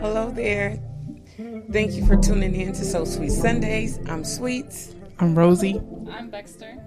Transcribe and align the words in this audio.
Hello 0.00 0.30
there. 0.30 0.78
Thank 1.70 1.92
you 1.92 2.06
for 2.06 2.16
tuning 2.16 2.54
in 2.54 2.72
to 2.72 2.84
So 2.84 3.04
Sweet 3.04 3.30
Sundays. 3.30 3.98
I'm 4.08 4.24
Sweets. 4.24 4.94
I'm 5.18 5.36
Rosie. 5.36 5.80
I'm 6.10 6.30
Baxter. 6.30 6.78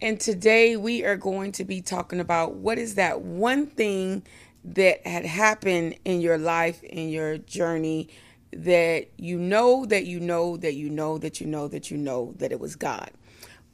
And 0.00 0.20
today 0.20 0.76
we 0.76 1.04
are 1.04 1.16
going 1.16 1.52
to 1.52 1.64
be 1.64 1.80
talking 1.80 2.20
about 2.20 2.54
what 2.54 2.78
is 2.78 2.94
that 2.96 3.22
one 3.22 3.66
thing 3.66 4.22
that 4.64 5.06
had 5.06 5.24
happened 5.24 5.96
in 6.04 6.20
your 6.20 6.38
life, 6.38 6.82
in 6.82 7.08
your 7.08 7.38
journey, 7.38 8.08
that 8.56 9.08
you 9.18 9.38
know 9.38 9.86
that 9.86 10.06
you 10.06 10.20
know 10.20 10.56
that 10.58 10.74
you 10.74 10.90
know 10.90 11.18
that 11.18 11.40
you 11.40 11.46
know 11.46 11.68
that 11.68 11.90
you 11.90 11.96
know 11.98 12.34
that 12.38 12.52
it 12.52 12.60
was 12.60 12.76
God. 12.76 13.10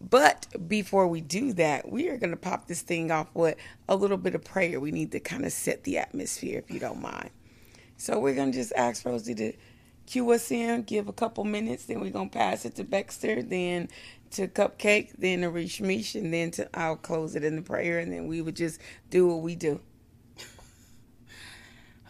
But 0.01 0.47
before 0.69 1.07
we 1.09 1.21
do 1.21 1.53
that, 1.55 1.91
we 1.91 2.09
are 2.09 2.17
going 2.19 2.31
to 2.31 2.37
pop 2.37 2.69
this 2.69 2.83
thing 2.83 3.11
off 3.11 3.29
with 3.35 3.57
a 3.89 3.97
little 3.97 4.17
bit 4.17 4.35
of 4.35 4.45
prayer. 4.45 4.81
We 4.81 4.93
need 4.93 5.13
to 5.13 5.21
kind 5.21 5.45
of 5.45 5.53
set 5.53 5.85
the 5.85 5.99
atmosphere, 5.99 6.59
if 6.59 6.71
you 6.71 6.81
don't 6.81 7.03
mind. 7.03 7.31
So 7.99 8.19
we're 8.19 8.35
going 8.35 8.53
to 8.53 8.59
just 8.59 8.73
ask 8.77 9.05
Rosie 9.05 9.35
to 9.37 9.53
cue 10.07 10.31
us 10.33 10.51
in, 10.51 10.83
give 10.83 11.09
a 11.09 11.13
couple 11.13 11.45
minutes, 11.45 11.87
then 11.87 12.01
we're 12.01 12.11
going 12.11 12.31
to 12.31 12.39
pass 12.39 12.65
it 12.65 12.77
to 12.77 12.85
Baxter, 12.85 13.43
then 13.43 13.89
to 14.33 14.49
Cupcake, 14.49 15.13
then 15.19 15.43
to 15.43 15.49
Rishmish, 15.49 16.15
and 16.15 16.33
then 16.33 16.51
to 16.53 16.69
I'll 16.79 16.97
close 16.97 17.37
it 17.37 17.45
in 17.45 17.57
the 17.57 17.63
prayer, 17.63 17.99
and 17.99 18.13
then 18.13 18.27
we 18.27 18.43
would 18.43 18.57
just 18.57 18.81
do 19.11 19.29
what 19.29 19.43
we 19.43 19.55
do. 19.55 19.81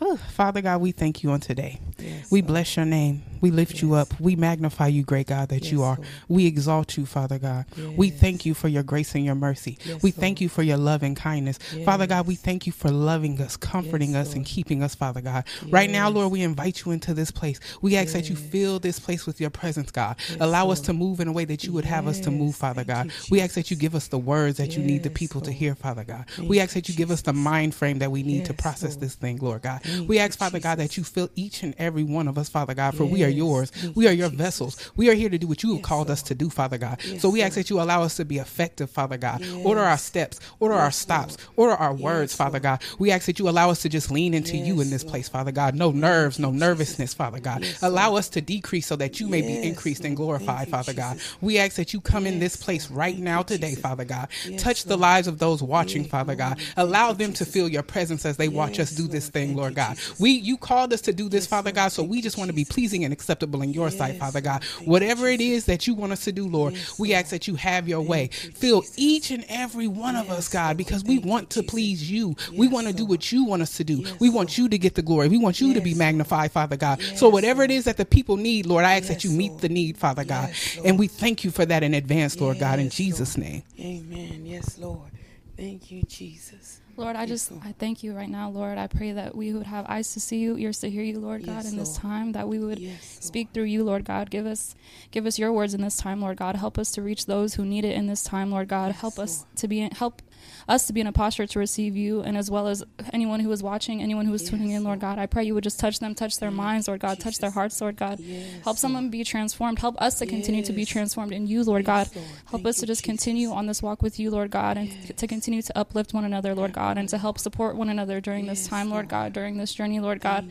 Oh, 0.02 0.16
Father 0.16 0.62
God, 0.62 0.80
we 0.80 0.92
thank 0.92 1.22
you 1.22 1.30
on 1.30 1.40
today. 1.40 1.80
Yes, 1.98 2.30
we 2.30 2.41
bless 2.41 2.77
your 2.77 2.86
name. 2.86 3.22
We 3.41 3.50
lift 3.50 3.80
you 3.80 3.95
up. 3.95 4.18
We 4.20 4.36
magnify 4.36 4.88
you, 4.88 5.02
great 5.02 5.27
God, 5.27 5.48
that 5.48 5.72
you 5.72 5.82
are. 5.82 5.96
Lord. 5.96 6.08
We 6.28 6.46
exalt 6.46 6.97
you, 6.97 7.06
Father 7.06 7.38
God. 7.38 7.64
We 7.97 8.10
thank 8.10 8.44
you 8.44 8.55
for 8.55 8.69
your 8.69 8.83
grace 8.83 9.14
and 9.14 9.25
your 9.25 9.34
mercy. 9.34 9.78
Yes, 9.84 10.02
we 10.02 10.10
Lord. 10.10 10.20
thank 10.20 10.41
you 10.41 10.48
for 10.48 10.62
your 10.62 10.77
love 10.77 11.02
and 11.02 11.16
kindness. 11.16 11.58
Father 11.84 12.06
God, 12.06 12.27
we 12.27 12.34
thank 12.34 12.66
you 12.66 12.72
for 12.72 12.91
loving 12.91 13.41
us, 13.41 13.56
comforting 13.56 14.12
Yes, 14.12 14.28
us, 14.28 14.34
and 14.34 14.44
keeping 14.44 14.83
us, 14.83 14.94
Father 14.94 15.20
God. 15.20 15.44
Right 15.69 15.88
now, 15.91 16.08
Lord, 16.10 16.32
we 16.32 16.42
invite 16.42 16.84
you 16.84 16.92
into 16.92 17.14
this 17.14 17.30
place. 17.30 17.60
We 17.80 17.97
ask 17.97 18.12
that 18.12 18.28
you 18.28 18.36
fill 18.36 18.78
this 18.78 18.98
place 18.98 19.27
with 19.27 19.41
your 19.41 19.50
presence, 19.50 19.91
God. 19.91 20.16
Yes, 20.28 20.36
Allow 20.41 20.70
us 20.70 20.80
to 20.82 20.92
move 20.92 21.20
in 21.20 21.28
a 21.28 21.32
way 21.32 21.44
that 21.47 21.64
you 21.64 21.72
would 21.72 21.84
have 21.84 22.06
us 22.06 22.20
to 22.20 22.30
move, 22.30 22.56
Father 22.56 22.84
God. 22.84 23.06
you, 23.06 23.12
we 23.30 23.41
ask 23.41 23.55
that 23.55 23.70
you 23.70 23.77
give 23.77 23.94
us 23.94 24.08
the 24.08 24.19
words 24.19 24.58
that 24.58 24.77
you 24.77 24.82
need 24.82 25.03
the 25.03 25.10
Yes, 25.10 25.19
people 25.19 25.41
to 25.42 25.53
hear, 25.53 25.75
Father 25.75 26.05
God. 26.05 26.27
Thank 26.36 26.48
we 26.48 26.60
ask 26.60 26.75
that 26.75 26.88
you 26.88 26.94
give 26.94 27.10
us 27.10 27.22
the 27.22 27.32
mind 27.32 27.75
frame 27.75 27.98
that 28.00 28.10
we 28.10 28.22
need 28.22 28.44
to 28.47 28.55
process 28.55 28.92
Lord. 28.92 29.00
this 29.00 29.14
thing, 29.14 29.38
Lord 29.38 29.62
God. 29.62 29.80
Thank 29.91 30.08
we 30.08 30.19
ask, 30.19 30.38
Father 30.38 30.58
God, 30.60 30.78
that 30.78 30.96
you 30.96 31.05
fill 31.05 31.28
each 31.36 31.62
and 31.62 31.74
every 31.78 32.02
one 32.02 32.28
of 32.28 32.38
us, 32.38 32.48
Father 32.48 32.74
God, 32.74 32.94
for 32.96 33.05
we 33.05 33.24
are 33.24 33.28
yours. 33.28 33.70
Thank 33.70 33.97
We 33.97 34.06
are 34.08 34.12
your 34.12 34.28
Jesus. 34.28 34.38
vessels. 34.44 34.91
We 34.97 35.08
are 35.10 35.14
here 35.14 35.28
to 35.28 35.38
do 35.38 35.47
what 35.47 35.62
you 35.62 35.70
have 35.70 35.78
Yes, 35.78 35.86
called 35.86 36.10
us 36.10 36.22
to 36.24 36.34
do, 36.34 36.50
Father 36.50 36.78
God. 36.78 36.98
Yes, 37.05 37.22
so 37.22 37.28
we 37.28 37.42
ask 37.42 37.56
Lord. 37.56 37.64
that 37.66 37.70
you 37.70 37.80
allow 37.80 38.02
us 38.02 38.16
to 38.16 38.24
be 38.24 38.38
effective, 38.38 38.91
Father 38.91 39.16
God. 39.16 39.42
Order 39.64 39.80
our 39.82 39.91
Yes. 39.92 40.02
steps, 40.05 40.41
order 40.60 40.74
our 40.74 40.91
stops, 40.91 41.36
Lord. 41.56 41.70
order 41.70 41.82
our 41.82 41.94
words, 41.94 42.34
Father 42.34 42.60
God. 42.60 42.80
We 42.98 43.10
ask 43.10 43.27
that 43.27 43.38
you 43.38 43.48
allow 43.48 43.70
us 43.70 43.82
to 43.82 43.88
just 43.88 44.10
lean 44.10 44.34
into 44.34 44.56
you 44.56 44.80
in 44.80 44.91
this 44.91 45.05
place, 45.05 45.28
Father 45.28 45.52
God. 45.52 45.74
No 45.74 45.91
nerves, 45.91 46.38
no 46.38 46.50
nervousness, 46.50 47.14
Father 47.14 47.41
God. 47.41 47.62
Yes, 47.62 47.82
allow 47.82 48.16
us 48.16 48.28
to 48.30 48.41
decrease 48.41 48.86
so 48.86 48.97
that 48.97 49.20
you 49.20 49.28
may 49.28 49.42
be 49.42 49.62
increased 49.62 50.04
and 50.04 50.16
glorified, 50.16 50.69
Father 50.69 50.92
God. 50.92 51.19
We 51.41 51.58
ask 51.58 51.77
that 51.77 51.92
you 51.92 52.00
come 52.00 52.27
in 52.27 52.38
this 52.38 52.56
place 52.56 52.91
right 52.91 53.19
now 53.19 53.42
today, 53.42 53.70
Jesus. 53.70 53.82
Father 53.82 54.04
God. 54.04 54.28
Yes, 54.47 54.62
Touch 54.62 54.84
the 54.84 54.97
lives 54.98 55.27
of 55.28 55.38
those 55.38 55.62
watching, 55.62 56.04
Father 56.04 56.34
God. 56.34 56.58
Allow 56.77 57.12
them 57.12 57.32
to 57.34 57.44
feel 57.44 57.69
your 57.69 57.82
presence 57.82 58.25
as 58.27 58.36
they 58.36 58.48
watch 58.48 58.78
us 58.78 58.91
do 58.91 59.08
this 59.08 59.28
thing, 59.28 59.56
Lord 59.56 59.72
you, 59.72 59.77
God. 59.81 59.98
We 60.19 60.31
you 60.31 60.56
called 60.56 60.92
us 60.92 61.00
to 61.03 61.12
do 61.12 61.28
this, 61.28 61.47
Father 61.47 61.73
God, 61.73 61.89
so 61.89 62.03
we 62.03 62.20
just 62.20 62.39
want 62.39 62.48
to 62.48 62.55
be 62.55 62.64
pleasing 62.64 63.05
and 63.05 63.12
acceptable 63.12 63.62
in 63.62 63.73
your 63.73 63.91
sight, 63.91 64.17
Father 64.17 64.41
God. 64.41 64.62
Lord. 64.62 64.62
Thank 64.62 64.87
you, 64.87 64.91
Whatever 64.92 65.28
it 65.28 65.41
is 65.41 65.64
that 65.67 65.87
you 65.87 65.95
want 65.95 66.12
us 66.12 66.25
to 66.25 66.33
do, 66.33 66.47
Lord, 66.48 66.75
we 66.98 67.14
ask 67.14 67.31
that 67.31 67.48
you 67.48 67.55
have 67.56 67.89
your 67.89 68.00
way. 68.03 68.28
Fill 68.28 68.84
each 68.97 69.31
and 69.31 69.45
every 69.48 69.89
one 69.89 70.17
of 70.17 70.31
us, 70.31 70.48
God, 70.48 70.77
because 70.77 71.04
we 71.04 71.19
want 71.19 71.50
to 71.50 71.62
please 71.62 72.10
you. 72.10 72.37
we 72.56 72.69
want 72.69 72.87
to 72.87 72.93
do 72.93 73.04
what 73.04 73.32
you 73.32 73.44
want 73.44 73.62
us 73.62 73.77
to 73.77 73.84
do. 73.84 74.04
We 74.19 74.31
want 74.31 74.59
you 74.59 74.69
to 74.69 74.78
get 74.78 74.94
the 74.94 75.03
glory. 75.03 75.28
We 75.28 75.38
want 75.38 75.60
you 75.60 75.75
to 75.75 75.81
be 75.81 75.94
magnified, 75.94 76.53
Father 76.53 76.77
God. 76.77 77.03
So 77.16 77.28
whatever 77.28 77.62
it 77.62 77.71
is 77.71 77.84
that 77.84 77.97
the 77.97 78.04
people 78.04 78.37
need, 78.37 78.66
Lord, 78.66 78.84
I 78.84 78.94
ask 78.97 79.09
that 79.09 79.25
you 79.25 79.31
meet 79.31 79.59
the 79.59 79.69
need, 79.69 79.97
Father 79.97 80.25
God. 80.25 80.53
And 80.84 80.99
we 80.99 81.06
thank 81.06 81.44
you 81.44 81.50
for 81.50 81.65
that 81.65 81.83
in 81.83 81.94
advance, 81.94 82.41
Lord 82.41 82.59
God, 82.59 82.78
in 82.78 82.91
Jesus' 82.91 83.37
name. 83.37 83.62
Amen. 83.78 84.43
Yes, 84.44 84.78
Lord. 84.78 85.10
Thank 85.56 85.91
you, 85.91 86.03
Jesus. 86.04 86.79
Lord, 87.00 87.16
I 87.16 87.27
just 87.27 87.50
I 87.65 87.72
thank 87.78 88.03
you 88.03 88.12
right 88.15 88.28
now, 88.28 88.50
Lord. 88.50 88.78
I 88.78 88.87
pray 88.87 89.12
that 89.12 89.34
we 89.34 89.53
would 89.53 89.66
have 89.66 89.87
eyes 89.88 90.12
to 90.12 90.21
see 90.21 90.38
you, 90.38 90.56
ears 90.56 90.78
to 90.81 90.91
hear 90.91 91.03
you, 91.03 91.19
Lord 91.19 91.44
God, 91.47 91.65
Yes, 91.65 91.71
in 91.72 91.77
this 91.78 91.88
Lord. 91.91 92.00
time. 92.03 92.33
That 92.33 92.49
we 92.49 92.59
would 92.59 92.78
Yes, 92.78 93.15
Lord. 93.16 93.25
speak 93.25 93.49
through 93.53 93.65
you, 93.65 93.83
Lord 93.84 94.05
God. 94.05 94.31
Give 94.31 94.47
us 94.47 94.75
give 95.10 95.27
us 95.27 95.39
your 95.39 95.53
words 95.53 95.75
in 95.75 95.81
this 95.81 95.97
time, 95.97 96.21
Lord 96.21 96.37
God. 96.37 96.56
Help 96.56 96.78
us 96.78 96.91
to 96.93 97.03
reach 97.03 97.27
those 97.27 97.55
who 97.55 97.65
need 97.65 97.84
it 97.84 97.94
in 97.97 98.06
this 98.06 98.22
time, 98.22 98.50
Lord 98.50 98.69
God. 98.69 98.89
Yes, 98.93 99.00
help 99.00 99.19
us 99.19 99.44
to 99.56 99.66
be 99.69 99.89
help 99.93 100.22
us 100.70 100.86
to 100.86 100.92
be 100.92 101.00
in 101.00 101.06
a 101.06 101.12
posture 101.12 101.47
to 101.47 101.58
receive 101.58 101.97
you, 101.97 102.20
and 102.20 102.36
as 102.36 102.50
well 102.50 102.69
as 102.69 102.82
anyone 103.12 103.41
who 103.41 103.50
is 103.53 103.62
watching, 103.62 104.00
anyone 104.00 104.25
who 104.25 104.32
is 104.34 104.48
tuning 104.48 104.70
in, 104.70 104.84
Lord. 104.84 105.00
God. 105.00 105.19
I 105.19 105.26
pray 105.26 105.44
you 105.44 105.54
would 105.54 105.64
just 105.64 105.81
touch 105.81 105.98
them, 105.98 106.14
touch 106.14 106.38
their 106.38 106.50
minds, 106.50 106.86
Lord 106.88 107.00
God, 107.00 107.19
touch 107.19 107.38
their 107.38 107.50
hearts, 107.50 107.81
Lord 107.81 107.97
God. 107.97 108.20
Yes, 108.20 108.62
Help 108.64 108.76
someone 108.78 109.04
Lord. 109.04 109.12
be 109.12 109.25
transformed. 109.25 109.78
Help 109.80 110.00
us 110.00 110.19
to 110.20 110.26
continue 110.26 110.62
to 110.64 110.72
be 110.72 110.84
transformed 110.84 111.32
in 111.32 111.47
you, 111.47 111.64
Lord 111.64 111.84
God. 111.84 112.09
Lord. 112.14 112.26
Help 112.47 112.50
Thank 112.62 112.66
us 112.66 112.76
to 112.78 112.86
just 112.86 113.03
continue 113.03 113.50
on 113.50 113.66
this 113.66 113.82
walk 113.82 114.03
with 114.03 114.20
you, 114.20 114.30
Lord 114.30 114.50
God, 114.50 114.76
and 114.78 114.88
Yes. 114.88 115.12
to 115.16 115.26
continue 115.26 115.62
to 115.62 115.78
uplift 115.78 116.14
one 116.14 116.25
another, 116.25 116.54
Lord 116.54 116.72
God, 116.72 116.98
and 116.98 117.09
to 117.09 117.19
help 117.19 117.38
support 117.38 117.76
one 117.76 117.88
another 117.88 118.20
during 118.20 118.47
this 118.47 118.66
time, 118.66 118.88
Lord. 118.91 119.09
God, 119.09 119.32
during 119.32 119.56
this 119.56 119.72
journey, 119.75 119.98
Lord 119.98 120.20
God. 120.20 120.44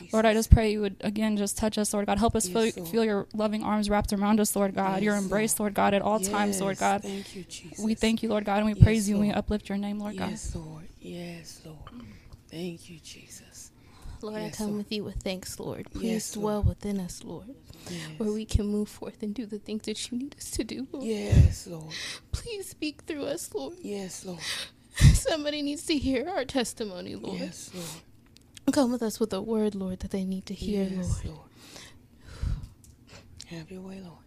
You, 0.00 0.06
Lord, 0.12 0.24
I 0.24 0.32
just 0.32 0.50
pray 0.50 0.70
you 0.72 0.80
would 0.80 0.96
again 1.00 1.36
just 1.36 1.58
touch 1.58 1.76
us, 1.76 1.92
Lord 1.92 2.06
God. 2.06 2.18
Help 2.18 2.34
us 2.36 2.48
Yes, 2.48 2.74
feel, 2.74 2.84
feel 2.86 3.04
your 3.04 3.26
loving 3.34 3.62
arms 3.62 3.90
wrapped 3.90 4.12
around 4.12 4.40
us, 4.40 4.54
Lord 4.56 4.74
God. 4.74 5.02
your 5.02 5.16
embrace, 5.16 5.58
Lord 5.60 5.74
God, 5.74 5.92
at 5.94 6.00
all 6.02 6.20
times, 6.20 6.60
Lord 6.60 6.78
God. 6.78 7.02
Thank 7.02 7.34
you, 7.36 7.42
Jesus. 7.44 7.78
We 7.78 7.94
thank 7.94 8.22
you, 8.22 8.28
Lord 8.28 8.44
God, 8.44 8.58
and 8.58 8.66
we 8.66 8.72
Yes, 8.74 8.82
praise 8.84 9.08
you 9.08 9.16
and 9.16 9.22
we 9.22 9.28
Lord. 9.28 9.38
Uplift 9.66 9.68
your 9.68 9.78
name, 9.78 9.98
Lord 9.98 10.16
God. 10.16 10.30
Yes, 10.30 10.54
Lord. 10.54 10.88
Yes, 11.00 11.60
Lord. 11.64 12.04
Thank 12.50 12.88
you, 12.88 12.98
Jesus. 13.00 13.70
Lord, 14.22 14.36
I 14.36 14.50
come 14.50 14.68
Lord. 14.68 14.78
with 14.78 14.92
you 14.92 15.04
with 15.04 15.16
thanks, 15.22 15.60
Lord. 15.60 15.90
Please 15.92 16.02
Yes, 16.10 16.32
dwell 16.32 16.56
Lord. 16.56 16.66
within 16.68 17.00
us, 17.00 17.22
Lord, 17.22 17.54
Yes. 17.90 18.00
where 18.18 18.32
we 18.32 18.44
can 18.46 18.66
move 18.66 18.88
forth 18.88 19.22
and 19.22 19.34
do 19.34 19.44
the 19.44 19.58
things 19.58 19.82
that 19.82 20.10
you 20.10 20.18
need 20.18 20.34
us 20.38 20.50
to 20.52 20.64
do, 20.64 20.86
Lord. 20.90 21.04
Yes, 21.06 21.66
Lord. 21.66 21.92
Please 22.32 22.68
speak 22.70 23.02
through 23.02 23.24
us, 23.26 23.52
Lord. 23.54 23.74
Yes, 23.82 24.24
Lord. 24.24 24.40
Somebody 25.14 25.60
needs 25.62 25.84
to 25.86 25.98
hear 25.98 26.28
our 26.28 26.44
testimony, 26.46 27.14
Lord. 27.14 27.40
Yes, 27.40 27.70
Lord. 27.74 28.74
Come 28.74 28.90
with 28.92 29.02
us 29.02 29.20
with 29.20 29.32
a 29.32 29.42
word, 29.42 29.74
Lord, 29.74 30.00
that 30.00 30.10
they 30.12 30.24
need 30.24 30.46
to 30.46 30.54
hear, 30.54 30.84
yes, 30.84 31.22
Lord. 31.24 31.36
Lord. 31.36 31.48
Have 33.46 33.70
your 33.70 33.82
way, 33.82 34.00
Lord. 34.00 34.18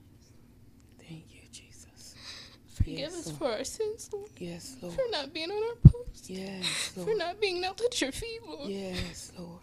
Forgive 2.89 3.00
Yes, 3.11 3.19
us 3.19 3.27
Lord. 3.27 3.38
for 3.38 3.51
our 3.57 3.63
sins, 3.63 4.09
Lord. 4.11 4.29
Yes, 4.39 4.75
Lord. 4.81 4.95
For 4.95 5.01
not 5.11 5.33
being 5.33 5.51
on 5.51 5.63
our 5.63 5.91
post. 5.91 6.29
Yes, 6.29 6.91
Lord. 6.95 7.09
For 7.09 7.16
not 7.16 7.39
being 7.39 7.61
knelt 7.61 7.81
at 7.81 8.01
your 8.01 8.11
feet, 8.11 8.39
Lord. 8.47 8.69
Yes, 8.69 9.31
Lord. 9.38 9.59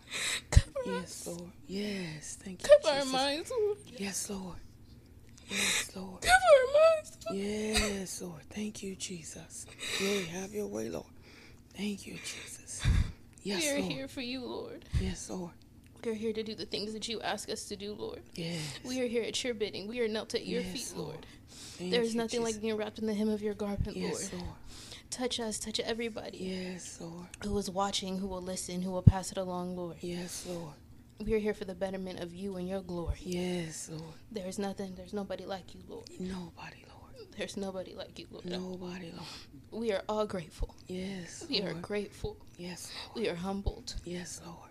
Cover 0.50 0.70
Yes, 0.87 1.03
us. 1.04 1.26
Lord. 1.26 1.50
Yes, 1.66 2.38
thank 2.41 2.62
you, 2.62 2.69
Cover 2.82 2.98
our 2.98 3.04
minds, 3.06 3.50
Lord. 3.50 3.78
Yes, 3.98 4.31
Lord. 4.31 4.56
Yes, 5.50 5.91
Lord. 5.97 6.22
Cover 6.22 6.32
our 6.32 6.72
minds, 6.97 7.19
Lord. 7.28 7.38
Yes, 7.41 8.22
Lord. 8.22 8.42
Thank 8.50 8.82
you, 8.82 8.94
Jesus. 8.94 9.66
Yeah, 10.00 10.20
have 10.41 10.53
your 10.53 10.66
way, 10.69 10.88
Lord. 10.88 11.06
Thank 11.76 12.06
you, 12.06 12.14
Jesus. 12.14 12.82
Yes, 13.43 13.62
we 13.62 13.69
are 13.70 13.81
Lord. 13.81 13.93
here 13.93 14.08
for 14.08 14.20
you, 14.22 14.44
Lord. 14.44 14.84
Yes, 15.00 15.28
Lord. 15.31 15.50
We 16.04 16.12
are 16.12 16.14
here 16.14 16.32
to 16.32 16.43
do 16.44 16.54
the 16.54 16.66
things 16.66 16.93
that 16.93 17.08
you 17.08 17.20
ask 17.22 17.48
us 17.50 17.64
to 17.64 17.76
do, 17.76 17.93
Lord. 17.94 18.22
Yes. 18.34 18.60
We 18.84 19.00
are 19.00 19.06
here 19.08 19.25
at 19.25 19.43
your 19.43 19.54
bidding. 19.54 19.88
We 19.88 19.98
are 20.00 20.06
knelt 20.08 20.34
at 20.37 20.47
your 20.47 20.60
Yes, 20.62 20.72
feet, 20.72 20.93
Lord. 20.97 21.14
Lord. 21.14 21.26
Thank 21.78 21.91
There 21.91 22.03
is 22.03 22.12
you, 22.14 22.19
nothing 22.19 22.41
Jesus. 22.41 22.54
like 22.54 22.62
being 22.62 22.76
wrapped 22.76 22.98
in 22.98 23.06
the 23.06 23.14
hem 23.14 23.28
of 23.28 23.42
your 23.42 23.54
garment, 23.54 23.97
Yes, 23.97 24.32
Lord. 24.32 24.42
Lord. 24.44 24.56
Touch 25.10 25.38
us, 25.41 25.59
touch 25.59 25.78
everybody 25.81 26.38
Yes, 26.38 26.98
Lord. 27.00 27.26
who 27.42 27.56
is 27.59 27.70
watching, 27.70 28.19
who 28.19 28.26
will 28.26 28.42
listen, 28.42 28.82
who 28.82 28.91
will 28.91 29.03
pass 29.03 29.31
it 29.31 29.38
along, 29.38 29.76
Lord. 29.76 29.97
Yes, 30.00 30.44
Lord. 30.48 30.75
We 31.25 31.32
are 31.34 31.38
here 31.38 31.54
for 31.54 31.64
the 31.64 31.75
betterment 31.75 32.20
of 32.20 32.34
you 32.34 32.56
and 32.56 32.69
your 32.69 32.82
glory. 32.82 33.19
Yes, 33.22 33.88
Lord. 33.90 34.02
There 34.32 34.46
is 34.46 34.58
nothing, 34.58 34.94
there's 34.96 35.12
nobody 35.14 35.44
like 35.46 35.75
you, 35.75 35.81
Lord. 35.88 36.08
Nobody, 36.19 36.84
Lord. 36.88 37.28
There's 37.38 37.56
nobody 37.56 37.94
like 37.94 38.19
you, 38.19 38.26
Lord. 38.31 38.44
Nobody, 38.46 39.12
Lord. 39.12 39.28
We 39.70 39.93
are 39.93 40.02
all 40.08 40.26
grateful. 40.26 40.75
Yes, 40.88 41.44
We 41.49 41.62
are 41.62 41.75
grateful. 41.75 42.37
Yes, 42.58 42.90
Lord. 43.06 43.19
We 43.20 43.28
are 43.31 43.34
humbled. 43.34 43.94
Yes, 44.05 44.40
Lord. 44.44 44.70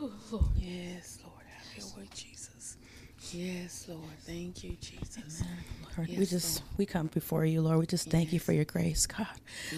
Oh, 0.00 0.12
Lord. 0.30 0.44
Yes, 0.56 1.18
Lord. 1.24 1.42
Have 1.46 1.76
your 1.78 1.86
way, 2.02 2.08
Jesus. 2.14 2.35
Yes, 3.32 3.86
Lord. 3.88 4.00
Thank 4.24 4.64
you, 4.64 4.76
Jesus. 4.80 5.42
Lord, 5.96 6.10
we 6.18 6.26
just 6.26 6.62
Lord. 6.62 6.78
we 6.78 6.86
come 6.86 7.06
before 7.08 7.44
you, 7.44 7.62
Lord. 7.62 7.78
We 7.78 7.86
just 7.86 8.10
thank 8.10 8.32
you 8.32 8.38
for 8.38 8.52
your 8.52 8.64
grace, 8.64 9.06
God. 9.06 9.26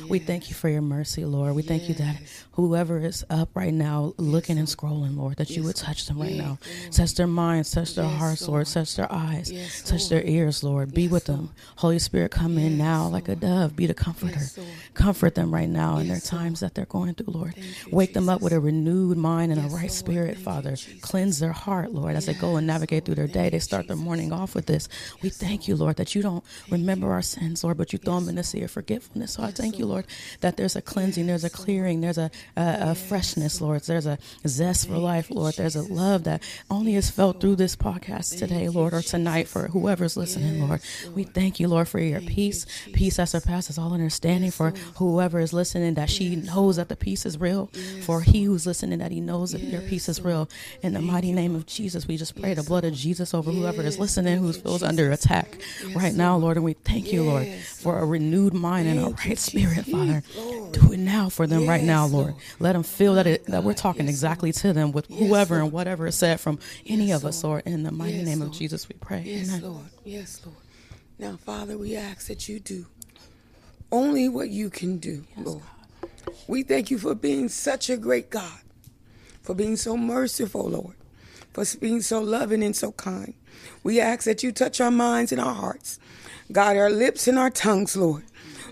We 0.08 0.18
thank 0.18 0.48
you 0.48 0.54
for 0.54 0.68
your 0.68 0.82
mercy, 0.82 1.24
Lord. 1.24 1.54
We 1.54 1.62
thank 1.62 1.88
you 1.88 1.94
that 1.94 2.22
whoever 2.52 2.98
is 2.98 3.24
up 3.30 3.50
right 3.54 3.72
now 3.72 4.14
looking 4.16 4.58
and 4.58 4.66
scrolling, 4.68 5.16
Lord, 5.16 5.36
that 5.36 5.50
you 5.50 5.56
Yes, 5.56 5.64
would 5.64 5.76
touch 5.76 6.06
them 6.06 6.20
right 6.20 6.32
now. 6.34 6.58
glory. 6.62 6.90
Touch 6.90 7.14
their 7.14 7.26
minds, 7.26 7.70
touch 7.70 7.94
their 7.94 8.04
Yes, 8.06 8.18
hearts, 8.18 8.42
Lord. 8.42 8.52
Lord. 8.52 8.66
Touch 8.66 8.96
their 8.96 9.12
eyes, 9.12 9.50
Yes, 9.52 9.82
touch 9.82 10.08
their 10.08 10.24
ears, 10.24 10.62
Lord. 10.64 10.92
Be 10.92 11.02
Yes, 11.02 11.10
with 11.10 11.24
them. 11.26 11.50
Holy 11.76 11.98
Spirit, 11.98 12.30
come 12.32 12.58
in 12.58 12.72
Yes, 12.72 12.78
now 12.78 13.08
like 13.08 13.28
a 13.28 13.36
dove. 13.36 13.76
Be 13.76 13.86
the 13.86 13.94
comforter. 13.94 14.40
Yes, 14.40 14.58
Comfort 14.94 15.34
them 15.36 15.54
right 15.54 15.68
now 15.68 15.98
in 15.98 16.08
their 16.08 16.16
Yes, 16.16 16.28
times 16.28 16.60
that 16.60 16.74
they're 16.74 16.84
going 16.86 17.14
through, 17.14 17.32
Lord. 17.32 17.54
You, 17.56 17.64
Wake 17.90 18.12
them 18.14 18.28
up 18.28 18.42
with 18.42 18.52
a 18.52 18.60
renewed 18.60 19.16
mind 19.16 19.52
and 19.52 19.60
Yes, 19.62 19.70
a 19.72 19.74
right 19.76 19.82
Lord. 19.90 19.92
spirit, 19.92 20.34
Thank 20.34 20.44
Father. 20.44 20.70
Jesus. 20.72 21.00
Cleanse 21.00 21.38
their 21.38 21.52
heart, 21.52 21.92
Lord, 21.92 22.16
as 22.16 22.26
they 22.26 22.34
go 22.34 22.56
and 22.56 22.66
Yes, 22.66 22.74
navigate 22.74 23.04
through 23.04 23.14
their 23.14 23.28
day. 23.28 23.48
They 23.50 23.60
start 23.60 23.86
their 23.86 23.96
morning 23.96 24.32
off 24.32 24.54
with 24.54 24.66
this. 24.66 24.88
We 25.22 25.28
thank 25.28 25.68
you, 25.68 25.76
Lord, 25.76 25.96
that 25.96 26.07
you 26.14 26.22
don't 26.22 26.44
remember 26.70 27.10
our 27.12 27.22
sins, 27.22 27.64
Lord, 27.64 27.76
but 27.76 27.92
you 27.92 27.98
throw 27.98 28.20
them 28.20 28.28
in 28.28 28.34
the 28.36 28.42
sea 28.42 28.62
of 28.62 28.70
forgetfulness. 28.70 29.32
So 29.32 29.42
I 29.42 29.50
thank 29.50 29.78
you, 29.78 29.86
Lord, 29.86 30.06
that 30.40 30.56
there's 30.56 30.76
a 30.76 30.82
cleansing, 30.82 31.26
there's 31.26 31.44
a 31.44 31.50
clearing, 31.50 32.00
there's 32.00 32.18
a, 32.18 32.30
a, 32.56 32.90
a 32.90 32.94
freshness, 32.94 33.60
Lord. 33.60 33.82
There's 33.82 34.06
a 34.06 34.18
zest 34.46 34.88
for 34.88 34.98
life, 34.98 35.30
Lord. 35.30 35.54
There's 35.56 35.76
a 35.76 35.82
love 35.82 36.24
that 36.24 36.42
only 36.70 36.94
is 36.94 37.10
felt 37.10 37.40
through 37.40 37.56
this 37.56 37.76
podcast 37.76 38.38
today, 38.38 38.68
Lord, 38.68 38.94
or 38.94 39.02
tonight 39.02 39.48
for 39.48 39.68
whoever's 39.68 40.16
listening, 40.16 40.66
Lord. 40.66 40.80
We 41.14 41.24
thank 41.24 41.60
you, 41.60 41.68
Lord, 41.68 41.88
for 41.88 41.98
your 41.98 42.20
peace, 42.20 42.66
peace 42.92 43.16
that 43.16 43.28
surpasses 43.28 43.78
all 43.78 43.92
understanding 43.92 44.50
for 44.50 44.70
whoever 44.96 45.40
is 45.40 45.52
listening, 45.52 45.94
that 45.94 46.10
she 46.10 46.36
knows 46.36 46.76
that 46.76 46.88
the 46.88 46.96
peace 46.96 47.26
is 47.26 47.38
real. 47.38 47.70
For 48.02 48.20
he 48.20 48.44
who's 48.44 48.66
listening, 48.66 48.98
that 48.98 49.12
he 49.12 49.20
knows 49.20 49.52
that 49.52 49.62
your 49.62 49.82
peace 49.82 50.08
is 50.08 50.20
real. 50.20 50.48
In 50.82 50.94
the 50.94 51.00
mighty 51.00 51.32
name 51.32 51.54
of 51.54 51.66
Jesus, 51.66 52.06
we 52.06 52.16
just 52.16 52.40
pray 52.40 52.54
the 52.54 52.62
blood 52.62 52.84
of 52.84 52.94
Jesus 52.94 53.34
over 53.34 53.50
whoever 53.50 53.82
is 53.82 53.98
listening 53.98 54.38
who 54.38 54.52
feels 54.52 54.82
under 54.82 55.10
attack 55.10 55.58
right 55.98 56.14
now, 56.14 56.36
Lord. 56.36 56.56
And 56.56 56.64
we 56.64 56.72
thank 56.74 57.12
you, 57.12 57.22
Lord, 57.22 57.46
for 57.46 57.98
a 57.98 58.06
renewed 58.06 58.54
mind 58.54 58.88
and 58.88 59.00
a 59.00 59.10
right 59.10 59.38
spirit, 59.38 59.84
Father. 59.86 60.22
Do 60.72 60.92
it 60.92 60.98
now 60.98 61.28
for 61.28 61.46
them 61.46 61.66
right 61.66 61.82
now, 61.82 62.06
Lord. 62.06 62.34
Let 62.60 62.72
them 62.72 62.82
feel 62.82 63.14
that 63.14 63.26
it, 63.26 63.46
that 63.46 63.64
we're 63.64 63.74
talking 63.74 64.08
exactly 64.08 64.52
to 64.52 64.72
them 64.72 64.92
with 64.92 65.06
whoever 65.06 65.58
and 65.58 65.72
whatever 65.72 66.06
is 66.06 66.16
said 66.16 66.40
from 66.40 66.58
any 66.86 67.12
of 67.12 67.24
us, 67.24 67.42
Lord. 67.44 67.62
In 67.66 67.82
the 67.82 67.92
mighty 67.92 68.22
name 68.22 68.42
of 68.42 68.52
Jesus, 68.52 68.88
we 68.88 68.94
pray. 69.00 69.22
Yes, 69.24 69.48
Amen. 69.48 69.62
Lord. 69.62 69.84
Yes, 70.04 70.40
Lord. 70.44 70.58
Now, 71.18 71.36
Father, 71.36 71.76
we 71.76 71.96
ask 71.96 72.28
that 72.28 72.48
you 72.48 72.60
do 72.60 72.86
only 73.90 74.28
what 74.28 74.50
you 74.50 74.70
can 74.70 74.98
do, 74.98 75.24
Lord. 75.36 75.62
We 76.46 76.62
thank 76.62 76.90
you 76.90 76.98
for 76.98 77.14
being 77.14 77.48
such 77.48 77.90
a 77.90 77.96
great 77.96 78.30
God, 78.30 78.60
for 79.42 79.54
being 79.54 79.76
so 79.76 79.96
merciful, 79.96 80.68
Lord, 80.68 80.94
for 81.52 81.64
being 81.78 82.02
so 82.02 82.20
loving 82.20 82.62
and 82.62 82.76
so 82.76 82.92
kind. 82.92 83.34
We 83.82 84.00
ask 84.00 84.24
that 84.24 84.42
you 84.42 84.52
touch 84.52 84.80
our 84.80 84.90
minds 84.90 85.32
and 85.32 85.40
our 85.40 85.54
hearts, 85.54 85.98
guide 86.52 86.76
our 86.76 86.90
lips 86.90 87.26
and 87.26 87.38
our 87.38 87.50
tongues, 87.50 87.96
Lord. 87.96 88.24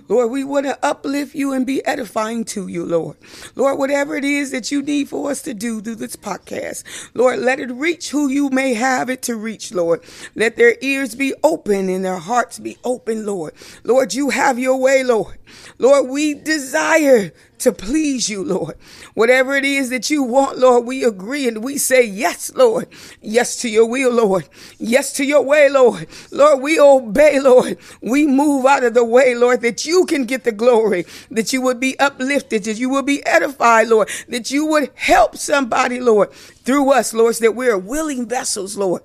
Lord, 0.08 0.30
we 0.30 0.44
want 0.44 0.66
to 0.66 0.78
uplift 0.86 1.34
you 1.34 1.52
and 1.52 1.66
be 1.66 1.84
edifying 1.84 2.44
to 2.46 2.68
you, 2.68 2.84
Lord. 2.84 3.16
Lord, 3.56 3.78
whatever 3.78 4.14
it 4.16 4.24
is 4.24 4.52
that 4.52 4.70
you 4.70 4.80
need 4.82 5.08
for 5.08 5.30
us 5.30 5.42
to 5.42 5.54
do 5.54 5.80
through 5.80 5.96
this 5.96 6.14
podcast, 6.14 6.84
Lord, 7.14 7.40
let 7.40 7.58
it 7.58 7.72
reach 7.72 8.10
who 8.10 8.28
you 8.28 8.48
may 8.50 8.74
have 8.74 9.10
it 9.10 9.22
to 9.22 9.34
reach, 9.34 9.72
Lord. 9.72 10.04
Let 10.36 10.56
their 10.56 10.76
ears 10.80 11.16
be 11.16 11.34
open 11.42 11.88
and 11.88 12.04
their 12.04 12.18
hearts 12.18 12.60
be 12.60 12.78
open, 12.84 13.26
Lord. 13.26 13.54
Lord, 13.82 14.14
you 14.14 14.30
have 14.30 14.60
your 14.60 14.76
way, 14.76 15.02
Lord. 15.02 15.38
Lord, 15.78 16.08
we 16.08 16.34
desire 16.34 17.32
to 17.58 17.72
please 17.72 18.28
you, 18.28 18.44
Lord. 18.44 18.76
Whatever 19.14 19.54
it 19.54 19.64
is 19.64 19.90
that 19.90 20.10
you 20.10 20.22
want, 20.22 20.58
Lord, 20.58 20.84
we 20.86 21.04
agree 21.04 21.48
and 21.48 21.64
we 21.64 21.78
say 21.78 22.04
yes, 22.04 22.52
Lord. 22.54 22.88
Yes 23.20 23.60
to 23.62 23.68
your 23.68 23.86
will, 23.86 24.12
Lord. 24.12 24.48
Yes 24.78 25.12
to 25.14 25.24
your 25.24 25.42
way, 25.42 25.68
Lord. 25.68 26.06
Lord, 26.30 26.60
we 26.60 26.78
obey, 26.78 27.40
Lord. 27.40 27.78
We 28.00 28.26
move 28.26 28.66
out 28.66 28.84
of 28.84 28.94
the 28.94 29.04
way, 29.04 29.34
Lord, 29.34 29.62
that 29.62 29.86
you 29.86 30.06
can 30.06 30.24
get 30.24 30.44
the 30.44 30.52
glory, 30.52 31.06
that 31.30 31.52
you 31.52 31.62
would 31.62 31.80
be 31.80 31.98
uplifted, 31.98 32.64
that 32.64 32.78
you 32.78 32.88
would 32.90 33.06
be 33.06 33.24
edified, 33.26 33.88
Lord, 33.88 34.08
that 34.28 34.50
you 34.50 34.66
would 34.66 34.90
help 34.94 35.36
somebody, 35.36 36.00
Lord, 36.00 36.32
through 36.32 36.92
us, 36.92 37.14
Lord, 37.14 37.36
so 37.36 37.44
that 37.44 37.56
we're 37.56 37.78
willing 37.78 38.28
vessels, 38.28 38.76
Lord, 38.76 39.02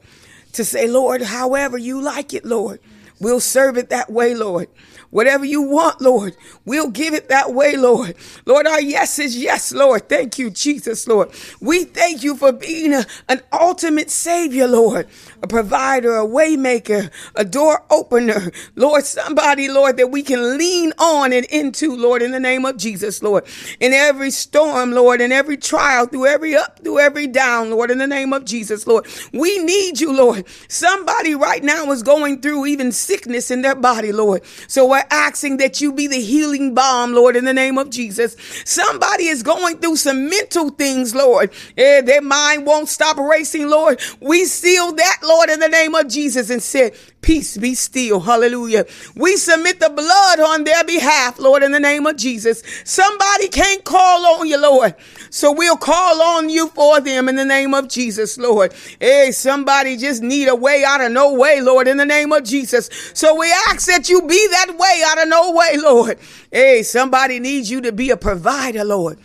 to 0.54 0.66
say, 0.66 0.88
Lord, 0.88 1.22
however 1.22 1.78
you 1.78 2.02
like 2.02 2.34
it, 2.34 2.46
Lord. 2.46 2.80
We'll 3.22 3.40
serve 3.40 3.78
it 3.78 3.90
that 3.90 4.12
way, 4.12 4.34
Lord. 4.34 4.68
Whatever 5.12 5.46
you 5.46 5.62
want, 5.62 6.02
Lord, 6.02 6.36
we'll 6.66 6.90
give 6.90 7.14
it 7.14 7.30
that 7.30 7.54
way, 7.54 7.78
Lord. 7.78 8.16
Lord, 8.46 8.68
our 8.68 8.82
yes 8.82 9.20
is 9.20 9.38
yes, 9.38 9.74
Lord. 9.74 10.10
Thank 10.10 10.40
you, 10.40 10.50
Jesus, 10.50 11.08
Lord. 11.08 11.32
We 11.62 11.86
thank 11.86 12.24
you 12.24 12.36
for 12.36 12.52
being 12.52 12.94
a, 12.94 13.06
an 13.30 13.42
ultimate 13.54 14.10
savior, 14.10 14.68
Lord, 14.68 15.08
a 15.44 15.48
provider, 15.48 16.18
a 16.18 16.26
waymaker, 16.26 17.12
a 17.36 17.46
door 17.46 17.84
opener, 17.92 18.52
Lord, 18.76 19.06
somebody, 19.06 19.70
Lord, 19.70 19.98
that 19.98 20.12
we 20.12 20.24
can 20.24 20.58
lean 20.58 20.94
on 20.98 21.34
and 21.34 21.46
into, 21.48 21.96
Lord, 21.96 22.22
in 22.22 22.32
the 22.32 22.40
name 22.40 22.66
of 22.66 22.78
Jesus, 22.78 23.22
Lord. 23.22 23.46
In 23.80 23.94
every 23.94 24.32
storm, 24.32 24.92
Lord, 24.92 25.22
in 25.22 25.32
every 25.32 25.58
trial, 25.58 26.08
through 26.08 26.28
every 26.28 26.56
up, 26.56 26.80
through 26.80 27.00
every 27.00 27.28
down, 27.28 27.72
Lord, 27.72 27.92
in 27.92 27.98
the 28.00 28.08
name 28.08 28.34
of 28.34 28.46
Jesus, 28.46 28.88
Lord. 28.88 29.06
We 29.34 29.60
need 29.60 30.00
you, 30.00 30.14
Lord. 30.16 30.46
Somebody 30.70 31.36
right 31.36 31.64
now 31.64 31.92
is 31.92 32.02
going 32.04 32.42
through 32.42 32.66
even 32.68 32.92
sickness 32.92 33.52
in 33.52 33.62
their 33.62 33.76
body, 33.76 34.12
Lord. 34.12 34.42
So 34.68 34.86
we're 35.02 35.18
asking 35.18 35.58
that 35.58 35.82
you 35.82 35.94
be 35.94 36.08
the 36.08 36.22
healing 36.22 36.74
balm, 36.74 37.14
Lord, 37.14 37.36
in 37.36 37.46
the 37.46 37.54
name 37.54 37.78
of 37.78 37.90
Jesus. 37.90 38.36
Somebody 38.66 39.26
is 39.26 39.44
going 39.44 39.78
through 39.78 39.96
some 39.96 40.30
mental 40.30 40.70
things, 40.70 41.16
Lord. 41.16 41.52
Eh, 41.78 42.02
their 42.02 42.22
mind 42.22 42.66
won't 42.66 42.90
stop 42.90 43.18
racing, 43.18 43.68
Lord. 43.68 44.02
We 44.20 44.46
seal 44.46 44.92
that, 44.94 45.18
Lord, 45.24 45.50
in 45.50 45.60
the 45.60 45.70
name 45.70 45.96
of 45.96 46.08
Jesus 46.08 46.50
and 46.50 46.62
said, 46.62 46.94
Peace 47.22 47.56
be 47.56 47.76
still. 47.76 48.20
Hallelujah. 48.20 48.86
We 49.16 49.38
submit 49.38 49.80
the 49.80 49.90
blood 49.90 50.40
on 50.40 50.64
their 50.64 50.84
behalf, 50.84 51.38
Lord, 51.38 51.62
in 51.62 51.72
the 51.72 51.80
name 51.80 52.08
of 52.08 52.18
Jesus. 52.18 52.64
Somebody 52.84 53.48
can't 53.48 53.84
call 53.84 54.40
on 54.40 54.48
you, 54.48 54.60
Lord. 54.60 54.96
So 55.32 55.54
we'll 55.54 55.78
call 55.78 56.22
on 56.22 56.50
you 56.50 56.68
for 56.68 57.00
them 57.00 57.30
in 57.30 57.38
the 57.38 57.46
name 57.46 57.74
of 57.74 57.88
Jesus, 57.88 58.38
Lord. 58.38 58.74
Hey, 59.00 59.32
somebody 59.32 59.96
just 59.96 60.22
need 60.22 60.50
a 60.50 60.56
way 60.56 60.84
out 60.86 61.00
of 61.00 61.14
no 61.14 61.34
way, 61.34 61.62
Lord, 61.62 61.88
in 61.88 61.96
the 61.96 62.06
name 62.06 62.34
of 62.34 62.44
Jesus. 62.44 62.90
So 63.14 63.34
we 63.36 63.50
ask 63.68 63.88
that 63.88 64.10
you 64.10 64.22
be 64.24 64.48
that 64.52 64.78
way 64.78 65.02
out 65.08 65.24
of 65.24 65.30
no 65.30 65.54
way, 65.54 65.78
Lord. 65.78 66.20
Hey, 66.52 66.84
somebody 66.84 67.40
needs 67.40 67.72
you 67.72 67.80
to 67.80 67.94
be 67.94 68.10
a 68.10 68.18
provider, 68.18 68.84
Lord. 68.84 69.20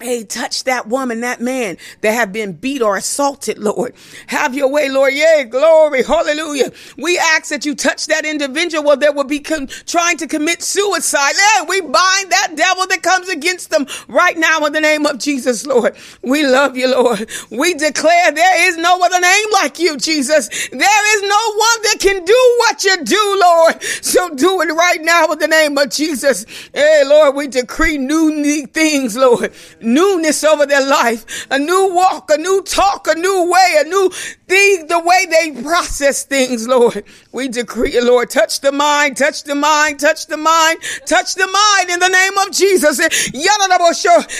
Hey, 0.00 0.22
touch 0.22 0.62
that 0.62 0.86
woman, 0.86 1.22
that 1.22 1.40
man 1.40 1.76
that 2.02 2.12
have 2.12 2.32
been 2.32 2.52
beat 2.52 2.82
or 2.82 2.96
assaulted, 2.96 3.58
Lord. 3.58 3.94
Have 4.28 4.54
your 4.54 4.70
way, 4.70 4.88
Lord. 4.88 5.12
Yay, 5.12 5.42
glory. 5.50 6.04
Hallelujah. 6.04 6.70
We 6.96 7.18
ask 7.18 7.48
that 7.48 7.66
you 7.66 7.74
touch 7.74 8.06
that 8.06 8.24
individual 8.24 8.96
that 8.96 9.16
will 9.16 9.24
be 9.24 9.40
trying 9.40 10.16
to 10.18 10.28
commit 10.28 10.62
suicide. 10.62 11.34
Hey, 11.34 11.64
we 11.68 11.80
bind 11.80 12.30
that 12.30 12.52
devil 12.54 12.86
that 12.86 13.02
comes 13.02 13.28
against 13.28 13.70
them 13.70 13.88
right 14.06 14.38
now 14.38 14.64
in 14.66 14.72
the 14.72 14.80
name 14.80 15.04
of 15.04 15.18
Jesus, 15.18 15.66
Lord. 15.66 15.96
We 16.22 16.46
love 16.46 16.76
you, 16.76 16.92
Lord. 16.92 17.28
We 17.50 17.74
declare 17.74 18.30
there 18.30 18.68
is 18.68 18.76
no 18.76 19.00
other 19.02 19.18
name 19.18 19.46
like 19.52 19.80
you, 19.80 19.96
Jesus. 19.96 20.46
There 20.68 21.16
is 21.16 21.22
no 21.22 21.54
one 21.54 21.82
that 21.82 21.96
can 21.98 22.24
do 22.24 22.56
what 22.58 22.84
you 22.84 23.04
do, 23.04 23.38
Lord. 23.40 23.82
So 23.82 24.32
do 24.36 24.60
it 24.60 24.72
right 24.72 25.02
now 25.02 25.26
in 25.32 25.40
the 25.40 25.48
name 25.48 25.76
of 25.76 25.90
Jesus. 25.90 26.46
Hey, 26.72 27.02
Lord, 27.04 27.34
we 27.34 27.48
decree 27.48 27.98
new 27.98 28.64
things, 28.68 29.16
Lord 29.16 29.52
newness 29.94 30.44
over 30.44 30.66
their 30.66 30.86
life, 30.86 31.46
a 31.50 31.58
new 31.58 31.94
walk, 31.94 32.30
a 32.30 32.38
new 32.38 32.62
talk, 32.62 33.06
a 33.08 33.14
new 33.14 33.50
way, 33.50 33.76
a 33.78 33.84
new 33.84 34.10
thing, 34.10 34.86
the 34.86 34.98
way 34.98 35.26
they 35.30 35.62
process 35.62 36.24
things, 36.24 36.66
Lord. 36.66 37.04
We 37.32 37.48
decree 37.48 37.94
it, 37.94 38.04
Lord. 38.04 38.30
Touch 38.30 38.60
the 38.60 38.72
mind, 38.72 39.16
touch 39.16 39.44
the 39.44 39.54
mind, 39.54 40.00
touch 40.00 40.26
the 40.26 40.36
mind, 40.36 40.80
touch 41.06 41.34
the 41.34 41.46
mind 41.46 41.90
in 41.90 42.00
the 42.00 42.08
name 42.08 42.38
of 42.38 42.50
Jesus. 42.52 42.98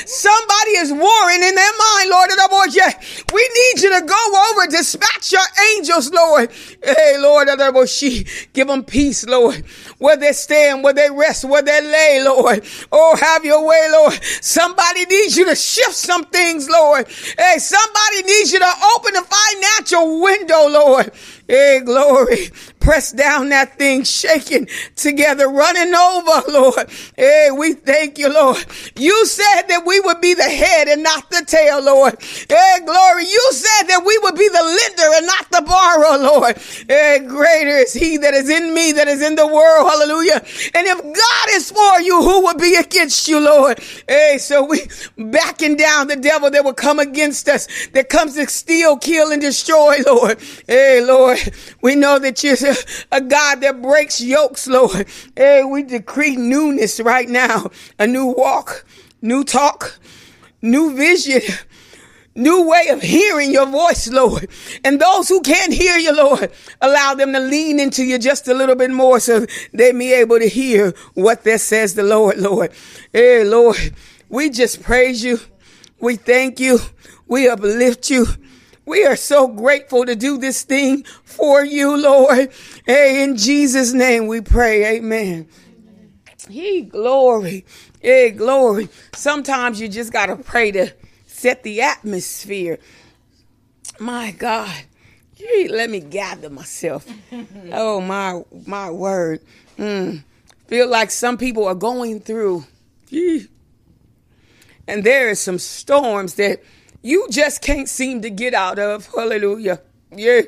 Somebody 0.06 0.70
is 0.72 0.92
warring 0.92 1.42
in 1.42 1.54
their 1.54 1.72
mind, 1.78 2.10
Lord. 2.10 2.30
We 3.32 3.50
need 3.54 3.82
you 3.82 4.00
to 4.00 4.06
go 4.06 4.50
over, 4.50 4.66
dispatch 4.66 5.32
your 5.32 5.46
angels, 5.74 6.10
Lord. 6.12 6.50
Hey, 6.82 7.16
Lord, 7.18 7.48
give 8.52 8.66
them 8.66 8.84
peace, 8.84 9.24
Lord. 9.26 9.64
Where 9.98 10.16
they 10.16 10.32
stand, 10.32 10.82
where 10.84 10.92
they 10.92 11.10
rest, 11.10 11.44
where 11.44 11.62
they 11.62 11.80
lay, 11.80 12.22
Lord. 12.24 12.64
Oh, 12.90 13.16
have 13.16 13.44
your 13.44 13.64
way, 13.66 13.88
Lord. 13.90 14.18
Somebody 14.42 15.04
needs 15.06 15.36
you 15.38 15.46
to 15.46 15.56
shift 15.56 15.94
some 15.94 16.24
things, 16.24 16.68
Lord. 16.68 17.08
Hey, 17.38 17.56
somebody 17.58 18.22
needs 18.24 18.52
you 18.52 18.58
to 18.58 18.72
open 18.96 19.14
the 19.14 19.22
financial 19.22 20.20
window, 20.20 20.68
Lord. 20.68 21.12
Hey, 21.48 21.80
glory. 21.82 22.50
Press 22.78 23.12
down 23.12 23.48
that 23.48 23.78
thing, 23.78 24.04
shaking 24.04 24.68
together, 24.96 25.48
running 25.48 25.94
over, 25.94 26.42
Lord. 26.52 26.90
Hey, 27.16 27.48
we 27.56 27.72
thank 27.72 28.18
you, 28.18 28.32
Lord. 28.32 28.64
You 28.96 29.24
said 29.26 29.62
that 29.68 29.84
we 29.86 30.00
would 30.00 30.20
be 30.20 30.34
the 30.34 30.42
head 30.42 30.88
and 30.88 31.02
not 31.02 31.30
the 31.30 31.44
tail, 31.46 31.82
Lord. 31.82 32.20
Hey, 32.20 32.78
glory. 32.84 33.24
You 33.24 33.48
said 33.52 33.88
that 33.88 34.02
we 34.04 34.18
would 34.18 34.34
be 34.34 34.48
the 34.48 34.62
lender 34.62 35.16
and 35.16 35.26
not 35.26 35.50
the 35.50 35.62
borrower, 35.62 36.18
Lord. 36.18 36.58
Hey, 36.88 37.24
greater 37.26 37.76
is 37.78 37.94
he 37.94 38.18
that 38.18 38.34
is 38.34 38.50
in 38.50 38.74
me 38.74 38.92
that 38.92 39.08
is 39.08 39.22
in 39.22 39.34
the 39.34 39.46
world. 39.46 39.88
Hallelujah. 39.88 40.44
And 40.74 40.86
if 40.86 41.00
God 41.00 41.47
is 41.58 41.70
for 41.72 42.00
you, 42.00 42.22
who 42.22 42.44
would 42.44 42.58
be 42.58 42.76
against 42.76 43.26
you, 43.28 43.40
Lord? 43.40 43.80
Hey, 44.08 44.38
so 44.38 44.64
we 44.64 44.88
backing 45.16 45.76
down 45.76 46.06
the 46.06 46.16
devil 46.16 46.50
that 46.50 46.64
will 46.64 46.72
come 46.72 46.98
against 47.00 47.48
us, 47.48 47.66
that 47.92 48.08
comes 48.08 48.34
to 48.36 48.48
steal, 48.48 48.96
kill, 48.96 49.32
and 49.32 49.42
destroy, 49.42 49.98
Lord. 50.06 50.38
Hey, 50.66 51.04
Lord, 51.04 51.38
we 51.82 51.96
know 51.96 52.18
that 52.20 52.42
you're 52.44 52.56
a 53.10 53.20
God 53.20 53.60
that 53.60 53.82
breaks 53.82 54.20
yokes, 54.20 54.68
Lord. 54.68 55.06
Hey, 55.36 55.64
we 55.64 55.82
decree 55.82 56.36
newness 56.36 57.00
right 57.00 57.28
now. 57.28 57.70
A 57.98 58.06
new 58.06 58.26
walk, 58.26 58.86
new 59.20 59.42
talk, 59.42 59.98
new 60.62 60.94
vision, 60.94 61.42
new 62.38 62.68
way 62.68 62.88
of 62.88 63.02
hearing 63.02 63.52
your 63.52 63.66
voice, 63.66 64.08
Lord. 64.08 64.48
And 64.84 65.00
those 65.00 65.28
who 65.28 65.40
can't 65.40 65.72
hear 65.72 65.98
you, 65.98 66.14
Lord, 66.14 66.50
allow 66.80 67.14
them 67.14 67.32
to 67.32 67.40
lean 67.40 67.80
into 67.80 68.04
you 68.04 68.18
just 68.18 68.48
a 68.48 68.54
little 68.54 68.76
bit 68.76 68.90
more 68.90 69.20
so 69.20 69.46
they 69.74 69.92
be 69.92 70.12
able 70.12 70.38
to 70.38 70.48
hear 70.48 70.94
what 71.14 71.44
that 71.44 71.60
says 71.60 71.94
the 71.94 72.04
Lord, 72.04 72.38
Lord. 72.38 72.72
Hey, 73.12 73.44
Lord, 73.44 73.92
we 74.28 74.48
just 74.50 74.82
praise 74.82 75.22
you. 75.22 75.40
We 76.00 76.16
thank 76.16 76.60
you. 76.60 76.78
We 77.26 77.48
uplift 77.48 78.08
you. 78.08 78.26
We 78.86 79.04
are 79.04 79.16
so 79.16 79.48
grateful 79.48 80.06
to 80.06 80.16
do 80.16 80.38
this 80.38 80.62
thing 80.62 81.04
for 81.24 81.62
you, 81.62 82.00
Lord. 82.00 82.50
Hey, 82.86 83.22
in 83.22 83.36
Jesus' 83.36 83.92
name 83.92 84.28
we 84.28 84.40
pray. 84.40 84.96
Amen. 84.96 85.48
He 86.48 86.82
glory. 86.82 87.66
Hey, 88.00 88.30
glory. 88.30 88.88
Sometimes 89.12 89.78
you 89.78 89.88
just 89.88 90.10
got 90.10 90.26
to 90.26 90.36
pray 90.36 90.70
to 90.72 90.90
set 91.38 91.62
the 91.62 91.80
atmosphere. 91.82 92.78
My 93.98 94.32
God. 94.32 94.74
Gee, 95.36 95.68
let 95.68 95.88
me 95.88 96.00
gather 96.00 96.50
myself. 96.50 97.06
oh 97.72 98.00
my 98.00 98.42
my 98.66 98.90
word. 98.90 99.40
Mm. 99.78 100.24
Feel 100.66 100.88
like 100.88 101.10
some 101.10 101.38
people 101.38 101.64
are 101.64 101.74
going 101.74 102.20
through. 102.20 102.64
Gee. 103.08 103.46
And 104.86 105.04
there 105.04 105.30
is 105.30 105.38
some 105.38 105.58
storms 105.58 106.34
that 106.34 106.62
you 107.02 107.28
just 107.30 107.62
can't 107.62 107.88
seem 107.88 108.22
to 108.22 108.30
get 108.30 108.52
out 108.54 108.78
of. 108.78 109.06
Hallelujah. 109.06 109.80
Yeah. 110.10 110.42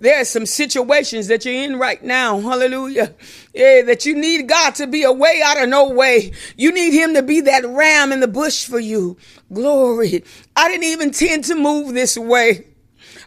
There 0.00 0.18
are 0.18 0.24
some 0.24 0.46
situations 0.46 1.26
that 1.26 1.44
you're 1.44 1.62
in 1.62 1.78
right 1.78 2.02
now. 2.02 2.40
Hallelujah. 2.40 3.14
Yeah, 3.52 3.82
that 3.82 4.06
you 4.06 4.16
need 4.16 4.48
God 4.48 4.74
to 4.76 4.86
be 4.86 5.02
a 5.02 5.12
way 5.12 5.42
out 5.44 5.62
of 5.62 5.68
no 5.68 5.90
way. 5.90 6.32
You 6.56 6.72
need 6.72 6.94
him 6.94 7.12
to 7.14 7.22
be 7.22 7.42
that 7.42 7.66
ram 7.66 8.10
in 8.10 8.20
the 8.20 8.28
bush 8.28 8.64
for 8.64 8.78
you. 8.78 9.18
Glory. 9.52 10.24
I 10.56 10.68
didn't 10.68 10.84
even 10.84 11.10
tend 11.10 11.44
to 11.44 11.54
move 11.54 11.92
this 11.92 12.16
way, 12.16 12.68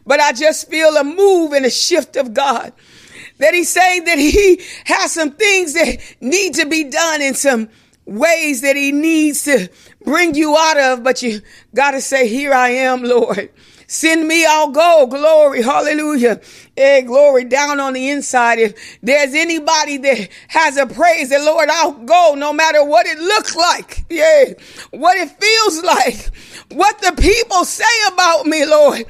but 0.03 0.19
I 0.19 0.31
just 0.31 0.67
feel 0.67 0.97
a 0.97 1.03
move 1.03 1.53
and 1.53 1.63
a 1.63 1.69
shift 1.69 2.15
of 2.15 2.33
God. 2.33 2.73
That 3.37 3.53
he's 3.53 3.69
saying 3.69 4.05
that 4.05 4.17
he 4.17 4.59
has 4.85 5.11
some 5.11 5.31
things 5.31 5.75
that 5.75 5.99
need 6.21 6.55
to 6.55 6.65
be 6.65 6.85
done 6.85 7.21
in 7.21 7.35
some 7.35 7.69
ways 8.05 8.61
that 8.61 8.75
he 8.75 8.91
needs 8.91 9.43
to 9.43 9.69
bring 10.03 10.33
you 10.33 10.57
out 10.57 10.77
of, 10.77 11.03
but 11.03 11.21
you 11.21 11.41
got 11.75 11.91
to 11.91 12.01
say, 12.01 12.27
Here 12.27 12.51
I 12.51 12.69
am, 12.69 13.03
Lord. 13.03 13.51
Send 13.87 14.27
me, 14.27 14.45
I'll 14.45 14.71
go. 14.71 15.07
Glory. 15.07 15.61
Hallelujah. 15.61 16.41
Hey, 16.75 17.03
glory 17.03 17.45
down 17.45 17.79
on 17.79 17.93
the 17.93 18.09
inside. 18.09 18.59
If 18.59 18.99
there's 19.01 19.33
anybody 19.33 19.97
that 19.97 20.29
has 20.47 20.77
a 20.77 20.85
praise 20.85 21.29
that 21.29 21.43
Lord, 21.43 21.69
I'll 21.69 21.91
go 21.91 22.35
no 22.37 22.53
matter 22.53 22.83
what 22.83 23.05
it 23.05 23.19
looks 23.19 23.55
like. 23.55 24.03
Yeah. 24.09 24.53
What 24.91 25.17
it 25.17 25.29
feels 25.29 25.83
like. 25.83 26.29
What 26.71 26.99
the 27.01 27.13
people 27.21 27.65
say 27.65 28.13
about 28.13 28.45
me, 28.45 28.65
Lord. 28.65 29.05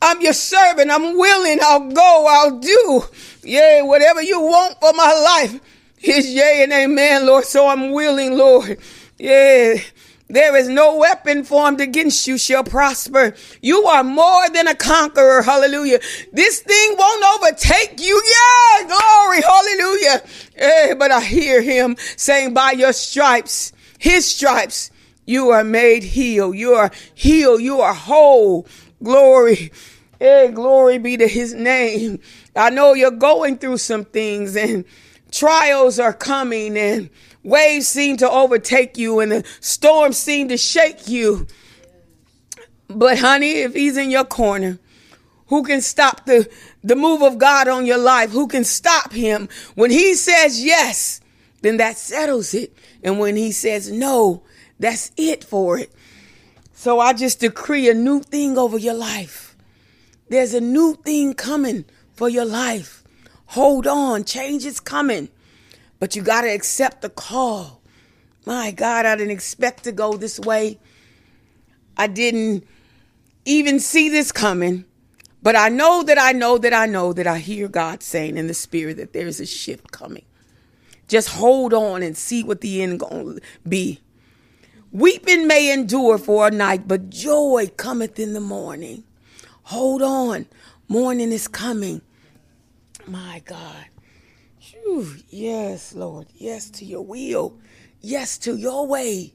I'm 0.00 0.20
your 0.20 0.32
servant. 0.32 0.90
I'm 0.90 1.16
willing. 1.16 1.58
I'll 1.62 1.90
go. 1.90 2.26
I'll 2.28 2.58
do. 2.58 3.04
Yeah. 3.42 3.82
Whatever 3.82 4.22
you 4.22 4.40
want 4.40 4.78
for 4.80 4.92
my 4.94 5.12
life 5.12 5.60
is 6.02 6.32
yea 6.32 6.62
and 6.62 6.72
amen, 6.72 7.26
Lord. 7.26 7.44
So 7.44 7.68
I'm 7.68 7.92
willing, 7.92 8.36
Lord. 8.36 8.78
Yeah. 9.18 9.76
There 10.32 10.56
is 10.56 10.66
no 10.66 10.96
weapon 10.96 11.44
formed 11.44 11.82
against 11.82 12.26
you 12.26 12.38
shall 12.38 12.64
prosper. 12.64 13.34
You 13.60 13.84
are 13.84 14.02
more 14.02 14.48
than 14.48 14.66
a 14.66 14.74
conqueror. 14.74 15.42
Hallelujah. 15.42 16.00
This 16.32 16.60
thing 16.60 16.96
won't 16.98 17.24
overtake 17.36 18.00
you. 18.00 18.22
Yeah. 18.24 18.86
Glory. 18.86 19.42
Hallelujah. 19.42 20.22
Yeah, 20.56 20.94
but 20.94 21.10
I 21.10 21.20
hear 21.20 21.60
him 21.60 21.96
saying 22.16 22.54
by 22.54 22.70
your 22.70 22.94
stripes, 22.94 23.74
his 23.98 24.24
stripes, 24.24 24.90
you 25.26 25.50
are 25.50 25.64
made 25.64 26.02
healed. 26.02 26.56
You 26.56 26.72
are 26.72 26.90
healed. 27.14 27.60
You 27.60 27.82
are 27.82 27.92
whole. 27.92 28.66
Glory. 29.02 29.70
Hey, 30.18 30.50
glory 30.50 30.96
be 30.96 31.18
to 31.18 31.28
his 31.28 31.52
name. 31.52 32.20
I 32.56 32.70
know 32.70 32.94
you're 32.94 33.10
going 33.10 33.58
through 33.58 33.76
some 33.76 34.06
things 34.06 34.56
and 34.56 34.86
trials 35.30 35.98
are 35.98 36.14
coming 36.14 36.78
and 36.78 37.10
waves 37.42 37.88
seem 37.88 38.16
to 38.18 38.30
overtake 38.30 38.96
you 38.96 39.20
and 39.20 39.32
the 39.32 39.44
storms 39.60 40.16
seem 40.16 40.48
to 40.48 40.56
shake 40.56 41.08
you. 41.08 41.46
But 42.88 43.18
honey, 43.18 43.60
if 43.60 43.74
he's 43.74 43.96
in 43.96 44.10
your 44.10 44.24
corner, 44.24 44.78
who 45.46 45.62
can 45.62 45.80
stop 45.80 46.26
the, 46.26 46.48
the 46.82 46.96
move 46.96 47.22
of 47.22 47.38
God 47.38 47.68
on 47.68 47.86
your 47.86 47.98
life? 47.98 48.30
Who 48.30 48.46
can 48.46 48.64
stop 48.64 49.12
him? 49.12 49.48
When 49.74 49.90
he 49.90 50.14
says 50.14 50.64
yes, 50.64 51.20
then 51.62 51.76
that 51.78 51.96
settles 51.96 52.54
it. 52.54 52.76
And 53.02 53.18
when 53.18 53.36
he 53.36 53.52
says 53.52 53.90
no, 53.90 54.42
that's 54.78 55.12
it 55.16 55.44
for 55.44 55.78
it. 55.78 55.92
So 56.72 57.00
I 57.00 57.12
just 57.12 57.40
decree 57.40 57.88
a 57.88 57.94
new 57.94 58.20
thing 58.20 58.58
over 58.58 58.78
your 58.78 58.94
life. 58.94 59.56
There's 60.28 60.54
a 60.54 60.60
new 60.60 60.94
thing 61.04 61.34
coming 61.34 61.84
for 62.14 62.28
your 62.28 62.44
life. 62.44 63.04
Hold 63.46 63.86
on, 63.86 64.24
change 64.24 64.64
is 64.64 64.80
coming. 64.80 65.28
But 66.02 66.16
you 66.16 66.22
got 66.22 66.40
to 66.40 66.48
accept 66.48 67.02
the 67.02 67.10
call. 67.10 67.80
My 68.44 68.72
God, 68.72 69.06
I 69.06 69.14
didn't 69.14 69.30
expect 69.30 69.84
to 69.84 69.92
go 69.92 70.16
this 70.16 70.40
way. 70.40 70.80
I 71.96 72.08
didn't 72.08 72.66
even 73.44 73.78
see 73.78 74.08
this 74.08 74.32
coming. 74.32 74.84
But 75.44 75.54
I 75.54 75.68
know 75.68 76.02
that 76.02 76.18
I 76.18 76.32
know 76.32 76.58
that 76.58 76.72
I 76.72 76.86
know 76.86 77.12
that 77.12 77.28
I 77.28 77.38
hear 77.38 77.68
God 77.68 78.02
saying 78.02 78.36
in 78.36 78.48
the 78.48 78.52
spirit 78.52 78.96
that 78.96 79.12
there's 79.12 79.38
a 79.38 79.46
shift 79.46 79.92
coming. 79.92 80.24
Just 81.06 81.28
hold 81.28 81.72
on 81.72 82.02
and 82.02 82.16
see 82.16 82.42
what 82.42 82.62
the 82.62 82.82
end 82.82 82.98
going 82.98 83.36
to 83.36 83.40
be. 83.68 84.00
Weeping 84.90 85.46
may 85.46 85.72
endure 85.72 86.18
for 86.18 86.48
a 86.48 86.50
night, 86.50 86.88
but 86.88 87.10
joy 87.10 87.70
cometh 87.76 88.18
in 88.18 88.32
the 88.32 88.40
morning. 88.40 89.04
Hold 89.66 90.02
on. 90.02 90.46
Morning 90.88 91.30
is 91.30 91.46
coming. 91.46 92.02
My 93.06 93.40
God. 93.44 93.86
Whew. 94.82 95.16
Yes, 95.28 95.94
Lord. 95.94 96.26
Yes 96.34 96.70
to 96.70 96.84
your 96.84 97.02
will. 97.02 97.58
Yes 98.00 98.38
to 98.38 98.56
your 98.56 98.86
way. 98.86 99.32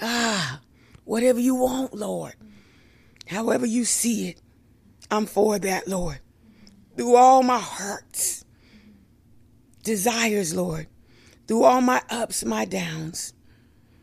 Ah, 0.00 0.60
whatever 1.04 1.38
you 1.38 1.54
want, 1.54 1.94
Lord. 1.94 2.34
However 3.26 3.66
you 3.66 3.84
see 3.84 4.28
it, 4.28 4.40
I'm 5.10 5.26
for 5.26 5.58
that, 5.58 5.86
Lord. 5.86 6.20
Through 6.96 7.16
all 7.16 7.42
my 7.42 7.60
hurts, 7.60 8.44
desires, 9.82 10.54
Lord. 10.54 10.86
Through 11.46 11.64
all 11.64 11.80
my 11.80 12.02
ups, 12.08 12.44
my 12.44 12.64
downs, 12.64 13.34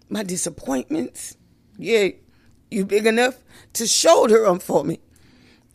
my 0.08 0.24
disappointments. 0.24 1.36
Yeah, 1.78 2.10
you 2.70 2.86
big 2.86 3.06
enough 3.06 3.38
to 3.74 3.88
shoulder 3.88 4.44
them 4.44 4.60
for 4.60 4.84
me. 4.84 5.00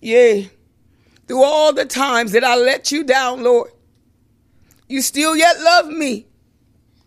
Yeah. 0.00 0.42
Through 1.26 1.42
all 1.42 1.72
the 1.72 1.86
times 1.86 2.32
that 2.32 2.44
I 2.44 2.56
let 2.56 2.92
you 2.92 3.02
down, 3.02 3.42
Lord 3.42 3.70
you 4.94 5.02
still 5.02 5.34
yet 5.34 5.60
love 5.60 5.88
me. 5.88 6.28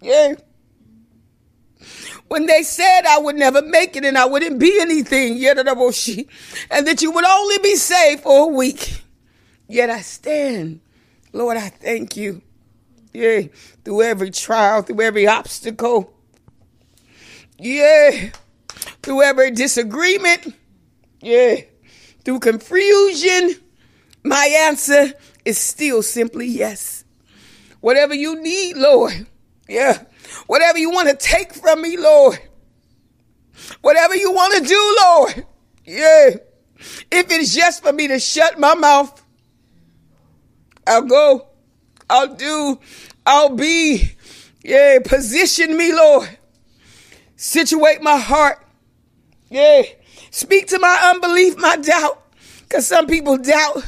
Yeah. 0.01 0.35
When 2.27 2.45
they 2.45 2.63
said 2.63 3.05
I 3.07 3.17
would 3.17 3.37
never 3.37 3.61
make 3.61 3.95
it 3.95 4.03
and 4.03 4.17
I 4.17 4.25
wouldn't 4.25 4.59
be 4.59 4.77
anything, 4.81 5.37
yet 5.37 5.57
and 5.57 5.67
that 6.85 7.01
you 7.01 7.11
would 7.11 7.23
only 7.25 7.57
be 7.59 7.77
saved 7.77 8.23
for 8.23 8.49
a 8.49 8.53
week. 8.53 9.03
Yet 9.69 9.89
I 9.89 10.01
stand. 10.01 10.81
Lord, 11.31 11.55
I 11.55 11.69
thank 11.69 12.17
you. 12.17 12.41
Yeah. 13.13 13.43
Through 13.85 14.01
every 14.01 14.31
trial, 14.31 14.81
through 14.81 15.01
every 15.01 15.25
obstacle. 15.25 16.13
Yeah. 17.57 18.31
Through 19.01 19.21
every 19.21 19.51
disagreement. 19.51 20.53
Yeah. 21.21 21.61
Through 22.25 22.39
confusion. 22.39 23.55
My 24.25 24.45
answer 24.67 25.13
is 25.45 25.57
still 25.57 26.03
simply 26.03 26.47
yes. 26.47 26.96
Whatever 27.79 28.13
you 28.13 28.41
need, 28.41 28.77
Lord. 28.77 29.27
Yeah. 29.67 30.03
Whatever 30.47 30.77
you 30.77 30.89
want 30.89 31.09
to 31.09 31.15
take 31.15 31.53
from 31.53 31.81
me, 31.81 31.97
Lord. 31.97 32.39
Whatever 33.81 34.15
you 34.15 34.31
want 34.31 34.55
to 34.55 34.67
do, 34.67 34.95
Lord. 35.03 35.45
Yeah. 35.85 36.29
If 37.11 37.31
it's 37.31 37.55
just 37.55 37.83
for 37.83 37.93
me 37.93 38.07
to 38.07 38.19
shut 38.19 38.59
my 38.59 38.75
mouth, 38.75 39.23
I'll 40.85 41.03
go. 41.03 41.47
I'll 42.09 42.35
do. 42.35 42.79
I'll 43.25 43.55
be. 43.55 44.11
Yeah. 44.63 44.99
Position 45.03 45.75
me, 45.77 45.93
Lord. 45.93 46.29
Situate 47.35 48.01
my 48.01 48.17
heart. 48.17 48.65
Yeah. 49.49 49.83
Speak 50.31 50.67
to 50.67 50.79
my 50.79 51.11
unbelief, 51.13 51.57
my 51.57 51.77
doubt. 51.77 52.23
Because 52.61 52.85
some 52.85 53.07
people 53.07 53.37
doubt 53.37 53.83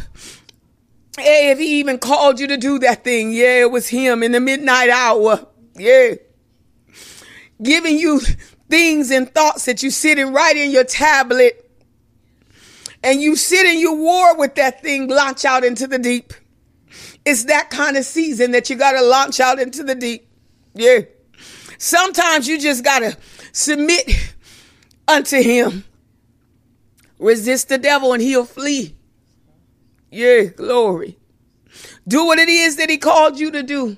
Hey, 1.17 1.51
if 1.51 1.59
he 1.59 1.79
even 1.79 1.97
called 1.97 2.39
you 2.39 2.47
to 2.47 2.57
do 2.57 2.79
that 2.79 3.03
thing, 3.03 3.31
yeah, 3.31 3.61
it 3.61 3.71
was 3.71 3.87
him 3.87 4.23
in 4.23 4.31
the 4.31 4.39
midnight 4.39 4.89
hour. 4.89 5.47
Yeah. 5.75 6.15
Giving 7.61 7.97
you 7.97 8.21
things 8.69 9.11
and 9.11 9.33
thoughts 9.33 9.65
that 9.65 9.83
you 9.83 9.89
sitting 9.89 10.31
right 10.33 10.55
in 10.55 10.71
your 10.71 10.83
tablet. 10.83 11.65
And 13.03 13.21
you 13.21 13.35
sit 13.35 13.65
in 13.65 13.79
your 13.79 13.95
war 13.95 14.37
with 14.37 14.55
that 14.55 14.81
thing, 14.81 15.07
launch 15.07 15.45
out 15.45 15.63
into 15.63 15.87
the 15.87 15.99
deep. 15.99 16.33
It's 17.25 17.45
that 17.45 17.69
kind 17.69 17.97
of 17.97 18.05
season 18.05 18.51
that 18.51 18.69
you 18.69 18.75
got 18.75 18.93
to 18.93 19.01
launch 19.01 19.39
out 19.39 19.59
into 19.59 19.83
the 19.83 19.95
deep. 19.95 20.29
Yeah. 20.73 21.01
Sometimes 21.77 22.47
you 22.47 22.59
just 22.59 22.83
got 22.83 22.99
to 22.99 23.17
submit 23.51 24.33
unto 25.07 25.41
him. 25.41 25.85
Resist 27.19 27.69
the 27.69 27.77
devil 27.77 28.13
and 28.13 28.21
he'll 28.21 28.45
flee. 28.45 28.95
Yeah, 30.11 30.43
glory. 30.45 31.17
Do 32.07 32.25
what 32.25 32.39
it 32.39 32.49
is 32.49 32.77
that 32.77 32.89
he 32.89 32.97
called 32.97 33.39
you 33.39 33.51
to 33.51 33.63
do. 33.63 33.97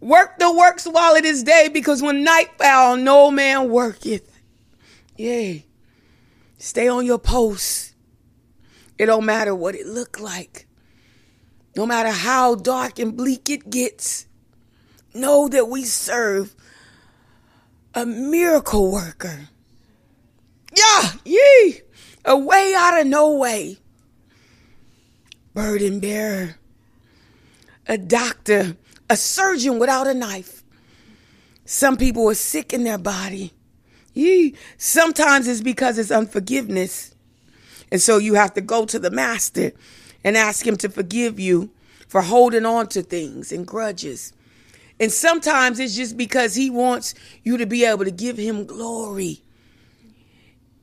Work 0.00 0.38
the 0.38 0.52
works 0.52 0.86
while 0.86 1.14
it 1.14 1.26
is 1.26 1.42
day, 1.42 1.68
because 1.70 2.00
when 2.00 2.24
night 2.24 2.50
fall, 2.58 2.96
no 2.96 3.30
man 3.30 3.68
worketh. 3.68 4.40
Yea. 5.16 5.66
Stay 6.56 6.88
on 6.88 7.04
your 7.04 7.18
post. 7.18 7.94
It 8.98 9.06
don't 9.06 9.26
matter 9.26 9.54
what 9.54 9.74
it 9.74 9.86
look 9.86 10.20
like. 10.20 10.66
No 11.76 11.86
matter 11.86 12.10
how 12.10 12.54
dark 12.54 12.98
and 12.98 13.16
bleak 13.16 13.50
it 13.50 13.68
gets. 13.68 14.26
Know 15.14 15.48
that 15.48 15.68
we 15.68 15.84
serve 15.84 16.54
a 17.94 18.06
miracle 18.06 18.90
worker. 18.90 19.48
Yeah, 20.74 21.12
yee. 21.24 21.80
A 22.24 22.38
way 22.38 22.74
out 22.76 23.00
of 23.00 23.06
no 23.06 23.36
way. 23.36 23.79
Burden 25.54 26.00
bearer. 26.00 26.56
A 27.86 27.98
doctor. 27.98 28.76
A 29.08 29.16
surgeon 29.16 29.78
without 29.78 30.06
a 30.06 30.14
knife. 30.14 30.62
Some 31.64 31.96
people 31.96 32.28
are 32.28 32.34
sick 32.34 32.72
in 32.72 32.84
their 32.84 32.98
body. 32.98 33.52
Yee. 34.14 34.54
Sometimes 34.78 35.48
it's 35.48 35.60
because 35.60 35.98
it's 35.98 36.10
unforgiveness. 36.10 37.14
And 37.90 38.00
so 38.00 38.18
you 38.18 38.34
have 38.34 38.54
to 38.54 38.60
go 38.60 38.86
to 38.86 38.98
the 38.98 39.10
master 39.10 39.72
and 40.22 40.36
ask 40.36 40.66
him 40.66 40.76
to 40.78 40.88
forgive 40.88 41.40
you 41.40 41.70
for 42.06 42.22
holding 42.22 42.66
on 42.66 42.88
to 42.88 43.02
things 43.02 43.52
and 43.52 43.66
grudges. 43.66 44.32
And 45.00 45.10
sometimes 45.10 45.80
it's 45.80 45.96
just 45.96 46.16
because 46.16 46.54
he 46.54 46.70
wants 46.70 47.14
you 47.42 47.56
to 47.56 47.66
be 47.66 47.84
able 47.84 48.04
to 48.04 48.10
give 48.10 48.36
him 48.36 48.66
glory 48.66 49.42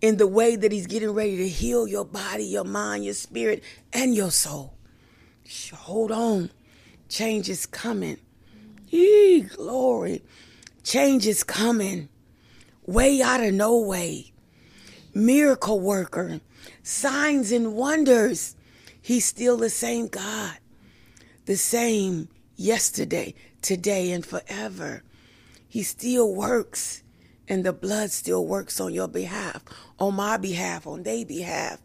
in 0.01 0.17
the 0.17 0.27
way 0.27 0.55
that 0.55 0.71
he's 0.71 0.87
getting 0.87 1.11
ready 1.11 1.37
to 1.37 1.47
heal 1.47 1.87
your 1.87 2.05
body, 2.05 2.45
your 2.45 2.63
mind, 2.63 3.05
your 3.05 3.13
spirit, 3.13 3.63
and 3.93 4.13
your 4.13 4.31
soul. 4.31 4.77
Hold 5.73 6.11
on. 6.11 6.51
Change 7.09 7.49
is 7.49 7.65
coming. 7.65 8.17
Yee, 8.89 9.41
glory. 9.41 10.23
Change 10.83 11.25
is 11.25 11.43
coming. 11.43 12.09
Way 12.85 13.21
out 13.21 13.43
of 13.43 13.53
no 13.53 13.77
way. 13.79 14.33
Miracle 15.13 15.79
worker. 15.79 16.41
Signs 16.83 17.51
and 17.51 17.73
wonders. 17.73 18.55
He's 19.01 19.25
still 19.25 19.57
the 19.57 19.69
same 19.69 20.07
God. 20.07 20.57
The 21.45 21.55
same 21.55 22.29
yesterday, 22.55 23.33
today, 23.61 24.11
and 24.11 24.25
forever. 24.25 25.03
He 25.67 25.83
still 25.83 26.33
works, 26.33 27.03
and 27.49 27.63
the 27.63 27.73
blood 27.73 28.11
still 28.11 28.45
works 28.45 28.79
on 28.79 28.93
your 28.93 29.07
behalf, 29.07 29.63
on 29.99 30.15
my 30.15 30.37
behalf, 30.37 30.85
on 30.85 31.03
their 31.03 31.25
behalf. 31.25 31.79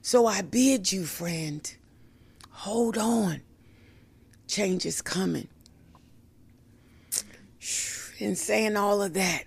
So 0.00 0.26
I 0.26 0.42
bid 0.42 0.90
you, 0.90 1.04
friend, 1.04 1.72
hold 2.50 2.98
on. 2.98 3.42
Change 4.48 4.84
is 4.84 5.00
coming. 5.00 5.48
In 8.18 8.36
saying 8.36 8.76
all 8.76 9.02
of 9.02 9.14
that, 9.14 9.44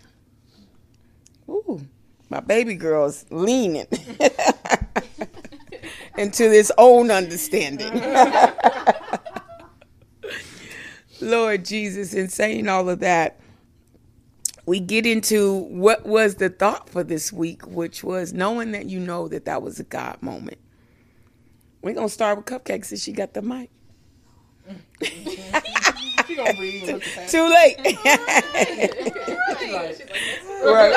ooh, 1.50 1.81
my 2.29 2.39
baby 2.39 2.75
girl's 2.75 3.25
leaning 3.29 3.86
into 6.17 6.50
this 6.50 6.72
own 6.77 7.12
understanding. 7.12 7.91
Lord 11.22 11.65
Jesus, 11.65 12.13
in 12.13 12.29
saying 12.29 12.67
all 12.67 12.89
of 12.89 13.00
that, 13.00 13.39
we 14.65 14.79
get 14.79 15.05
into 15.05 15.53
what 15.53 16.05
was 16.05 16.36
the 16.36 16.50
thought 16.50 16.89
for 16.89 17.03
this 17.03 17.31
week, 17.31 17.67
which 17.67 18.03
was 18.03 18.34
knowing 18.34 18.72
that 18.72 18.88
you 18.88 19.00
know 19.00 19.27
that 19.27 19.45
that 19.45 19.62
was 19.62 19.79
a 19.79 19.84
God 19.84 20.17
moment. 20.22 20.57
We're 21.81 21.93
going 21.93 22.07
to 22.07 22.13
start 22.13 22.38
with 22.38 22.45
Cupcake 22.45 22.86
since 22.86 23.03
she 23.03 23.12
got 23.12 23.34
the 23.34 23.43
mic. 23.43 23.69
Too 27.27 27.48
late. 27.48 27.77
right. 30.63 30.95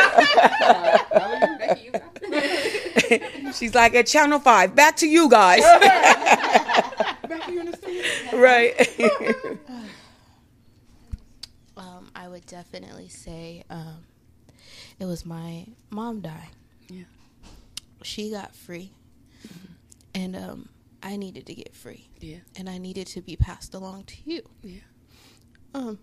She's 3.55 3.75
like 3.75 3.95
at 3.95 4.07
Channel 4.07 4.39
5. 4.39 4.75
Back 4.75 4.97
to 4.97 5.07
you 5.07 5.29
guys. 5.29 5.63
right. 8.33 8.75
Would 12.39 12.47
definitely 12.47 13.09
say 13.09 13.65
um, 13.69 14.05
it 15.01 15.07
was 15.07 15.27
my 15.27 15.67
mom 15.91 16.21
died. 16.21 16.51
Yeah. 16.89 17.03
She 18.05 18.31
got 18.31 18.55
free, 18.55 18.93
and 20.15 20.37
um, 20.37 20.69
I 21.03 21.17
needed 21.17 21.47
to 21.47 21.55
get 21.55 21.75
free, 21.75 22.07
Yeah. 22.21 22.37
and 22.57 22.71
I 22.71 22.79
needed 22.79 23.09
to 23.09 23.23
be 23.23 23.35
passed 23.35 23.75
along 23.75 24.05
to 24.05 24.15
you. 24.25 24.43
Yeah. 24.63 24.79
Um, 25.75 25.99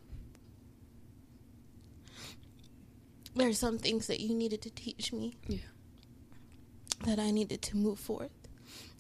there's 3.33 3.57
some 3.57 3.77
things 3.77 4.07
that 4.07 4.19
you 4.19 4.35
needed 4.35 4.61
to 4.63 4.69
teach 4.69 5.13
me 5.13 5.37
Yeah. 5.47 5.59
that 7.05 7.17
I 7.17 7.31
needed 7.31 7.61
to 7.61 7.77
move 7.77 7.97
forth. 7.97 8.31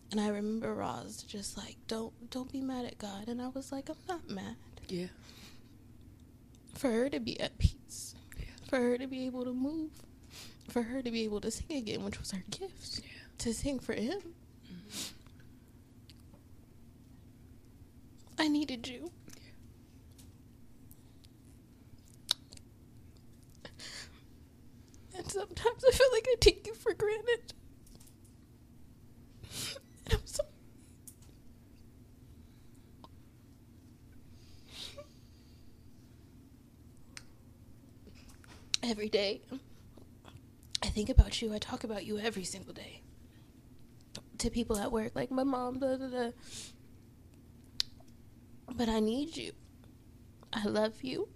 And 0.09 0.21
I 0.21 0.29
remember 0.29 0.73
Roz 0.73 1.21
just 1.23 1.57
like, 1.57 1.75
don't 1.89 2.13
don't 2.31 2.49
be 2.49 2.61
mad 2.61 2.85
at 2.85 2.97
God. 2.97 3.27
And 3.27 3.41
I 3.41 3.49
was 3.49 3.73
like, 3.73 3.89
I'm 3.89 3.97
not 4.07 4.29
mad. 4.29 4.55
Yeah. 4.87 5.07
For 6.75 6.91
her 6.91 7.09
to 7.09 7.19
be 7.19 7.39
at 7.39 7.57
peace. 7.57 8.15
For 8.67 8.77
her 8.77 8.97
to 8.97 9.07
be 9.07 9.25
able 9.25 9.45
to 9.45 9.53
move. 9.53 9.91
For 10.69 10.83
her 10.83 11.01
to 11.01 11.09
be 11.09 11.23
able 11.23 11.41
to 11.41 11.49
sing 11.51 11.77
again, 11.77 12.03
which 12.03 12.19
was 12.19 12.31
her 12.31 12.43
gift. 12.51 13.01
To 13.39 13.53
sing 13.53 13.79
for 13.79 13.93
him. 13.93 14.19
I 18.37 18.47
needed 18.47 18.87
you. 18.87 19.11
And 25.17 25.31
sometimes 25.31 25.83
I 25.87 25.91
feel 25.91 26.07
like 26.11 26.27
I 26.27 26.35
take 26.41 26.67
you 26.67 26.73
for 26.73 26.93
granted. 26.93 27.53
And 30.05 30.13
I'm 30.13 30.19
so 30.25 30.43
every 38.85 39.09
day 39.09 39.41
I 40.85 40.87
think 40.89 41.09
about 41.09 41.41
you. 41.41 41.51
I 41.51 41.57
talk 41.57 41.83
about 41.83 42.05
you 42.05 42.19
every 42.19 42.43
single 42.43 42.73
day. 42.73 43.01
To 44.37 44.51
people 44.51 44.77
at 44.77 44.91
work, 44.91 45.13
like 45.15 45.31
my 45.31 45.43
mom, 45.43 45.79
da 45.79 45.95
da 45.97 46.07
da. 46.07 46.31
But 48.71 48.87
I 48.87 48.99
need 48.99 49.35
you. 49.35 49.53
I 50.53 50.65
love 50.65 51.01
you. 51.01 51.29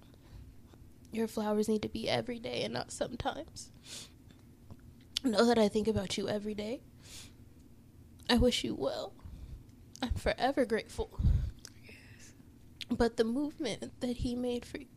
Your 1.12 1.28
flowers 1.28 1.68
need 1.68 1.82
to 1.82 1.90
be 1.90 2.08
every 2.08 2.38
day 2.38 2.64
and 2.64 2.74
not 2.74 2.92
sometimes. 2.92 3.72
Know 5.24 5.46
that 5.46 5.58
I 5.58 5.68
think 5.68 5.88
about 5.88 6.18
you 6.18 6.30
every 6.30 6.54
day. 6.54 6.82
I 8.30 8.38
wish 8.38 8.64
you 8.64 8.76
well. 8.76 9.14
I'm 10.04 10.14
forever 10.14 10.64
grateful. 10.64 11.20
But 12.90 13.18
the 13.18 13.24
movement 13.24 14.00
that 14.02 14.18
he 14.18 14.36
made 14.36 14.64
for 14.66 14.78
you, 14.78 14.88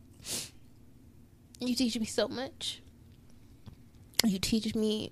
you 1.67 1.75
teach 1.75 1.97
me 1.99 2.05
so 2.05 2.27
much. 2.27 2.81
You 4.25 4.39
teach 4.39 4.73
me 4.75 5.11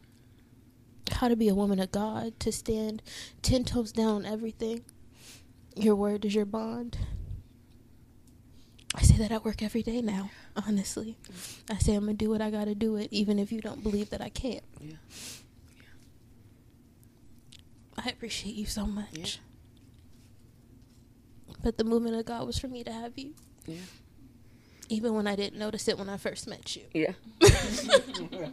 how 1.11 1.27
to 1.27 1.35
be 1.35 1.49
a 1.49 1.55
woman 1.55 1.79
of 1.79 1.91
God, 1.91 2.39
to 2.39 2.51
stand 2.51 3.01
ten 3.41 3.63
toes 3.63 3.91
down 3.91 4.15
on 4.15 4.25
everything. 4.25 4.83
Your 5.75 5.95
word 5.95 6.25
is 6.25 6.33
your 6.35 6.45
bond. 6.45 6.97
I 8.93 9.03
say 9.03 9.15
that 9.17 9.31
at 9.31 9.45
work 9.45 9.61
every 9.63 9.83
day 9.83 10.01
now, 10.01 10.31
honestly. 10.67 11.17
I 11.69 11.77
say 11.77 11.95
I'm 11.95 12.05
going 12.05 12.17
to 12.17 12.25
do 12.25 12.29
what 12.29 12.41
I 12.41 12.49
got 12.51 12.65
to 12.65 12.75
do 12.75 12.97
it, 12.97 13.07
even 13.11 13.39
if 13.39 13.51
you 13.51 13.61
don't 13.61 13.81
believe 13.83 14.09
that 14.09 14.21
I 14.21 14.27
can't. 14.29 14.63
Yeah. 14.81 14.95
I 17.97 18.09
appreciate 18.09 18.55
you 18.55 18.65
so 18.65 18.85
much. 18.85 19.07
Yeah. 21.47 21.55
But 21.63 21.77
the 21.77 21.83
movement 21.85 22.15
of 22.15 22.25
God 22.25 22.45
was 22.47 22.57
for 22.57 22.67
me 22.67 22.83
to 22.83 22.91
have 22.91 23.17
you, 23.17 23.33
Yeah. 23.65 23.75
Even 24.91 25.13
when 25.13 25.25
I 25.25 25.38
didn't 25.38 25.58
notice 25.58 25.88
it 25.88 25.97
when 25.97 26.10
I 26.10 26.17
first 26.17 26.47
met 26.47 26.75
you. 26.75 26.84
Yeah. 26.93 27.13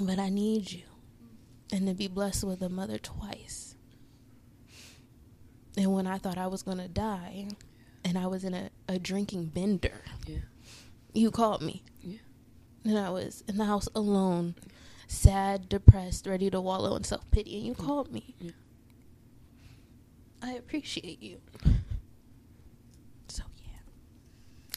But 0.00 0.18
I 0.18 0.30
need 0.30 0.72
you. 0.72 0.82
And 1.70 1.86
to 1.86 1.94
be 1.94 2.08
blessed 2.08 2.44
with 2.44 2.62
a 2.62 2.68
mother 2.68 2.98
twice. 2.98 3.76
And 5.76 5.92
when 5.92 6.06
I 6.06 6.18
thought 6.18 6.38
I 6.38 6.48
was 6.48 6.62
going 6.62 6.78
to 6.78 6.88
die 6.88 7.48
and 8.04 8.18
I 8.18 8.26
was 8.26 8.42
in 8.42 8.54
a, 8.54 8.70
a 8.88 8.98
drinking 8.98 9.46
bender, 9.46 10.02
Yeah. 10.26 10.38
you 11.12 11.30
called 11.30 11.62
me. 11.62 11.82
Yeah. 12.00 12.18
And 12.84 12.98
I 12.98 13.10
was 13.10 13.44
in 13.46 13.58
the 13.58 13.66
house 13.66 13.88
alone, 13.94 14.54
sad, 15.06 15.68
depressed, 15.68 16.26
ready 16.26 16.50
to 16.50 16.60
wallow 16.60 16.96
in 16.96 17.04
self 17.04 17.30
pity. 17.30 17.58
And 17.58 17.66
you 17.66 17.74
mm. 17.74 17.86
called 17.86 18.10
me. 18.10 18.34
Yeah. 18.40 18.52
I 20.42 20.52
appreciate 20.54 21.22
you. 21.22 21.38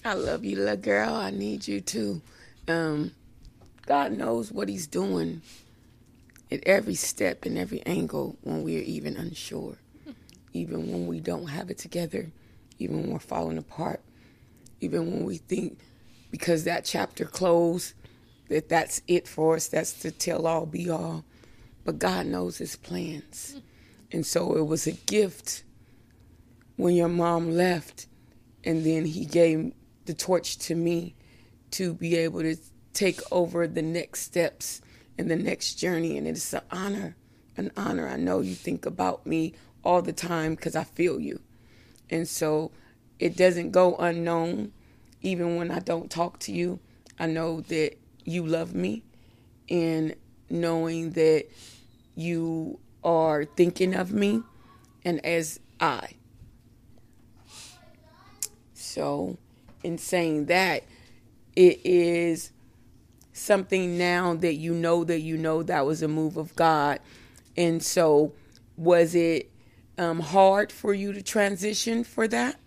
I 0.06 0.14
love 0.14 0.46
you, 0.46 0.58
little 0.58 0.78
girl. 0.78 1.16
I 1.16 1.32
need 1.32 1.68
you 1.68 1.82
too. 1.82 2.22
Um, 2.68 3.12
God 3.88 4.12
knows 4.12 4.52
what 4.52 4.70
He's 4.70 4.86
doing 4.86 5.42
at 6.52 6.64
every 6.68 6.94
step 6.94 7.44
and 7.44 7.58
every 7.58 7.82
angle 7.88 8.38
when 8.44 8.64
we're 8.64 8.84
even 8.84 9.18
unsure, 9.18 9.78
even 10.54 10.92
when 10.92 11.08
we 11.08 11.20
don't 11.20 11.48
have 11.48 11.72
it 11.72 11.80
together, 11.80 12.32
even 12.78 13.02
when 13.02 13.12
we're 13.12 13.20
falling 13.20 13.58
apart, 13.58 14.02
even 14.80 15.12
when 15.12 15.26
we 15.26 15.38
think 15.38 15.80
because 16.30 16.66
that 16.66 16.86
chapter 16.86 17.26
closed 17.26 17.94
that 18.50 18.70
that's 18.70 19.02
it 19.08 19.28
for 19.28 19.56
us, 19.56 19.68
that's 19.68 19.94
the 19.94 20.12
tell 20.12 20.46
all 20.46 20.68
be 20.68 20.88
all. 20.88 21.26
but 21.84 22.00
God 22.00 22.28
knows 22.28 22.60
his 22.60 22.76
plans. 22.76 23.60
And 24.12 24.26
so 24.26 24.56
it 24.56 24.68
was 24.68 24.86
a 24.86 24.92
gift 24.92 25.64
when 26.76 26.94
your 26.96 27.10
mom 27.10 27.52
left, 27.52 28.08
and 28.64 28.86
then 28.86 29.06
he 29.06 29.26
gave 29.26 29.74
the 30.06 30.14
torch 30.14 30.58
to 30.60 30.76
me 30.76 31.16
to 31.72 31.94
be 31.94 32.16
able 32.16 32.42
to 32.42 32.56
take 32.94 33.20
over 33.32 33.68
the 33.68 33.82
next 33.82 34.22
steps 34.22 34.82
and 35.18 35.30
the 35.30 35.36
next 35.36 35.76
journey. 35.76 36.18
And 36.18 36.28
it's 36.28 36.54
an 36.54 36.62
honor, 36.72 37.16
an 37.58 37.72
honor. 37.76 38.08
I 38.08 38.18
know 38.18 38.40
you 38.40 38.56
think 38.56 38.86
about 38.86 39.26
me 39.26 39.54
all 39.84 40.02
the 40.02 40.14
time 40.14 40.56
because 40.56 40.76
I 40.76 40.84
feel 40.84 41.20
you. 41.20 41.40
And 42.10 42.28
so 42.28 42.72
it 43.20 43.36
doesn't 43.36 43.72
go 43.72 43.96
unknown, 43.98 44.72
even 45.22 45.56
when 45.56 45.72
I 45.72 45.80
don't 45.80 46.10
talk 46.10 46.40
to 46.40 46.52
you. 46.52 46.80
I 47.18 47.28
know 47.28 47.62
that 47.62 47.98
you 48.26 48.46
love 48.46 48.74
me, 48.74 49.04
and 49.70 50.16
knowing 50.50 51.12
that 51.12 51.46
you 52.16 52.80
are 53.04 53.46
thinking 53.46 53.94
of 53.94 54.12
me 54.12 54.44
and 55.04 55.24
as 55.26 55.60
I. 55.80 56.16
So, 58.74 59.38
in 59.86 59.98
saying 59.98 60.48
that, 60.48 60.84
it 61.56 61.80
is 61.86 62.52
something 63.32 63.98
now 63.98 64.34
that 64.34 64.56
you 64.56 64.74
know 64.74 65.04
that 65.04 65.20
you 65.22 65.38
know 65.38 65.62
that 65.64 65.86
was 65.86 66.02
a 66.02 66.08
move 66.08 66.38
of 66.38 66.56
God. 66.56 67.00
And 67.56 67.82
so, 67.82 68.34
was 68.76 69.16
it 69.16 69.52
um, 69.98 70.20
hard 70.20 70.72
for 70.72 70.94
you 70.94 71.14
to 71.14 71.22
transition 71.22 72.04
for 72.04 72.28
that? 72.28 72.58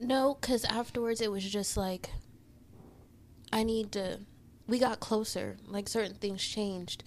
No, 0.00 0.38
because 0.40 0.64
afterwards 0.64 1.20
it 1.20 1.30
was 1.30 1.44
just 1.44 1.76
like, 1.76 2.10
I 3.52 3.62
need 3.62 3.92
to. 3.92 4.20
We 4.66 4.78
got 4.78 5.00
closer. 5.00 5.56
Like 5.66 5.88
certain 5.88 6.14
things 6.14 6.44
changed, 6.44 7.02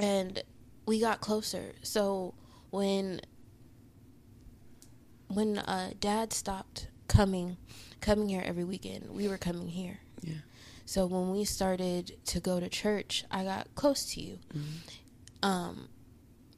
and 0.00 0.42
we 0.86 1.00
got 1.00 1.20
closer. 1.20 1.72
So 1.82 2.34
when 2.70 3.20
when 5.28 5.58
uh, 5.58 5.90
Dad 6.00 6.32
stopped 6.32 6.88
coming, 7.08 7.56
coming 8.00 8.28
here 8.28 8.42
every 8.44 8.64
weekend, 8.64 9.10
we 9.10 9.28
were 9.28 9.38
coming 9.38 9.68
here. 9.68 9.98
Yeah. 10.22 10.34
So 10.84 11.06
when 11.06 11.30
we 11.32 11.44
started 11.44 12.12
to 12.26 12.40
go 12.40 12.60
to 12.60 12.68
church, 12.68 13.24
I 13.30 13.44
got 13.44 13.74
close 13.74 14.04
to 14.14 14.20
you. 14.20 14.38
Um, 15.42 15.88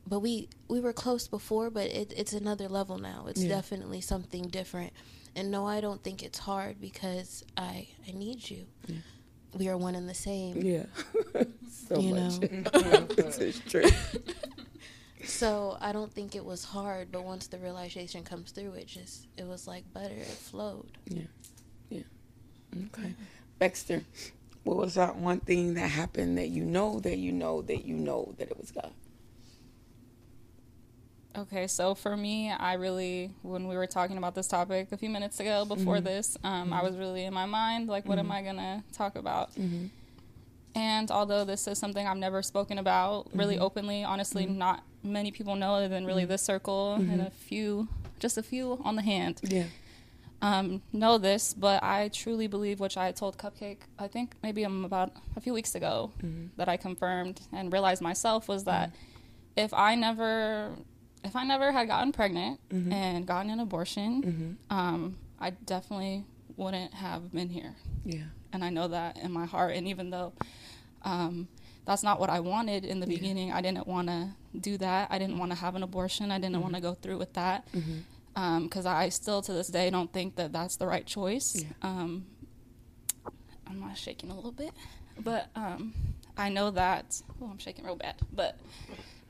but 0.07 0.21
we 0.21 0.49
we 0.69 0.81
were 0.81 0.93
close 0.93 1.29
before, 1.29 1.71
but 1.71 1.87
it, 1.87 2.13
it's 2.17 2.33
another 2.33 2.69
level 2.69 2.99
now. 2.99 3.27
It's 3.29 3.43
Yeah. 3.43 3.49
definitely 3.57 4.01
something 4.01 4.49
different. 4.49 4.93
And 5.37 5.51
no, 5.51 5.67
I 5.67 5.81
don't 5.81 6.03
think 6.03 6.23
it's 6.23 6.39
hard 6.39 6.81
because 6.81 7.45
I 7.57 7.89
I 8.09 8.13
need 8.13 8.49
you. 8.51 8.67
We 9.55 9.69
are 9.69 9.77
one 9.79 9.95
and 9.95 10.09
the 10.09 10.15
same. 10.15 10.61
Yeah. 10.63 10.85
so 11.89 11.99
You 12.01 12.15
much. 12.15 12.41
know. 12.41 13.07
this 13.17 13.39
is 13.39 13.61
true. 13.61 13.85
So 15.29 15.77
I 15.81 15.93
don't 15.93 16.13
think 16.13 16.35
it 16.35 16.45
was 16.45 16.65
hard. 16.65 17.13
But 17.13 17.25
once 17.25 17.47
the 17.47 17.59
realization 17.59 18.25
comes 18.25 18.51
through, 18.51 18.73
it 18.73 18.87
just 18.87 19.27
it 19.37 19.47
was 19.47 19.67
like 19.67 19.85
butter. 19.93 20.15
It 20.15 20.27
flowed. 20.27 20.99
Yeah. 21.07 21.23
Yeah. 21.91 22.03
Okay. 22.87 23.15
Baxter, 23.59 24.03
what 24.65 24.77
was 24.77 24.95
that 24.95 25.17
one 25.17 25.41
thing 25.41 25.75
that 25.75 25.89
happened 25.89 26.39
that 26.39 26.49
you 26.49 26.65
know 26.65 27.01
that 27.01 27.19
you 27.19 27.33
know 27.33 27.63
that 27.63 27.85
you 27.85 27.95
know 27.95 28.35
that 28.39 28.51
it 28.51 28.59
was 28.59 28.71
God? 28.71 28.93
Okay, 31.37 31.69
so 31.69 31.95
for 31.95 32.17
me, 32.17 32.51
I 32.51 32.73
really, 32.75 33.31
when 33.43 33.69
we 33.69 33.77
were 33.77 33.87
talking 33.87 34.19
about 34.19 34.35
this 34.35 34.49
topic 34.49 34.91
a 34.91 34.97
few 34.97 35.09
minutes 35.09 35.39
ago 35.39 35.65
before 35.65 35.97
mm-hmm. 35.97 36.05
this, 36.05 36.37
um, 36.43 36.73
I 36.73 36.79
mm-hmm. 36.79 36.87
was 36.87 36.97
really 36.97 37.25
in 37.25 37.35
my 37.35 37.47
mind, 37.47 37.87
like, 37.89 38.07
what 38.07 38.19
am 38.19 38.25
mm-hmm. 38.25 38.33
I 38.33 38.43
going 38.43 38.57
to 38.57 38.83
talk 38.93 39.15
about? 39.15 39.51
And 40.75 41.11
although 41.11 41.45
this 41.45 41.69
is 41.69 41.79
something 41.79 42.07
I've 42.07 42.17
never 42.17 42.43
spoken 42.43 42.79
about 42.79 43.29
really 43.35 43.59
openly, 43.59 44.05
honestly, 44.05 44.47
not 44.47 44.83
many 45.09 45.31
people 45.31 45.57
know 45.57 45.75
other 45.75 45.89
than 45.89 46.05
really 46.07 46.25
this 46.25 46.43
circle 46.43 46.95
and 46.95 47.21
a 47.21 47.31
few, 47.31 47.89
just 48.21 48.37
a 48.39 48.43
few 48.43 48.81
on 48.85 48.97
the 48.97 49.03
hand, 49.03 49.41
Yeah. 49.43 49.65
um, 50.43 50.83
know 50.93 51.19
this, 51.19 51.55
but 51.55 51.83
I 51.83 52.09
truly 52.09 52.47
believe, 52.47 52.79
which 52.81 52.97
I 52.97 53.13
told 53.13 53.37
Cupcake, 53.39 53.79
I 53.99 54.07
think 54.09 54.35
maybe 54.43 54.65
um, 54.65 54.85
about 54.85 55.13
a 55.37 55.41
few 55.41 55.53
weeks 55.53 55.75
ago, 55.75 56.13
that 56.57 56.69
I 56.69 56.77
confirmed 56.77 57.41
and 57.53 57.73
realized 57.73 58.03
myself 58.03 58.49
was 58.49 58.65
that 58.65 58.93
if 59.57 59.75
I 59.75 59.95
never, 59.97 60.77
if 61.25 61.35
I 61.35 61.45
never 61.45 61.73
had 61.73 61.89
gotten 61.89 62.13
pregnant 62.13 62.61
and 62.71 63.27
gotten 63.27 63.51
an 63.51 63.61
abortion, 63.61 64.57
um, 64.71 65.17
I 65.41 65.51
definitely 65.51 66.25
wouldn't 66.57 66.95
have 66.95 67.33
been 67.33 67.49
here, 67.49 67.75
Yeah. 68.05 68.25
and 68.53 68.65
I 68.65 68.71
know 68.71 68.89
that 68.89 69.17
in 69.17 69.31
my 69.33 69.47
heart. 69.47 69.75
And 69.77 69.87
even 69.89 70.11
though 70.11 70.33
um, 71.03 71.47
that's 71.89 72.03
not 72.03 72.21
what 72.21 72.29
I 72.29 72.41
wanted 72.41 72.85
in 72.85 73.01
the 73.01 73.07
beginning, 73.07 73.51
I 73.51 73.63
didn't 73.63 73.87
want 73.87 74.09
to 74.09 74.29
do 74.61 74.77
that. 74.77 75.09
I 75.11 75.19
didn't 75.19 75.39
want 75.39 75.53
to 75.53 75.57
have 75.57 75.75
an 75.75 75.83
abortion. 75.83 76.31
I 76.31 76.39
didn't 76.39 76.61
want 76.61 76.75
to 76.75 76.83
go 76.83 76.93
through 76.93 77.17
with 77.17 77.33
that 77.33 77.67
because 78.63 78.85
I 78.85 79.09
still 79.09 79.41
to 79.41 79.55
this 79.55 79.69
day 79.69 79.89
don't 79.89 80.13
think 80.13 80.37
that 80.37 80.53
that's 80.53 80.77
the 80.77 80.87
right 80.87 81.07
choice. 81.07 81.57
Yeah. 81.57 81.69
Um, 81.81 82.27
I'm 83.67 83.81
not 83.81 83.97
shaking 83.97 84.31
a 84.31 84.35
little 84.35 84.53
bit, 84.53 84.73
but 85.19 85.49
um, 85.57 85.95
I 86.37 86.51
know 86.51 86.71
that. 86.73 87.23
Oh, 87.41 87.47
I'm 87.51 87.59
shaking 87.59 87.87
real 87.87 87.97
bad. 87.97 88.17
But 88.35 88.59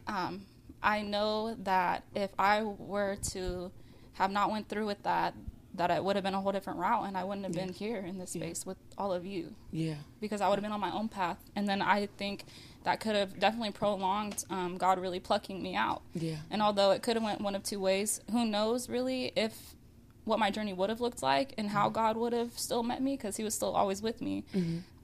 um, 0.09 0.43
I 0.83 1.03
know 1.03 1.55
that 1.63 2.03
if 2.17 2.31
I 2.41 2.65
were 2.65 3.19
to 3.35 3.71
have 4.15 4.33
not 4.33 4.51
went 4.51 4.69
through 4.69 4.87
with 4.87 5.01
that, 5.05 5.33
that 5.79 5.91
it 5.91 6.05
would 6.05 6.17
have 6.17 6.23
been 6.25 6.35
a 6.35 6.41
whole 6.41 6.53
different 6.53 6.79
route, 6.79 7.05
and 7.07 7.17
I 7.17 7.25
wouldn't 7.25 7.47
have 7.47 7.55
been 7.55 7.73
here 7.73 7.99
in 7.99 8.19
this 8.19 8.33
space 8.33 8.67
with 8.67 8.77
all 8.99 9.13
of 9.13 9.25
you 9.25 9.55
Yeah. 9.73 9.95
because 10.21 10.41
I 10.41 10.49
would 10.49 10.57
have 10.57 10.63
been 10.63 10.73
on 10.73 10.81
my 10.81 10.93
own 10.93 11.09
path. 11.09 11.39
And 11.57 11.69
then 11.69 11.81
I 11.81 12.07
think 12.19 12.45
that 12.85 13.01
could 13.01 13.15
have 13.17 13.39
definitely 13.41 13.71
prolonged 13.71 14.45
um, 14.51 14.77
God 14.77 14.99
really 15.01 15.21
plucking 15.21 15.63
me 15.63 15.75
out. 15.75 16.03
Yeah. 16.15 16.37
And 16.51 16.61
although 16.63 16.91
it 16.91 17.03
could 17.03 17.17
have 17.17 17.23
went 17.23 17.41
one 17.41 17.55
of 17.55 17.63
two 17.63 17.81
ways, 17.81 18.21
who 18.31 18.45
knows 18.45 18.89
really 18.89 19.33
if 19.37 19.75
what 20.25 20.39
my 20.39 20.51
journey 20.51 20.73
would 20.75 20.91
have 20.91 21.01
looked 21.01 21.23
like 21.23 21.55
and 21.57 21.71
how 21.71 21.89
God 21.89 22.17
would 22.17 22.33
have 22.35 22.53
still 22.59 22.83
met 22.83 23.01
me 23.03 23.17
because 23.17 23.37
He 23.37 23.45
was 23.45 23.55
still 23.55 23.75
always 23.75 24.03
with 24.03 24.21
me. 24.21 24.45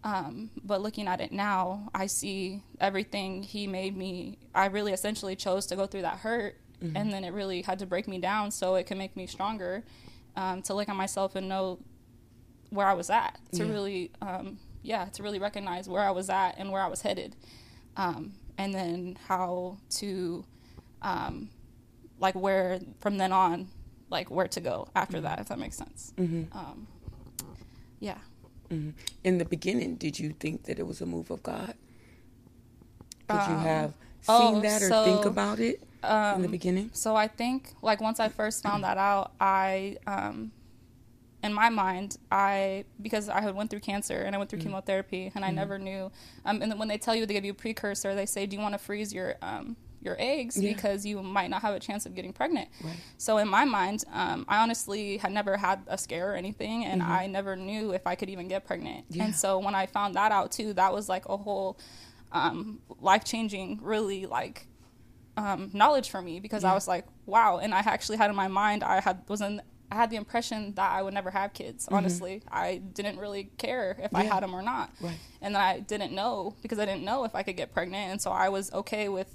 Um, 0.03 0.51
but 0.63 0.83
looking 0.83 1.07
at 1.09 1.21
it 1.23 1.33
now, 1.33 1.89
I 1.95 2.07
see 2.07 2.61
everything 2.81 3.43
He 3.43 3.67
made 3.67 3.97
me. 3.97 4.37
I 4.55 4.67
really 4.67 4.93
essentially 4.93 5.35
chose 5.35 5.65
to 5.67 5.77
go 5.77 5.87
through 5.87 6.03
that 6.03 6.19
hurt, 6.19 6.57
and 6.83 7.11
then 7.11 7.25
it 7.25 7.33
really 7.33 7.63
had 7.63 7.79
to 7.79 7.87
break 7.87 8.07
me 8.07 8.19
down 8.19 8.51
so 8.51 8.75
it 8.75 8.85
can 8.87 8.99
make 8.99 9.17
me 9.17 9.27
stronger. 9.27 9.83
Um, 10.37 10.62
to 10.62 10.75
look 10.75 10.88
at 10.88 10.97
myself 10.97 11.37
and 11.37 11.49
know 11.49 11.79
where 12.70 12.87
I 12.88 12.94
was 12.94 13.09
at, 13.09 13.38
to 13.53 13.64
Yeah. 13.64 13.70
really, 13.73 14.11
um, 14.20 14.59
yeah, 14.83 15.05
to 15.07 15.23
really 15.23 15.38
recognize 15.38 15.88
where 15.88 16.03
I 16.03 16.11
was 16.11 16.29
at 16.29 16.59
and 16.59 16.73
where 16.73 16.83
I 16.83 16.88
was 16.88 17.03
headed, 17.03 17.37
um, 17.97 18.33
and 18.59 18.75
then 18.75 19.16
how 19.29 19.79
to, 19.90 20.44
um, 21.03 21.51
like 22.18 22.35
where 22.35 22.81
from 23.01 23.16
then 23.18 23.31
on, 23.33 23.68
like 24.11 24.29
where 24.31 24.49
to 24.49 24.61
go 24.61 24.88
after 24.97 25.20
that, 25.20 25.38
if 25.38 25.49
that 25.49 25.59
makes 25.59 25.77
sense. 25.77 26.12
Um, 26.18 26.87
yeah. 28.01 28.18
In 29.23 29.38
the 29.38 29.44
beginning, 29.44 29.94
did 29.94 30.18
you 30.18 30.31
think 30.33 30.64
that 30.64 30.81
it 30.81 30.87
was 30.87 31.01
a 31.01 31.07
move 31.07 31.31
of 31.31 31.42
God? 31.44 31.75
Did 33.29 33.35
you 33.47 33.55
Um, 33.55 33.61
have 33.61 33.90
seen 34.20 34.57
oh, 34.57 34.61
that 34.62 34.83
or 34.83 34.88
so, 34.88 35.05
think 35.05 35.25
about 35.27 35.61
it 35.61 35.81
in 36.05 36.35
Um, 36.37 36.43
the 36.43 36.49
beginning? 36.49 36.90
So 36.93 37.14
I 37.17 37.29
think 37.29 37.73
like 37.83 38.01
once 38.01 38.21
I 38.21 38.29
first 38.29 38.62
found 38.62 38.85
that 38.85 38.99
out, 38.99 39.33
I 39.40 39.97
um 40.07 40.53
in 41.43 41.53
my 41.53 41.69
mind, 41.69 42.17
I 42.31 42.85
because 43.03 43.29
I 43.29 43.40
had 43.43 43.55
went 43.55 43.69
through 43.71 43.81
cancer 43.81 44.17
and 44.23 44.35
I 44.35 44.38
went 44.38 44.49
through 44.51 44.61
chemotherapy 44.61 45.31
and 45.35 45.45
I 45.45 45.51
never 45.51 45.79
knew 45.79 46.11
um 46.45 46.62
and 46.62 46.71
then 46.71 46.79
when 46.79 46.88
they 46.88 46.99
tell 46.99 47.14
you 47.14 47.27
they 47.27 47.35
give 47.35 47.45
you 47.45 47.53
a 47.53 47.55
precursor, 47.55 48.14
they 48.14 48.27
say 48.27 48.47
do 48.47 48.57
you 48.57 48.62
want 48.62 48.75
to 48.75 48.79
freeze 48.79 49.12
your 49.12 49.37
um 49.43 49.77
your 50.01 50.17
eggs 50.19 50.59
Yeah. 50.61 50.75
because 50.75 51.07
you 51.07 51.23
might 51.23 51.49
not 51.49 51.62
have 51.62 51.75
a 51.75 51.81
chance 51.81 52.05
of 52.05 52.14
getting 52.14 52.33
pregnant. 52.35 52.69
Right. 52.83 52.97
So 53.17 53.38
in 53.38 53.49
my 53.49 53.64
mind, 53.64 54.05
um, 54.12 54.45
I 54.49 54.59
honestly 54.62 55.17
had 55.17 55.33
never 55.33 55.57
had 55.57 55.81
a 55.87 55.97
scare 55.97 56.33
or 56.33 56.35
anything, 56.35 56.85
and 56.85 57.03
I 57.03 57.27
never 57.27 57.57
knew 57.57 57.93
if 57.95 58.07
I 58.07 58.14
could 58.14 58.29
even 58.29 58.47
get 58.47 58.67
pregnant. 58.67 59.07
Yeah. 59.09 59.25
And 59.25 59.35
so 59.35 59.59
when 59.59 59.75
I 59.75 59.87
found 59.87 60.14
that 60.17 60.31
out 60.31 60.53
too, 60.53 60.75
that 60.75 60.93
was 60.93 61.09
like 61.09 61.27
a 61.31 61.38
whole 61.38 61.79
um, 62.33 62.81
life 63.01 63.25
changing, 63.25 63.79
really 63.81 64.27
like 64.27 64.67
um, 65.37 65.70
knowledge 65.73 66.11
for 66.11 66.23
me 66.23 66.40
because 66.40 66.64
I 66.64 66.75
was 66.75 66.87
like, 66.87 67.07
wow. 67.27 67.59
And 67.59 67.75
I 67.75 67.79
actually 67.81 68.18
had 68.18 68.31
in 68.31 68.37
my 68.37 68.49
mind, 68.49 68.83
I 68.85 69.01
had 69.01 69.23
was 69.29 69.40
in, 69.40 69.61
I 69.90 69.97
had 69.97 70.11
the 70.11 70.16
impression 70.16 70.75
that 70.75 70.90
I 70.92 71.03
would 71.03 71.14
never 71.14 71.31
have 71.31 71.53
kids. 71.53 71.88
Honestly, 71.90 72.42
I 72.51 72.77
didn't 72.79 73.18
really 73.18 73.44
care 73.59 73.97
if 74.01 74.14
I 74.14 74.25
had 74.25 74.42
them 74.42 74.55
or 74.55 74.62
not, 74.62 74.90
Right. 75.01 75.18
and 75.42 75.55
then 75.55 75.62
I 75.62 75.81
didn't 75.81 76.12
know 76.12 76.55
because 76.62 76.79
I 76.79 76.85
didn't 76.87 77.05
know 77.05 77.25
if 77.25 77.35
I 77.35 77.42
could 77.42 77.57
get 77.57 77.73
pregnant, 77.73 78.11
and 78.12 78.20
so 78.23 78.31
I 78.31 78.49
was 78.49 78.73
okay 78.73 79.09
with 79.09 79.31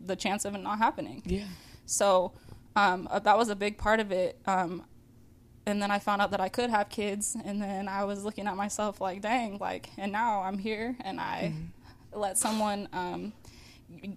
the 0.00 0.16
chance 0.16 0.44
of 0.44 0.54
it 0.54 0.58
not 0.62 0.78
happening. 0.78 1.22
Yeah. 1.26 1.44
So 1.86 2.32
um, 2.76 3.08
uh, 3.10 3.18
that 3.20 3.36
was 3.38 3.48
a 3.48 3.56
big 3.56 3.78
part 3.78 4.00
of 4.00 4.12
it. 4.12 4.38
Um, 4.46 4.84
and 5.64 5.82
then 5.82 5.90
I 5.90 5.98
found 5.98 6.22
out 6.22 6.30
that 6.30 6.40
I 6.40 6.48
could 6.48 6.70
have 6.70 6.88
kids, 6.90 7.36
and 7.44 7.60
then 7.60 7.88
I 7.88 8.04
was 8.04 8.22
looking 8.22 8.46
at 8.46 8.54
myself 8.56 9.00
like, 9.00 9.20
dang, 9.22 9.58
like, 9.58 9.88
and 9.98 10.12
now 10.12 10.42
I'm 10.42 10.58
here, 10.58 10.94
and 11.00 11.18
I 11.20 11.52
let 12.12 12.38
someone. 12.38 12.88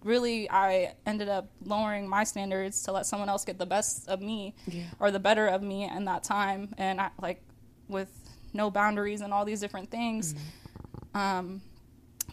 Really, 0.03 0.49
I 0.49 0.93
ended 1.05 1.29
up 1.29 1.49
lowering 1.63 2.07
my 2.07 2.23
standards 2.23 2.83
to 2.83 2.91
let 2.91 3.05
someone 3.05 3.29
else 3.29 3.45
get 3.45 3.57
the 3.57 3.65
best 3.65 4.07
of 4.07 4.21
me, 4.21 4.55
Yeah. 4.67 4.83
or 4.99 5.11
the 5.11 5.19
better 5.19 5.47
of 5.47 5.61
me 5.61 5.83
in 5.83 6.05
that 6.05 6.23
time, 6.23 6.73
and 6.77 6.99
I 7.01 7.09
like 7.21 7.41
with 7.87 8.09
no 8.53 8.69
boundaries 8.71 9.21
and 9.21 9.33
all 9.33 9.45
these 9.45 9.59
different 9.59 9.89
things. 9.91 10.35
um, 11.13 11.61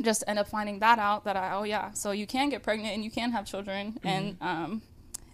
just 0.02 0.22
end 0.26 0.38
up 0.38 0.46
finding 0.48 0.78
that 0.80 0.98
out 0.98 1.24
that 1.24 1.36
I 1.36 1.52
oh 1.54 1.62
yeah, 1.62 1.92
so 1.92 2.10
you 2.10 2.26
can 2.26 2.50
get 2.50 2.62
pregnant 2.62 2.94
and 2.94 3.02
you 3.02 3.10
can 3.10 3.32
have 3.32 3.46
children 3.46 3.98
and 4.04 4.36
um, 4.42 4.82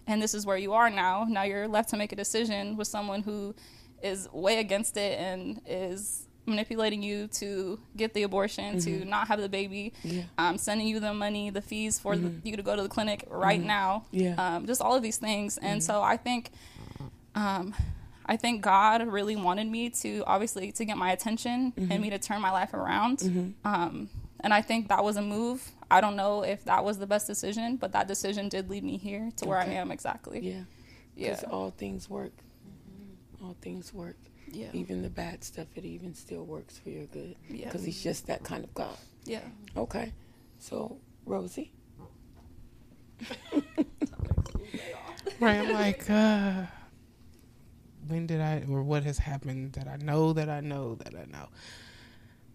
and 0.07 0.21
this 0.21 0.33
is 0.33 0.45
where 0.45 0.57
you 0.57 0.71
are 0.73 0.89
now. 0.89 1.25
Now 1.27 1.43
you're 1.43 1.67
left 1.67 1.89
to 1.89 1.97
make 1.97 2.13
a 2.13 2.15
decision 2.15 2.77
with 2.77 2.87
someone 2.87 3.23
who 3.23 3.53
is 4.01 4.29
way 4.31 4.59
against 4.59 4.95
it 4.97 5.19
and 5.19 5.61
is 5.65 6.27
manipulating 6.45 7.01
you 7.01 7.27
to 7.27 7.79
get 7.95 8.13
the 8.13 8.23
abortion, 8.23 8.79
to 8.79 9.05
not 9.05 9.27
have 9.29 9.39
the 9.39 9.47
baby, 9.49 9.93
Yeah. 10.03 10.23
um, 10.37 10.57
sending 10.57 10.87
you 10.87 10.99
the 10.99 11.13
money, 11.13 11.49
the 11.49 11.61
fees 11.61 11.99
for 11.99 12.17
the, 12.17 12.33
you 12.43 12.57
to 12.57 12.63
go 12.63 12.75
to 12.75 12.81
the 12.83 12.89
clinic 12.89 13.25
right 13.29 13.61
now, 13.61 14.05
Yeah. 14.11 14.35
um, 14.37 14.65
just 14.67 14.81
all 14.81 14.95
of 14.95 15.01
these 15.03 15.17
things. 15.17 15.57
And 15.57 15.81
so 15.81 16.01
I 16.01 16.17
think, 16.17 16.51
um, 17.35 17.73
I 18.25 18.37
think 18.37 18.61
God 18.61 19.05
really 19.07 19.35
wanted 19.35 19.67
me 19.67 19.89
to 20.01 20.23
obviously 20.27 20.71
to 20.73 20.85
get 20.85 20.97
my 20.97 21.11
attention 21.11 21.73
and 21.77 22.01
me 22.01 22.09
to 22.09 22.19
turn 22.19 22.41
my 22.41 22.51
life 22.51 22.73
around. 22.73 23.53
Um, 23.65 24.09
and 24.41 24.53
I 24.53 24.61
think 24.61 24.89
that 24.89 25.03
was 25.03 25.15
a 25.17 25.21
move. 25.21 25.71
I 25.89 26.01
don't 26.01 26.15
know 26.15 26.43
if 26.43 26.65
that 26.65 26.83
was 26.83 26.97
the 26.99 27.07
best 27.07 27.27
decision, 27.27 27.77
but 27.77 27.91
that 27.93 28.07
decision 28.07 28.49
did 28.49 28.69
lead 28.69 28.83
me 28.83 28.97
here 28.97 29.29
to 29.37 29.45
where 29.45 29.57
I 29.59 29.65
am 29.65 29.91
exactly. 29.91 30.39
Yeah. 30.41 30.61
Yeah. 31.15 31.29
Because 31.35 31.43
all 31.45 31.71
things 31.71 32.09
work. 32.09 32.33
All 33.41 33.55
things 33.61 33.93
work. 33.93 34.17
Yeah. 34.53 34.67
Even 34.73 35.01
the 35.01 35.09
bad 35.09 35.43
stuff, 35.43 35.67
it 35.75 35.83
even 35.83 36.13
still 36.13 36.43
works 36.45 36.77
for 36.77 36.89
your 36.89 37.05
good. 37.05 37.35
Yeah. 37.49 37.65
Because 37.65 37.83
he's 37.83 38.01
just 38.01 38.27
that 38.27 38.43
kind 38.43 38.63
of 38.63 38.73
God. 38.73 38.95
Yeah. 39.25 39.41
Okay. 39.75 40.13
So, 40.59 40.97
Rosie. 41.25 41.71
Right. 45.39 45.57
I'm 45.57 45.73
like, 45.73 46.09
uh, 46.09 46.63
when 48.07 48.27
did 48.27 48.39
I, 48.41 48.63
or 48.69 48.83
what 48.83 49.03
has 49.03 49.17
happened 49.17 49.73
that 49.73 49.87
I 49.87 49.97
know 49.97 50.33
that 50.33 50.49
I 50.49 50.61
know 50.61 50.95
that 50.95 51.13
I 51.15 51.25
know? 51.25 51.49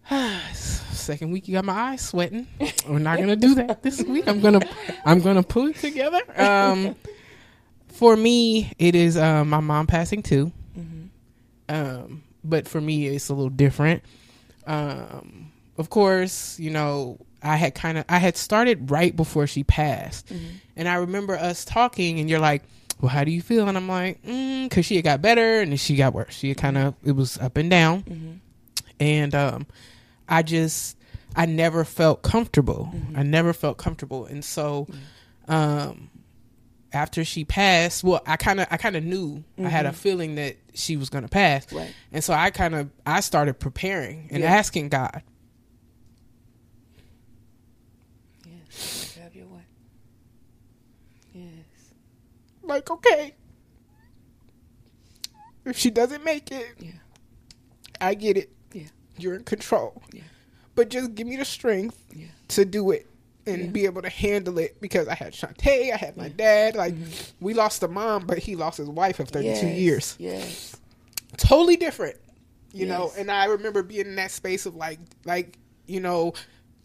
Second 0.53 1.31
week, 1.31 1.47
you 1.47 1.53
got 1.53 1.65
my 1.65 1.73
eyes 1.73 2.01
sweating. 2.01 2.47
We're 2.87 2.99
not 2.99 3.19
gonna 3.19 3.35
do 3.35 3.55
that 3.55 3.83
this 3.83 4.01
week. 4.03 4.27
I'm 4.27 4.39
gonna, 4.39 4.61
I'm 5.05 5.19
gonna 5.21 5.43
pull 5.43 5.67
it 5.67 5.75
together. 5.77 6.21
Um, 6.35 6.95
for 7.89 8.15
me, 8.15 8.71
it 8.79 8.95
is 8.95 9.17
uh, 9.17 9.43
my 9.45 9.59
mom 9.59 9.87
passing 9.87 10.23
too. 10.23 10.51
Um, 11.69 12.23
but 12.43 12.67
for 12.67 12.81
me, 12.81 13.07
it's 13.07 13.29
a 13.29 13.33
little 13.33 13.49
different. 13.49 14.03
Um, 14.65 15.51
of 15.77 15.89
course, 15.89 16.59
you 16.59 16.71
know, 16.71 17.17
I 17.41 17.55
had 17.55 17.73
kind 17.75 17.97
of 17.97 18.05
I 18.09 18.17
had 18.17 18.35
started 18.35 18.91
right 18.91 19.15
before 19.15 19.47
she 19.47 19.63
passed, 19.63 20.29
and 20.75 20.89
I 20.89 20.95
remember 20.95 21.37
us 21.37 21.63
talking, 21.63 22.19
and 22.19 22.29
you're 22.29 22.39
like, 22.39 22.63
"Well, 22.99 23.09
how 23.09 23.23
do 23.23 23.31
you 23.31 23.41
feel?" 23.41 23.67
And 23.69 23.77
I'm 23.77 23.87
like, 23.87 24.21
"Because 24.23 24.85
she 24.85 24.95
had 24.97 25.05
got 25.05 25.21
better, 25.21 25.61
and 25.61 25.71
then 25.71 25.77
she 25.77 25.95
got 25.95 26.13
worse. 26.13 26.33
She 26.33 26.53
kind 26.55 26.77
of 26.77 26.95
it 27.05 27.13
was 27.13 27.37
up 27.37 27.55
and 27.55 27.69
down, 27.69 28.41
and 28.99 29.33
um, 29.35 29.67
I 30.27 30.43
just 30.43 30.97
I 31.35 31.45
never 31.45 31.85
felt 31.85 32.23
comfortable. 32.23 32.91
I 33.15 33.23
never 33.23 33.53
felt 33.53 33.77
comfortable, 33.77 34.25
and 34.25 34.43
so, 34.43 34.87
um, 35.47 36.09
after 36.91 37.23
she 37.23 37.45
passed, 37.45 38.03
well, 38.03 38.21
I 38.25 38.35
kind 38.37 38.59
of 38.59 38.67
I 38.71 38.77
kind 38.77 38.95
of 38.95 39.03
knew 39.03 39.43
I 39.57 39.69
had 39.69 39.85
a 39.85 39.89
mm-hmm. 39.89 39.97
feeling 39.97 40.35
that 40.35 40.55
she 40.73 40.97
was 40.97 41.09
going 41.09 41.23
to 41.23 41.29
pass, 41.29 41.71
Right. 41.71 41.93
and 42.11 42.23
so 42.23 42.33
I 42.33 42.49
kind 42.49 42.75
of 42.75 42.89
I 43.05 43.19
started 43.19 43.59
preparing 43.59 44.27
and 44.31 44.41
Yeah. 44.43 44.51
asking 44.51 44.89
God, 44.89 45.21
Yes. 48.45 49.17
Have 49.21 49.35
your 49.35 49.47
way. 49.47 49.61
Yes. 51.33 51.65
like, 52.63 52.89
okay, 52.89 53.33
if 55.65 55.77
she 55.77 55.89
doesn't 55.89 56.23
make 56.23 56.51
it, 56.51 56.75
Yeah. 56.79 56.91
I 58.01 58.13
get 58.15 58.37
it. 58.37 58.49
Yeah. 58.71 58.87
You're 59.17 59.35
in 59.35 59.43
control. 59.43 60.01
Yeah. 60.11 60.21
But 60.75 60.89
just 60.89 61.13
give 61.15 61.27
me 61.27 61.35
the 61.35 61.45
strength 61.45 61.97
Yeah. 62.13 62.27
to 62.49 62.65
do 62.65 62.91
it 62.91 63.05
and 63.49 63.65
Yeah. 63.65 63.71
be 63.71 63.85
able 63.85 64.01
to 64.01 64.09
handle 64.09 64.57
it 64.59 64.79
because 64.79 65.07
I 65.07 65.15
had 65.15 65.33
Shantae, 65.33 65.93
I 65.93 65.97
had 65.97 66.15
my 66.17 66.29
dad. 66.29 66.75
Like, 66.75 66.95
we 67.41 67.53
lost 67.53 67.83
a 67.83 67.87
mom, 67.87 68.25
but 68.25 68.37
he 68.37 68.55
lost 68.55 68.77
his 68.77 68.87
wife 68.89 69.19
of 69.19 69.29
32 69.29 69.49
Mm-hmm. 69.53 69.67
Yes. 69.67 69.77
years. 69.79 70.15
Yes. 70.19 70.75
Totally 71.37 71.75
different, 71.77 72.15
you 72.73 72.85
know. 72.85 73.11
And 73.17 73.29
I 73.31 73.45
remember 73.45 73.83
being 73.83 74.07
in 74.07 74.15
that 74.15 74.31
space 74.31 74.65
of 74.65 74.75
like, 74.75 74.99
like, 75.25 75.57
you 75.87 75.99
know, 75.99 76.33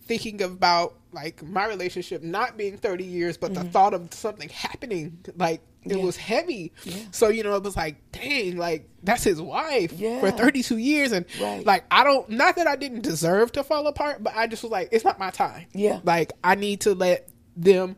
thinking 0.06 0.42
about 0.42 0.94
like 1.12 1.42
my 1.42 1.66
relationship 1.66 2.22
not 2.22 2.56
being 2.56 2.76
30 2.76 3.04
years, 3.04 3.36
but 3.36 3.54
the 3.54 3.64
thought 3.64 3.94
of 3.94 4.12
something 4.12 4.48
happening, 4.48 5.18
like, 5.36 5.60
it. 5.84 5.96
Yeah. 5.98 6.04
was 6.04 6.16
heavy. 6.16 6.72
Yeah. 6.84 6.96
So, 7.10 7.28
you 7.28 7.42
know, 7.42 7.54
it 7.56 7.62
was 7.62 7.76
like, 7.76 7.96
dang, 8.12 8.56
like, 8.56 8.88
that's 9.02 9.24
his 9.24 9.40
wife 9.40 9.92
Yeah. 9.92 10.20
for 10.20 10.30
32 10.30 10.76
years. 10.78 11.12
And, 11.12 11.26
Right. 11.40 11.64
like, 11.64 11.84
I 11.90 12.04
don't, 12.04 12.28
not 12.30 12.56
that 12.56 12.66
I 12.66 12.76
didn't 12.76 13.02
deserve 13.02 13.52
to 13.52 13.64
fall 13.64 13.86
apart, 13.86 14.22
but 14.22 14.32
I 14.36 14.46
just 14.46 14.62
was 14.62 14.72
like, 14.72 14.88
it's 14.92 15.04
not 15.04 15.18
my 15.18 15.30
time. 15.30 15.66
Yeah. 15.72 16.00
Like, 16.04 16.32
I 16.42 16.54
need 16.54 16.80
to 16.82 16.94
let 16.94 17.28
them 17.56 17.96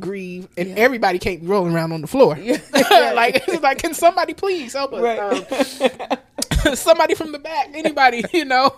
grieve, 0.00 0.48
and 0.56 0.70
Yeah. 0.70 0.74
everybody 0.76 1.18
can't 1.18 1.40
be 1.40 1.46
rolling 1.46 1.74
around 1.74 1.92
on 1.92 2.00
the 2.00 2.06
floor. 2.06 2.36
Yeah. 2.38 2.58
like, 3.14 3.36
it's 3.48 3.62
like, 3.62 3.78
can 3.78 3.94
somebody 3.94 4.34
please 4.34 4.72
help 4.72 4.92
us? 4.92 5.00
Right. 5.02 5.18
Um, 6.66 6.74
somebody 6.74 7.14
from 7.14 7.32
the 7.32 7.38
back, 7.38 7.68
anybody, 7.74 8.24
you 8.32 8.44
know, 8.44 8.70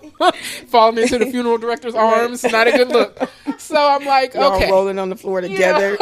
falling 0.68 0.98
into 0.98 1.18
the 1.18 1.26
funeral 1.26 1.58
director's 1.58 1.94
arms, 1.94 2.42
not 2.44 2.66
a 2.68 2.72
good 2.72 2.88
look. 2.88 3.18
So 3.58 3.76
I'm 3.76 4.04
like, 4.04 4.34
Y'all 4.34 4.54
okay, 4.56 4.70
rolling 4.70 4.98
on 4.98 5.08
the 5.08 5.16
floor 5.16 5.40
together. 5.40 5.96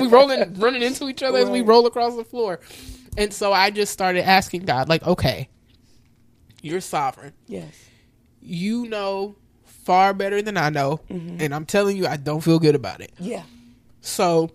we 0.00 0.06
rolling, 0.08 0.54
running 0.54 0.82
into 0.82 1.08
each 1.08 1.22
other 1.22 1.38
as 1.38 1.50
we 1.50 1.60
roll 1.60 1.86
across 1.86 2.16
the 2.16 2.24
floor. 2.24 2.60
And 3.16 3.32
so 3.32 3.52
I 3.52 3.70
just 3.70 3.92
started 3.92 4.26
asking 4.26 4.64
God, 4.64 4.88
like, 4.88 5.04
okay, 5.06 5.48
you're 6.62 6.80
sovereign. 6.80 7.32
yes. 7.46 7.74
You 8.40 8.86
know 8.86 9.34
far 9.84 10.14
better 10.14 10.40
than 10.42 10.56
I 10.56 10.70
know, 10.70 11.00
Mm-hmm. 11.10 11.40
and 11.40 11.54
I'm 11.54 11.64
telling 11.66 11.96
you, 11.96 12.06
I 12.06 12.16
don't 12.16 12.40
feel 12.40 12.58
good 12.58 12.74
about 12.74 13.00
it. 13.00 13.10
Yeah. 13.18 13.42
So 14.08 14.50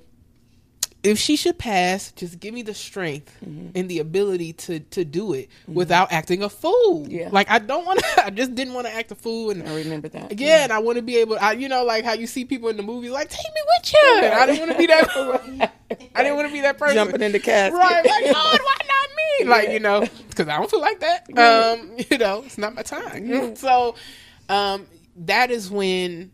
if 1.04 1.20
she 1.20 1.36
should 1.36 1.58
pass, 1.58 2.14
just 2.14 2.40
give 2.40 2.54
me 2.54 2.62
the 2.62 2.74
strength 2.74 3.38
and 3.42 3.90
the 3.90 4.00
ability 4.00 4.54
to 4.54 4.80
to 4.80 5.04
do 5.04 5.34
it 5.34 5.50
without 5.68 6.12
acting 6.14 6.42
a 6.42 6.50
fool. 6.50 7.06
Yeah. 7.10 7.30
Like 7.32 7.50
I 7.52 7.60
don't 7.60 7.86
want 7.86 8.00
to. 8.00 8.06
I 8.26 8.30
just 8.30 8.56
didn't 8.56 8.74
want 8.74 8.88
to 8.88 8.94
act 8.94 9.12
a 9.12 9.16
fool, 9.16 9.52
and 9.52 9.68
I 9.68 9.76
remember 9.76 10.08
that. 10.10 10.32
again, 10.32 10.72
I 10.72 10.80
want 10.80 10.96
to 10.96 11.02
be 11.02 11.18
able. 11.18 11.38
I, 11.40 11.54
you 11.54 11.68
know, 11.68 11.84
like 11.84 12.06
how 12.06 12.14
you 12.14 12.26
see 12.26 12.46
people 12.46 12.70
in 12.70 12.78
the 12.78 12.84
movies, 12.84 13.12
like 13.12 13.30
take 13.30 13.54
me 13.54 13.62
with 13.78 13.94
you. 13.94 14.20
And 14.24 14.34
I 14.34 14.46
didn't 14.46 14.60
want 14.60 14.72
to 14.72 14.78
be 14.78 14.88
that. 14.88 15.74
I 16.16 16.24
didn't 16.24 16.38
want 16.38 16.48
to 16.48 16.54
be 16.54 16.62
that 16.62 16.78
person. 16.78 16.96
Jumping 16.96 17.22
in 17.22 17.34
the 17.34 17.40
casket. 17.40 17.78
Right, 17.78 18.06
like 18.06 18.34
God, 18.34 18.60
why 18.60 18.78
not 18.88 19.10
me? 19.18 19.46
Like 19.46 19.70
you 19.70 19.80
know, 19.80 20.08
because 20.30 20.48
I 20.48 20.58
don't 20.58 20.72
feel 20.72 20.82
like 20.82 21.02
that. 21.02 21.38
Um, 21.38 21.98
you 22.10 22.18
know, 22.18 22.44
it's 22.46 22.58
not 22.58 22.74
my 22.74 22.82
time. 22.82 23.56
So, 23.58 23.96
um, 24.48 24.88
that 25.18 25.52
is 25.52 25.70
when 25.70 26.32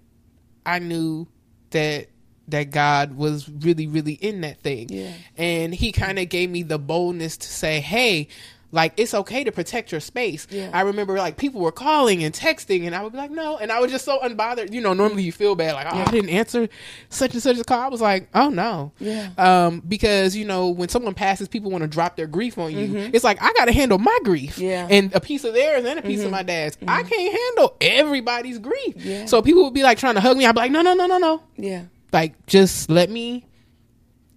I 0.63 0.77
knew 0.77 1.27
that 1.71 2.07
that 2.51 2.71
God 2.71 3.13
was 3.13 3.49
really, 3.49 3.87
really 3.87 4.13
in 4.13 4.41
that 4.41 4.61
thing. 4.61 4.89
Yeah. 4.89 5.13
And 5.37 5.73
he 5.73 5.91
kind 5.91 6.19
of 6.19 6.29
gave 6.29 6.49
me 6.49 6.63
the 6.63 6.79
boldness 6.79 7.37
to 7.37 7.47
say, 7.47 7.79
hey, 7.79 8.27
like 8.71 8.93
it's 8.97 9.13
okay 9.13 9.43
to 9.43 9.51
protect 9.51 9.91
your 9.91 10.01
space. 10.01 10.45
Yeah. 10.49 10.69
I 10.73 10.81
remember 10.81 11.17
like 11.17 11.37
people 11.37 11.61
were 11.61 11.71
calling 11.71 12.23
and 12.23 12.33
texting 12.33 12.85
and 12.85 12.95
I 12.95 13.01
would 13.01 13.11
be 13.11 13.17
like, 13.17 13.31
no. 13.31 13.57
And 13.57 13.71
I 13.71 13.79
was 13.79 13.91
just 13.91 14.05
so 14.05 14.19
unbothered. 14.19 14.71
You 14.71 14.81
know, 14.81 14.93
normally 14.93 15.23
you 15.23 15.31
feel 15.31 15.55
bad, 15.55 15.73
like, 15.73 15.87
oh, 15.89 15.97
I 15.97 16.05
didn't 16.11 16.29
answer 16.29 16.69
such 17.09 17.33
and 17.33 17.41
such 17.41 17.57
a 17.57 17.63
call. 17.63 17.79
I 17.79 17.87
was 17.87 18.01
like, 18.01 18.29
oh 18.35 18.49
no. 18.49 18.91
Yeah. 18.99 19.29
Um, 19.37 19.81
because, 19.87 20.35
you 20.35 20.45
know, 20.45 20.69
when 20.69 20.89
someone 20.89 21.15
passes, 21.15 21.47
people 21.47 21.71
want 21.71 21.81
to 21.81 21.87
drop 21.87 22.15
their 22.15 22.27
grief 22.27 22.57
on 22.57 22.71
you. 22.71 23.09
It's 23.13 23.23
like 23.23 23.41
I 23.41 23.51
gotta 23.53 23.71
handle 23.71 23.97
my 23.97 24.17
grief. 24.23 24.55
Mm-hmm. 24.55 24.63
Yeah. 24.63 24.83
Mm-hmm. 24.83 24.93
And 24.93 25.15
a 25.15 25.19
piece 25.19 25.43
of 25.43 25.53
theirs 25.53 25.85
and 25.85 25.99
a 25.99 26.03
piece 26.03 26.23
of 26.23 26.31
my 26.31 26.43
dad's. 26.43 26.77
I 26.87 27.03
can't 27.03 27.39
handle 27.39 27.75
everybody's 27.81 28.59
grief. 28.59 28.95
Yeah. 28.97 29.25
So 29.25 29.41
people 29.41 29.63
would 29.63 29.73
be 29.73 29.83
like 29.83 29.97
trying 29.97 30.15
to 30.15 30.21
hug 30.21 30.37
me. 30.37 30.45
I'd 30.45 30.53
be 30.53 30.59
like, 30.59 30.71
no, 30.71 30.81
no, 30.81 30.93
no, 30.93 31.07
no, 31.07 31.17
no 31.17 31.43
Yeah. 31.57 31.85
Like 32.11 32.45
just 32.45 32.89
let 32.89 33.09
me 33.09 33.45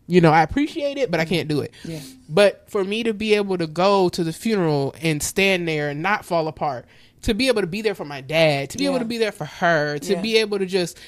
you 0.07 0.21
know 0.21 0.33
i 0.33 0.43
appreciate 0.43 0.99
it 0.99 1.11
but 1.11 1.21
i 1.21 1.25
can't 1.25 1.49
do 1.49 1.61
it 1.61 1.73
Yeah. 1.85 2.01
but 2.29 2.69
for 2.71 2.85
me 2.85 3.03
to 3.05 3.15
be 3.15 3.35
able 3.35 3.57
to 3.59 3.67
go 3.67 4.09
to 4.11 4.25
the 4.25 4.33
funeral 4.33 4.95
and 5.01 5.23
stand 5.23 5.67
there 5.69 5.89
and 5.91 6.03
not 6.03 6.25
fall 6.25 6.49
apart 6.49 6.87
to 7.23 7.35
be 7.35 7.47
able 7.49 7.61
to 7.61 7.67
be 7.69 7.83
there 7.83 7.95
for 7.95 8.05
my 8.05 8.21
dad 8.21 8.71
to 8.71 8.79
be 8.79 8.87
able 8.87 8.99
to 8.99 9.05
be 9.05 9.19
there 9.19 9.33
for 9.33 9.45
her 9.45 9.99
to 9.99 10.13
Yeah. 10.15 10.21
be 10.21 10.37
able 10.39 10.59
to 10.59 10.67
just 10.67 10.99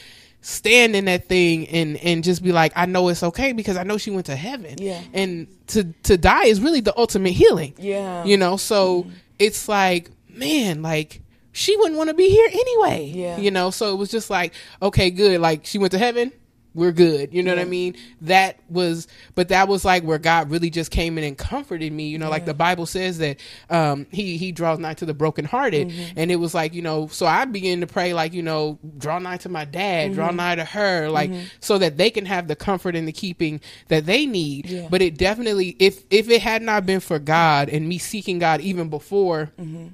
stand 0.40 0.94
in 0.94 1.06
that 1.06 1.26
thing 1.26 1.66
and 1.68 1.96
and 1.98 2.22
just 2.22 2.42
be 2.42 2.52
like 2.52 2.72
i 2.76 2.84
know 2.86 3.08
it's 3.08 3.22
okay 3.22 3.52
because 3.52 3.76
i 3.76 3.82
know 3.82 3.96
she 3.98 4.10
went 4.10 4.26
to 4.26 4.36
heaven 4.36 4.76
Yeah. 4.78 5.00
and 5.12 5.48
to 5.68 5.84
to 6.04 6.16
die 6.18 6.44
is 6.44 6.60
really 6.60 6.80
the 6.80 6.96
ultimate 6.98 7.32
healing 7.32 7.74
Yeah. 7.78 8.24
you 8.24 8.36
know 8.36 8.56
so 8.58 9.02
mm-hmm. 9.02 9.10
it's 9.38 9.68
like 9.68 10.10
man 10.28 10.82
like 10.82 11.20
she 11.52 11.76
wouldn't 11.76 11.96
want 11.96 12.10
to 12.10 12.14
be 12.14 12.28
here 12.28 12.48
anyway 12.52 13.10
Yeah. 13.14 13.38
you 13.38 13.50
know 13.50 13.70
so 13.70 13.92
it 13.92 13.96
was 13.96 14.10
just 14.10 14.28
like 14.30 14.52
okay 14.82 15.10
good 15.10 15.40
like 15.40 15.64
she 15.64 15.78
went 15.78 15.92
to 15.92 15.98
heaven 15.98 16.30
we're 16.74 16.92
good 16.92 17.32
you 17.32 17.42
know 17.42 17.52
what 17.52 17.58
i 17.60 17.64
mean 17.64 17.94
that 18.20 18.58
was 18.68 19.06
but 19.34 19.48
that 19.48 19.68
was 19.68 19.84
like 19.84 20.02
where 20.02 20.18
god 20.18 20.50
really 20.50 20.70
just 20.70 20.90
came 20.90 21.16
in 21.18 21.24
and 21.24 21.38
comforted 21.38 21.92
me 21.92 22.08
you 22.08 22.18
know 22.18 22.28
like 22.28 22.44
the 22.44 22.54
bible 22.54 22.84
says 22.86 23.18
that 23.18 23.38
um 23.70 24.06
he 24.10 24.36
he 24.36 24.50
draws 24.52 24.78
nigh 24.78 24.94
to 24.94 25.06
the 25.06 25.14
brokenhearted 25.14 25.88
Mm-hmm. 25.88 26.18
and 26.18 26.30
it 26.30 26.36
was 26.36 26.52
like 26.54 26.74
you 26.74 26.82
know 26.82 27.06
so 27.08 27.26
i 27.26 27.44
began 27.44 27.80
to 27.80 27.86
pray 27.86 28.12
like 28.14 28.32
you 28.32 28.42
know 28.42 28.78
draw 28.98 29.18
nigh 29.18 29.36
to 29.38 29.48
my 29.48 29.64
dad 29.64 30.14
draw 30.14 30.28
Mm-hmm. 30.28 30.36
nigh 30.36 30.54
to 30.56 30.64
her 30.64 31.08
like 31.10 31.30
so 31.60 31.78
that 31.78 31.96
they 31.96 32.10
can 32.10 32.26
have 32.26 32.48
the 32.48 32.56
comfort 32.56 32.96
and 32.96 33.06
the 33.06 33.12
keeping 33.12 33.60
that 33.88 34.06
they 34.06 34.26
need 34.26 34.66
Yeah. 34.66 34.88
but 34.90 35.00
it 35.02 35.16
definitely 35.16 35.76
if 35.78 36.02
if 36.10 36.28
it 36.28 36.42
had 36.42 36.60
not 36.62 36.84
been 36.86 37.00
for 37.00 37.18
god 37.18 37.68
and 37.68 37.88
me 37.88 37.98
seeking 37.98 38.38
god 38.38 38.60
even 38.60 38.88
before 38.88 39.52
Mm-hmm. 39.58 39.88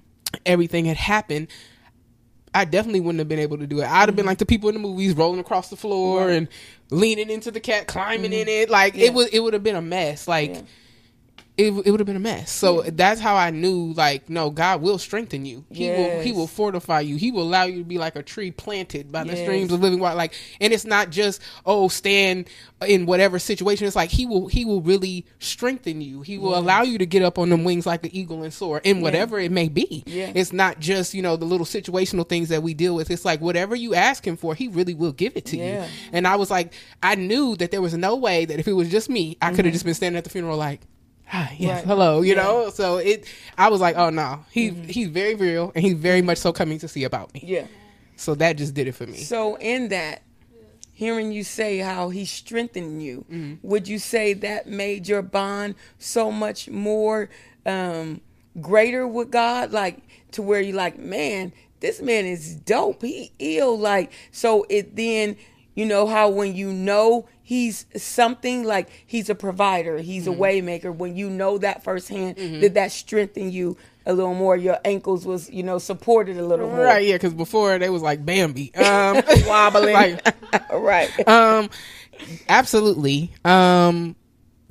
everything 0.47 0.85
had 0.87 0.97
happened 0.97 1.49
I 2.55 2.65
definitely 2.65 3.01
wouldn't 3.01 3.21
have 3.21 3.29
been 3.29 3.39
able 3.39 3.59
to 3.59 3.67
do 3.67 3.81
it. 3.81 3.85
I'd 3.85 4.09
have 4.09 4.17
been 4.17 4.23
mm-hmm. 4.23 4.29
like 4.29 4.39
the 4.39 4.47
people 4.47 4.69
in 4.69 4.75
the 4.75 4.81
movies 4.81 5.15
rolling 5.15 5.41
across 5.41 5.71
the 5.71 5.77
floor 5.77 6.31
and 6.31 6.49
leaning 6.91 7.31
into 7.31 7.51
the 7.51 7.61
cat, 7.61 7.87
climbing 7.87 8.33
in 8.33 8.41
mm-hmm. 8.41 8.49
it. 8.49 8.71
Like 8.71 8.97
Yeah. 8.97 9.07
it 9.07 9.15
was, 9.15 9.29
it 9.29 9.41
would 9.41 9.55
have 9.55 9.63
been 9.63 9.77
a 9.77 9.83
mess. 9.83 10.27
Like 10.27 10.55
Yeah. 10.55 10.63
It, 11.61 11.87
it 11.87 11.91
would 11.91 12.01
have 12.01 12.07
been 12.07 12.17
a 12.17 12.21
mess. 12.21 12.51
So 12.51 12.83
that's 12.83 13.21
how 13.21 13.37
I 13.37 13.51
knew, 13.51 13.93
like, 13.93 14.31
no, 14.31 14.51
God 14.51 14.81
will 14.81 14.99
strengthen 14.99 15.45
you. 15.45 15.65
He 15.71 15.91
will, 15.91 16.21
He 16.21 16.33
will 16.33 16.47
fortify 16.47 17.01
you. 17.01 17.17
He 17.17 17.31
will 17.31 17.43
allow 17.43 17.65
you 17.65 17.79
to 17.81 17.85
be 17.85 17.99
like 17.99 18.17
a 18.17 18.23
tree 18.23 18.51
planted 18.51 19.13
by 19.13 19.25
the 19.25 19.35
Yes. 19.35 19.43
streams 19.43 19.73
of 19.73 19.81
living 19.81 19.99
water. 20.01 20.17
Like, 20.17 20.35
and 20.61 20.73
it's 20.73 20.85
not 20.85 21.11
just 21.11 21.41
oh, 21.67 21.89
stand 21.89 22.49
in 22.87 23.05
whatever 23.07 23.39
situation. 23.39 23.87
It's 23.87 23.97
like 23.97 24.11
He 24.11 24.25
will, 24.27 24.47
He 24.47 24.65
will 24.65 24.81
really 24.81 25.27
strengthen 25.39 26.01
you. 26.01 26.23
He 26.23 26.39
will 26.39 26.57
allow 26.57 26.83
you 26.83 26.99
to 26.99 27.07
get 27.07 27.23
up 27.23 27.39
on 27.39 27.51
them 27.51 27.65
wings 27.65 27.85
like 27.87 28.03
the 28.03 28.19
eagle 28.19 28.43
and 28.43 28.53
soar, 28.53 28.81
in 28.83 29.03
whatever 29.03 29.39
it 29.39 29.53
may 29.53 29.69
be. 29.69 30.03
Yeah. 30.07 30.33
It's 30.35 30.53
not 30.53 30.81
just 30.81 31.13
you 31.15 31.23
know 31.23 31.37
the 31.37 31.45
little 31.45 31.67
situational 31.67 32.27
things 32.29 32.49
that 32.49 32.63
we 32.63 32.75
deal 32.75 32.95
with. 32.95 33.11
It's 33.11 33.25
like 33.25 33.41
whatever 33.41 33.75
you 33.77 33.95
ask 33.95 34.27
Him 34.27 34.37
for, 34.37 34.55
He 34.55 34.69
really 34.69 34.95
will 34.95 35.13
give 35.13 35.37
it 35.37 35.45
to 35.47 35.59
Yeah. 35.59 35.85
you. 35.85 35.91
And 36.13 36.27
I 36.27 36.37
was 36.37 36.51
like, 36.51 36.73
I 37.03 37.17
knew 37.17 37.57
that 37.57 37.71
there 37.71 37.83
was 37.83 37.95
no 37.95 38.17
way 38.17 38.47
that 38.47 38.59
if 38.59 38.67
it 38.67 38.73
was 38.73 38.89
just 38.91 39.11
me, 39.11 39.37
I 39.43 39.47
mm-hmm. 39.47 39.57
could 39.57 39.65
have 39.67 39.75
just 39.75 39.85
been 39.85 39.95
standing 39.95 40.17
at 40.17 40.25
the 40.25 40.31
funeral 40.31 40.57
like. 40.57 40.81
Yes, 41.33 41.51
Mm-hmm. 41.59 41.67
Right. 41.69 41.85
hello, 41.85 42.21
you 42.23 42.35
Yeah. 42.35 42.43
Mm-hmm. 42.43 42.49
know. 42.67 42.71
So 42.71 42.97
it, 42.99 43.25
I 43.57 43.69
was 43.69 43.81
like, 43.81 43.97
oh 43.97 44.11
no, 44.11 44.45
he 44.51 44.71
he's 44.71 45.09
very 45.09 45.35
real, 45.35 45.73
and 45.75 45.85
he's 45.85 45.95
very 45.95 46.23
much 46.23 46.39
so 46.39 46.53
coming 46.53 46.79
to 46.81 46.89
see 46.89 47.05
about 47.05 47.33
me. 47.35 47.43
Yeah. 47.45 47.67
So 48.17 48.35
that 48.37 48.57
just 48.57 48.75
did 48.75 48.87
it 48.89 48.93
for 48.93 49.07
me. 49.07 49.17
So 49.19 49.57
in 49.57 49.89
that, 49.89 50.23
hearing 50.93 51.33
you 51.33 51.43
say 51.45 51.79
how 51.79 52.11
he 52.11 52.25
strengthened 52.25 53.03
you, 53.03 53.25
Mm-hmm. 53.31 53.67
would 53.67 53.89
you 53.89 53.99
say 53.99 54.33
that 54.35 54.67
made 54.67 55.09
your 55.09 55.23
bond 55.23 55.75
so 55.99 56.31
much 56.31 56.69
more 56.69 57.31
um, 57.65 58.21
greater 58.61 59.07
with 59.07 59.31
God? 59.31 59.73
Like 59.73 59.99
to 60.33 60.43
where 60.43 60.61
you 60.61 60.73
like, 60.75 60.99
man, 60.99 61.53
this 61.81 62.03
man 62.03 62.27
is 62.27 62.57
dope. 62.57 63.03
He 63.03 63.33
ill. 63.39 63.79
Like 63.79 64.13
so 64.33 64.67
it 64.69 64.97
then 64.97 65.37
you 65.75 65.87
know 65.87 66.07
how 66.07 66.29
when 66.29 66.55
you 66.55 66.73
know 66.73 67.27
he's 67.51 67.85
something 67.97 68.63
like 68.63 68.89
he's 69.07 69.29
a 69.29 69.35
provider, 69.35 69.99
he's 69.99 70.27
Mm-hmm. 70.29 70.41
a 70.41 70.45
waymaker. 70.47 70.95
When 70.95 71.17
you 71.17 71.29
know 71.29 71.59
that 71.59 71.83
firsthand, 71.83 72.37
did 72.37 72.75
that 72.75 72.93
strengthen 72.93 73.51
you 73.51 73.77
a 74.07 74.13
little 74.13 74.35
more? 74.35 74.57
Your 74.57 74.79
ankles 74.85 75.27
was 75.27 75.51
you 75.51 75.65
know 75.65 75.79
supported 75.79 76.37
a 76.39 76.47
little 76.47 76.69
more, 76.71 76.85
Right, 76.85 77.05
yeah, 77.05 77.15
because 77.17 77.35
before 77.35 77.77
they 77.81 77.91
was 77.91 78.03
like 78.03 78.25
Bambi, 78.25 78.73
um, 78.77 79.21
wobbling. 79.49 79.95
like, 79.95 80.25
right. 80.73 81.29
um, 81.29 81.69
absolutely. 82.49 83.33
Um, 83.45 84.15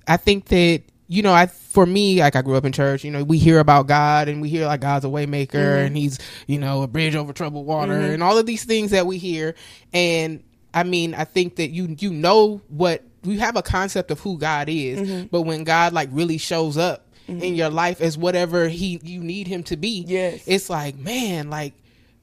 I 0.08 0.16
think 0.18 0.46
that 0.46 0.84
you 1.12 1.24
know, 1.24 1.34
I 1.34 1.48
for 1.48 1.86
me, 1.86 2.20
like 2.20 2.36
I 2.36 2.42
grew 2.44 2.56
up 2.56 2.66
in 2.66 2.72
church. 2.72 3.04
You 3.04 3.12
know, 3.12 3.24
we 3.24 3.40
hear 3.40 3.60
about 3.60 3.88
God 3.88 4.28
and 4.30 4.42
we 4.42 4.48
hear 4.50 4.66
like 4.68 4.80
God's 4.82 5.06
a 5.06 5.10
waymaker 5.10 5.84
and 5.86 5.98
He's 5.98 6.20
you 6.48 6.60
know 6.60 6.84
a 6.84 6.88
bridge 6.88 7.16
over 7.16 7.34
troubled 7.34 7.66
water 7.66 7.94
and 8.00 8.22
all 8.24 8.38
of 8.38 8.46
these 8.46 8.64
things 8.64 8.92
that 8.92 9.06
we 9.08 9.18
hear. 9.18 9.56
And 9.92 10.44
I 10.74 10.84
mean, 10.84 11.14
I 11.14 11.24
think 11.24 11.56
that 11.58 11.70
you 11.70 11.96
you 12.00 12.12
know 12.12 12.62
what 12.70 13.04
you 13.24 13.40
have 13.40 13.56
a 13.56 13.62
concept 13.62 14.12
of 14.12 14.20
who 14.20 14.38
God 14.38 14.70
is, 14.70 15.00
mm-hmm. 15.00 15.28
but 15.28 15.42
when 15.42 15.64
God 15.64 15.94
like 15.94 16.10
really 16.12 16.38
shows 16.38 16.78
up 16.78 17.06
in 17.28 17.40
mm-hmm. 17.40 17.56
your 17.56 17.70
life 17.70 18.02
as 18.02 18.18
whatever 18.18 18.68
He 18.68 19.00
you 19.04 19.22
need 19.22 19.48
Him 19.48 19.64
to 19.64 19.78
be, 19.78 20.06
Yes. 20.08 20.44
it's 20.48 20.70
like 20.70 20.98
man, 20.98 21.50
like 21.50 21.74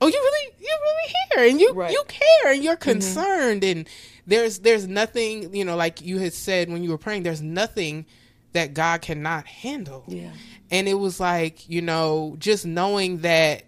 oh 0.01 0.07
you 0.07 0.13
really 0.15 0.55
you 0.61 0.79
really 0.83 1.15
here 1.31 1.51
and 1.51 1.61
you 1.61 1.73
Right. 1.73 1.91
you 1.91 2.03
care 2.09 2.53
and 2.53 2.63
you're 2.63 2.77
mm-hmm. 2.77 2.91
concerned 2.91 3.65
and 3.65 3.89
there's 4.27 4.61
there's 4.61 4.87
nothing 4.87 5.55
you 5.55 5.65
know 5.65 5.77
like 5.77 6.03
you 6.03 6.19
had 6.19 6.33
said 6.33 6.71
when 6.71 6.83
you 6.83 6.91
were 6.91 6.99
praying 6.99 7.23
there's 7.23 7.43
nothing 7.43 8.07
that 8.53 8.75
god 8.75 9.01
cannot 9.03 9.47
handle 9.47 10.05
Yeah. 10.07 10.33
and 10.71 10.89
it 10.89 10.95
was 10.95 11.21
like 11.21 11.69
you 11.69 11.81
know 11.83 12.37
just 12.39 12.67
knowing 12.67 13.19
that 13.19 13.63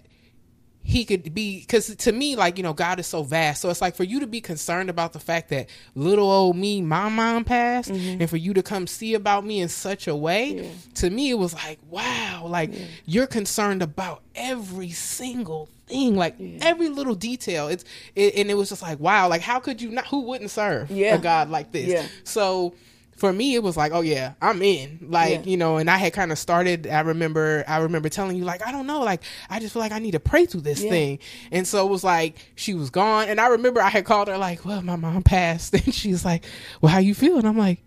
he 0.89 1.05
could 1.05 1.35
be 1.35 1.61
because 1.61 1.95
to 1.97 2.13
me 2.13 2.35
like 2.35 2.57
you 2.57 2.63
know 2.63 2.73
god 2.73 2.99
is 2.99 3.07
so 3.07 3.23
vast. 3.23 3.61
So 3.61 3.69
it's 3.69 3.83
like 3.83 3.95
for 3.95 4.05
you 4.05 4.21
to 4.21 4.27
be 4.27 4.41
concerned 4.41 4.89
about 4.89 5.13
the 5.13 5.19
fact 5.21 5.51
that 5.51 5.69
little 5.95 6.31
old 6.31 6.57
me 6.57 6.81
my 6.81 7.11
mom 7.11 7.45
passed 7.45 7.91
mm-hmm. 7.91 8.23
and 8.23 8.31
for 8.31 8.39
you 8.39 8.55
to 8.55 8.63
come 8.63 8.87
see 8.87 9.13
about 9.13 9.45
me 9.45 9.61
in 9.61 9.69
such 9.69 10.09
a 10.09 10.17
way 10.17 10.73
to 10.95 11.11
me 11.11 11.29
it 11.29 11.35
was 11.35 11.53
like 11.53 11.79
wow 11.91 12.47
like 12.47 12.73
you're 13.05 13.27
concerned 13.27 13.83
about 13.83 14.23
every 14.35 14.89
single 14.89 15.69
thing 15.89 16.17
like 16.17 16.37
every 16.63 16.89
little 16.89 17.15
detail. 17.15 17.69
It's 17.69 17.85
it, 18.15 18.37
and 18.37 18.51
it 18.51 18.55
was 18.55 18.71
just 18.71 18.81
like 18.81 18.99
wow 18.99 19.29
like 19.29 19.43
how 19.43 19.61
could 19.61 19.83
you 19.83 19.91
not 19.91 20.07
who 20.07 20.21
wouldn't 20.21 20.51
serve 20.51 20.91
Yeah. 20.91 21.17
a 21.17 21.19
god 21.19 21.51
like 21.51 21.71
this? 21.71 21.89
Yeah. 21.89 22.07
so 22.25 22.73
for 23.19 23.33
me 23.33 23.55
it 23.55 23.63
was 23.63 23.77
like 23.77 23.93
oh 23.93 24.01
yeah 24.01 24.35
i'm 24.41 24.63
in 24.63 24.99
like 25.11 25.41
Yeah. 25.45 25.51
you 25.51 25.57
know 25.57 25.77
and 25.77 25.91
i 25.91 25.99
had 25.99 26.13
kind 26.13 26.33
of 26.33 26.39
started 26.39 26.87
i 26.87 27.01
remember 27.01 27.65
i 27.69 27.79
remember 27.79 28.09
telling 28.09 28.37
you 28.37 28.45
like 28.45 28.65
i 28.67 28.71
don't 28.73 28.87
know 28.87 29.01
like 29.03 29.23
i 29.51 29.59
just 29.61 29.73
feel 29.73 29.81
like 29.83 29.93
i 29.93 29.99
need 29.99 30.13
to 30.13 30.21
pray 30.21 30.47
through 30.47 30.61
this 30.63 30.83
Yeah. 30.83 30.91
thing 30.91 31.19
and 31.51 31.67
so 31.67 31.85
it 31.87 31.91
was 31.91 32.05
like 32.05 32.37
she 32.55 32.75
was 32.75 32.91
gone 32.91 33.29
and 33.29 33.41
i 33.41 33.49
remember 33.49 33.81
i 33.83 33.89
had 33.89 34.05
called 34.05 34.29
her 34.29 34.39
like 34.39 34.65
well 34.65 34.81
my 34.83 34.97
mom 34.97 35.23
passed 35.35 35.75
and 35.75 35.93
she's 35.93 36.25
like 36.25 36.45
well 36.81 36.93
how 36.93 36.99
you 36.99 37.15
feeling 37.15 37.45
i'm 37.45 37.59
like 37.59 37.83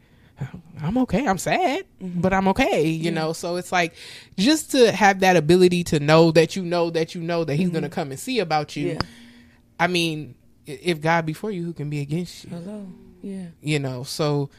i'm 0.82 0.98
okay 0.98 1.28
i'm 1.28 1.38
sad 1.38 1.86
Mm-hmm. 2.02 2.20
but 2.22 2.34
i'm 2.34 2.48
okay 2.50 2.88
you 2.90 3.12
know 3.12 3.32
so 3.32 3.58
it's 3.58 3.72
like 3.72 3.94
just 4.38 4.72
to 4.72 4.92
have 4.92 5.20
that 5.20 5.36
ability 5.38 5.84
to 5.86 6.00
know 6.00 6.32
that 6.32 6.56
you 6.56 6.64
know 6.64 6.90
that 6.90 7.14
you 7.16 7.22
know 7.22 7.44
that 7.44 7.56
he's 7.56 7.70
gonna 7.70 7.90
come 7.90 8.10
and 8.12 8.20
see 8.20 8.40
about 8.40 8.76
you 8.76 8.88
Mm-hmm. 8.88 8.98
Yeah. 9.02 9.08
i 9.80 9.88
mean 9.88 10.36
if 10.66 11.00
god 11.00 11.26
be 11.26 11.34
for 11.34 11.52
you 11.52 11.64
who 11.64 11.74
can 11.74 11.90
be 11.90 12.00
against 12.02 12.44
you 12.46 12.50
Hello. 12.50 12.88
Yeah. 13.22 13.46
you 13.62 13.78
know 13.78 14.02
so 14.04 14.50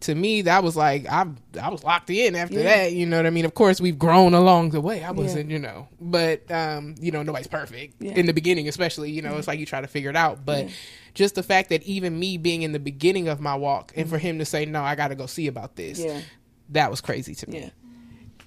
to 0.00 0.14
me 0.14 0.42
that 0.42 0.62
was 0.62 0.76
like 0.76 1.06
i 1.10 1.26
i 1.60 1.68
was 1.68 1.82
locked 1.82 2.08
in 2.10 2.36
after 2.36 2.56
Yeah. 2.58 2.62
that 2.64 2.92
you 2.92 3.04
know 3.04 3.16
what 3.16 3.26
i 3.26 3.30
mean 3.30 3.44
of 3.44 3.54
course 3.54 3.80
we've 3.80 3.98
grown 3.98 4.32
along 4.34 4.70
the 4.70 4.80
way 4.80 5.02
i 5.02 5.10
wasn't 5.10 5.50
you 5.50 5.58
know 5.58 5.88
but 6.00 6.48
um 6.50 6.94
you 7.00 7.10
know 7.10 7.22
nobody's 7.22 7.48
perfect 7.48 7.94
Yeah. 8.00 8.12
in 8.12 8.26
the 8.26 8.32
beginning 8.32 8.68
especially 8.68 9.10
you 9.10 9.22
know 9.22 9.36
it's 9.36 9.48
like 9.48 9.58
you 9.58 9.66
try 9.66 9.80
to 9.80 9.88
figure 9.88 10.10
it 10.10 10.16
out 10.16 10.44
but 10.44 10.68
just 11.14 11.34
the 11.34 11.42
fact 11.42 11.70
that 11.70 11.82
even 11.82 12.16
me 12.18 12.38
being 12.38 12.62
in 12.62 12.70
the 12.72 12.78
beginning 12.78 13.26
of 13.28 13.40
my 13.40 13.56
walk 13.56 13.92
and 13.96 14.08
for 14.08 14.18
him 14.18 14.38
to 14.38 14.44
say 14.44 14.64
no 14.64 14.82
i 14.82 14.94
gotta 14.94 15.14
go 15.16 15.26
see 15.26 15.46
about 15.48 15.74
this 15.74 15.98
Yeah. 15.98 16.20
that 16.70 16.90
was 16.90 17.00
crazy 17.00 17.34
to 17.34 17.50
me 17.50 17.58
Yeah. 17.60 17.70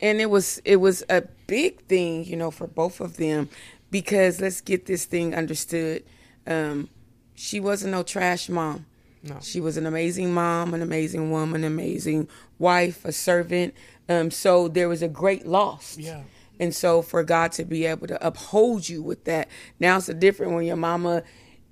And 0.04 0.20
it 0.20 0.32
was 0.32 0.60
it 0.66 0.78
was 0.78 1.04
a 1.10 1.22
big 1.46 1.82
thing, 1.86 2.26
you 2.26 2.36
know, 2.36 2.50
for 2.50 2.66
both 2.66 3.02
of 3.02 3.18
them 3.18 3.50
because 3.92 4.42
let's 4.42 4.60
get 4.60 4.88
this 4.88 5.06
thing 5.06 5.36
understood. 5.36 6.04
Um, 6.48 6.90
she 7.36 7.60
wasn't 7.60 7.92
no 7.92 8.02
trash 8.02 8.50
mom. 8.50 8.88
No. 9.24 9.38
She 9.42 9.62
was 9.62 9.78
an 9.78 9.86
amazing 9.86 10.34
mom, 10.34 10.74
an 10.74 10.82
amazing 10.82 11.32
woman, 11.32 11.64
an 11.64 11.72
amazing 11.72 12.28
wife, 12.58 13.06
a 13.06 13.12
servant. 13.12 13.76
Um, 14.10 14.32
so 14.32 14.68
there 14.68 14.90
was 14.90 15.02
a 15.02 15.08
great 15.08 15.46
loss. 15.46 15.98
Yeah. 15.98 16.24
And 16.60 16.74
so 16.76 17.02
for 17.02 17.24
God 17.24 17.52
to 17.54 17.66
be 17.66 17.86
able 17.86 18.08
to 18.08 18.26
uphold 18.26 18.90
you 18.90 19.02
with 19.02 19.26
that. 19.26 19.48
Now 19.80 19.98
it's 19.98 20.10
a 20.10 20.14
different 20.14 20.54
when 20.54 20.66
your 20.66 20.76
mama 20.76 21.24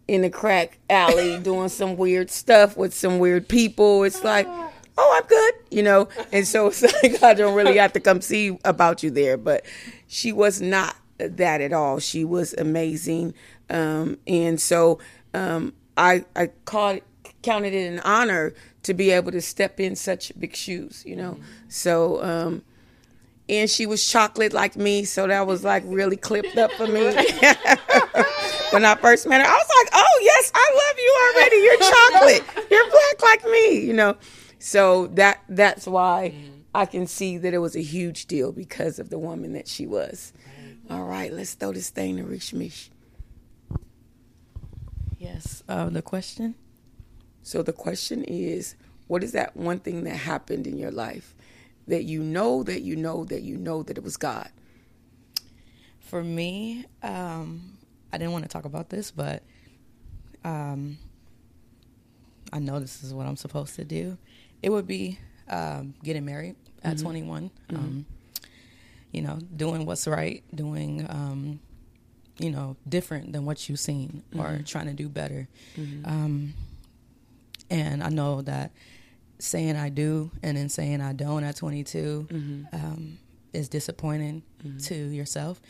in 0.08 0.22
the 0.24 0.30
crack 0.30 0.80
alley 0.90 1.40
doing 1.44 1.70
some 1.70 1.96
weird 1.98 2.30
stuff 2.32 2.76
with 2.78 2.94
some 2.94 3.20
weird 3.20 3.48
people. 3.48 4.04
It's 4.04 4.24
like, 4.24 4.48
oh, 4.98 5.18
I'm 5.18 5.28
good, 5.28 5.54
you 5.72 5.84
know. 5.84 6.10
And 6.32 6.48
so 6.48 6.68
it's 6.68 6.82
like 7.04 7.24
I 7.24 7.34
don't 7.34 7.56
really 7.56 7.78
have 7.78 7.94
to 7.94 8.00
come 8.00 8.22
see 8.22 8.58
about 8.66 9.04
you 9.04 9.12
there. 9.12 9.38
But 9.38 9.66
she 10.08 10.32
was 10.32 10.62
not 10.62 10.96
that 11.18 11.62
at 11.62 11.74
all. 11.74 12.00
She 12.00 12.24
was 12.24 12.54
amazing, 12.54 13.34
um, 13.70 14.18
and 14.26 14.60
so 14.60 15.00
um, 15.34 15.74
I 15.98 16.26
I 16.36 16.48
called 16.66 17.02
counted 17.42 17.74
it 17.74 17.92
an 17.92 18.00
honor 18.00 18.54
to 18.84 18.94
be 18.94 19.12
able 19.12 19.32
to 19.32 19.42
step 19.42 19.80
in 19.80 19.96
such 19.96 20.32
big 20.40 20.56
shoes, 20.56 21.04
you 21.06 21.16
know. 21.16 21.38
So. 21.68 22.24
Um, 22.24 22.64
and 23.50 23.68
she 23.68 23.88
was 23.88 24.08
chocolate 24.08 24.54
like 24.54 24.76
me, 24.76 25.04
so 25.04 25.26
that 25.26 25.48
was 25.48 25.64
like 25.64 25.82
really 25.88 26.16
clipped 26.16 26.56
up 26.56 26.72
for 26.74 26.86
me. 26.86 27.02
when 28.70 28.86
I 28.86 28.96
first 29.02 29.26
met 29.28 29.42
her, 29.42 29.48
I 29.48 29.54
was 29.54 29.70
like, 29.84 29.90
"Oh 29.92 30.20
yes, 30.22 30.52
I 30.54 30.72
love 30.76 30.98
you 31.00 31.34
already. 31.34 31.56
You're 31.56 31.80
chocolate. 31.80 32.70
You're 32.70 32.90
black 32.92 33.22
like 33.24 33.52
me," 33.52 33.80
you 33.80 33.94
know. 33.94 34.16
So 34.60 35.08
that 35.08 35.42
that's 35.50 35.88
why 35.88 36.36
I 36.76 36.86
can 36.86 37.08
see 37.08 37.38
that 37.38 37.54
it 37.54 37.58
was 37.58 37.76
a 37.76 37.82
huge 37.82 38.28
deal 38.28 38.52
because 38.52 39.00
of 39.00 39.10
the 39.10 39.18
woman 39.18 39.54
that 39.54 39.68
she 39.68 39.88
was. 39.88 40.32
All 40.90 41.06
right, 41.06 41.32
let's 41.32 41.54
throw 41.54 41.72
this 41.72 41.90
thing 41.90 42.18
to 42.18 42.24
Rich 42.24 42.54
Mish. 42.54 42.90
Yes. 45.18 45.64
Uh, 45.68 45.90
the 45.90 46.02
question. 46.02 46.56
So 47.44 47.62
the 47.64 47.74
question 47.74 48.24
is, 48.24 48.76
what 49.08 49.24
is 49.24 49.32
that 49.32 49.56
one 49.56 49.80
thing 49.80 50.04
that 50.04 50.16
happened 50.16 50.68
in 50.68 50.78
your 50.78 50.92
life 50.92 51.36
that 51.88 52.04
you 52.04 52.22
know 52.22 52.64
that 52.64 52.82
you 52.82 52.96
know 52.96 53.26
that 53.26 53.42
you 53.42 53.58
know 53.58 53.84
that 53.84 53.98
it 53.98 54.04
was 54.04 54.18
God? 54.18 54.50
For 56.00 56.24
me, 56.24 56.86
um, 57.04 57.78
I 58.12 58.18
didn't 58.18 58.34
want 58.34 58.44
to 58.46 58.50
talk 58.50 58.66
about 58.66 58.90
this, 58.90 59.12
but 59.12 59.44
um, 60.44 60.98
I 62.52 62.60
know 62.60 62.80
this 62.80 63.04
is 63.04 63.14
what 63.14 63.28
I'm 63.28 63.36
supposed 63.38 63.76
to 63.76 63.84
do. 63.86 64.18
It 64.64 64.70
would 64.72 64.88
be 64.88 65.20
um, 65.48 65.94
getting 66.04 66.26
married 66.26 66.56
at 66.84 66.98
21. 66.98 67.52
Um, 67.70 68.06
you 69.12 69.22
know, 69.22 69.40
doing 69.56 69.86
what's 69.86 70.08
right, 70.08 70.44
doing, 70.54 71.06
um, 71.10 71.60
you 72.40 72.52
know, 72.52 72.76
different 72.88 73.34
than 73.34 73.46
what 73.46 73.68
you've 73.68 73.80
seen, 73.80 74.24
or 74.38 74.62
trying 74.66 74.86
to 74.88 74.94
do 74.94 75.10
better. 75.10 75.48
And 77.70 78.04
I 78.04 78.10
know 78.10 78.42
that 78.44 78.72
saying 79.40 79.76
I 79.76 79.90
do 79.90 80.32
and 80.44 80.58
then 80.58 80.70
saying 80.70 81.02
I 81.02 81.14
don't 81.14 81.44
at 81.44 81.56
22 81.56 82.28
um, 82.74 83.18
is 83.54 83.70
disappointing 83.70 84.44
to 84.84 84.96
yourself. 84.96 85.62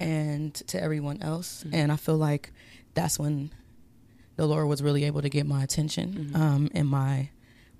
and 0.00 0.54
to 0.68 0.80
everyone 0.80 1.20
else. 1.22 1.64
And 1.72 1.90
I 1.92 1.96
feel 1.96 2.16
like 2.16 2.52
that's 2.94 3.18
when 3.18 3.50
the 4.36 4.46
Lord 4.46 4.68
was 4.68 4.80
really 4.82 5.04
able 5.04 5.22
to 5.22 5.28
get 5.28 5.44
my 5.46 5.62
attention 5.64 6.30
um, 6.36 6.70
in 6.72 6.86
my 6.86 7.30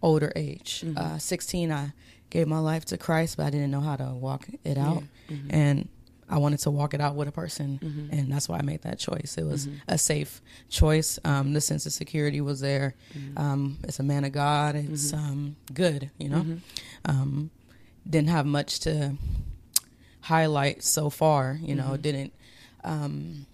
older 0.02 0.32
age. 0.34 0.84
Uh, 0.96 1.18
16, 1.18 1.70
I 1.72 1.92
gave 2.30 2.46
my 2.48 2.58
life 2.58 2.84
to 2.86 2.98
Christ, 2.98 3.36
but 3.36 3.46
I 3.46 3.50
didn't 3.50 3.70
know 3.70 3.80
how 3.80 3.94
to 3.96 4.10
walk 4.14 4.48
it 4.64 4.76
out. 4.76 5.04
And 5.50 5.88
I 6.30 6.38
wanted 6.38 6.60
to 6.60 6.70
walk 6.70 6.92
it 6.94 7.00
out 7.00 7.14
with 7.14 7.28
a 7.28 7.32
person, 7.32 7.78
and 8.12 8.30
that's 8.32 8.48
why 8.48 8.58
I 8.58 8.62
made 8.62 8.82
that 8.82 8.98
choice. 8.98 9.36
It 9.38 9.44
was 9.44 9.66
a 9.88 9.96
safe 9.98 10.42
choice. 10.68 11.18
Um, 11.24 11.52
the 11.54 11.60
sense 11.60 11.86
of 11.86 11.92
security 11.92 12.40
was 12.40 12.60
there. 12.60 12.94
Um, 13.36 13.78
it's 13.84 13.98
a 13.98 14.02
man 14.02 14.24
of 14.24 14.32
God. 14.32 14.74
It's 14.76 15.12
um, 15.12 15.56
good, 15.72 16.10
you 16.18 16.28
know. 16.28 16.40
Um, 17.06 17.50
didn't 18.08 18.28
have 18.30 18.46
much 18.46 18.80
to 18.80 19.14
highlight 20.20 20.82
so 20.82 21.10
far, 21.10 21.58
you 21.62 21.74
know. 21.74 21.96
Didn't 21.96 22.32
um, 22.84 23.46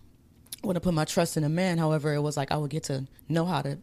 want 0.63 0.77
to 0.77 0.81
put 0.81 0.95
my 0.95 1.05
trust 1.05 1.37
in 1.37 1.45
a 1.45 1.49
man. 1.49 1.79
However, 1.79 2.13
it 2.15 2.21
was 2.21 2.37
like 2.37 2.51
I 2.53 2.57
would 2.57 2.71
get 2.71 2.85
to 2.85 3.07
know 3.29 3.45
how 3.45 3.63
to, 3.63 3.79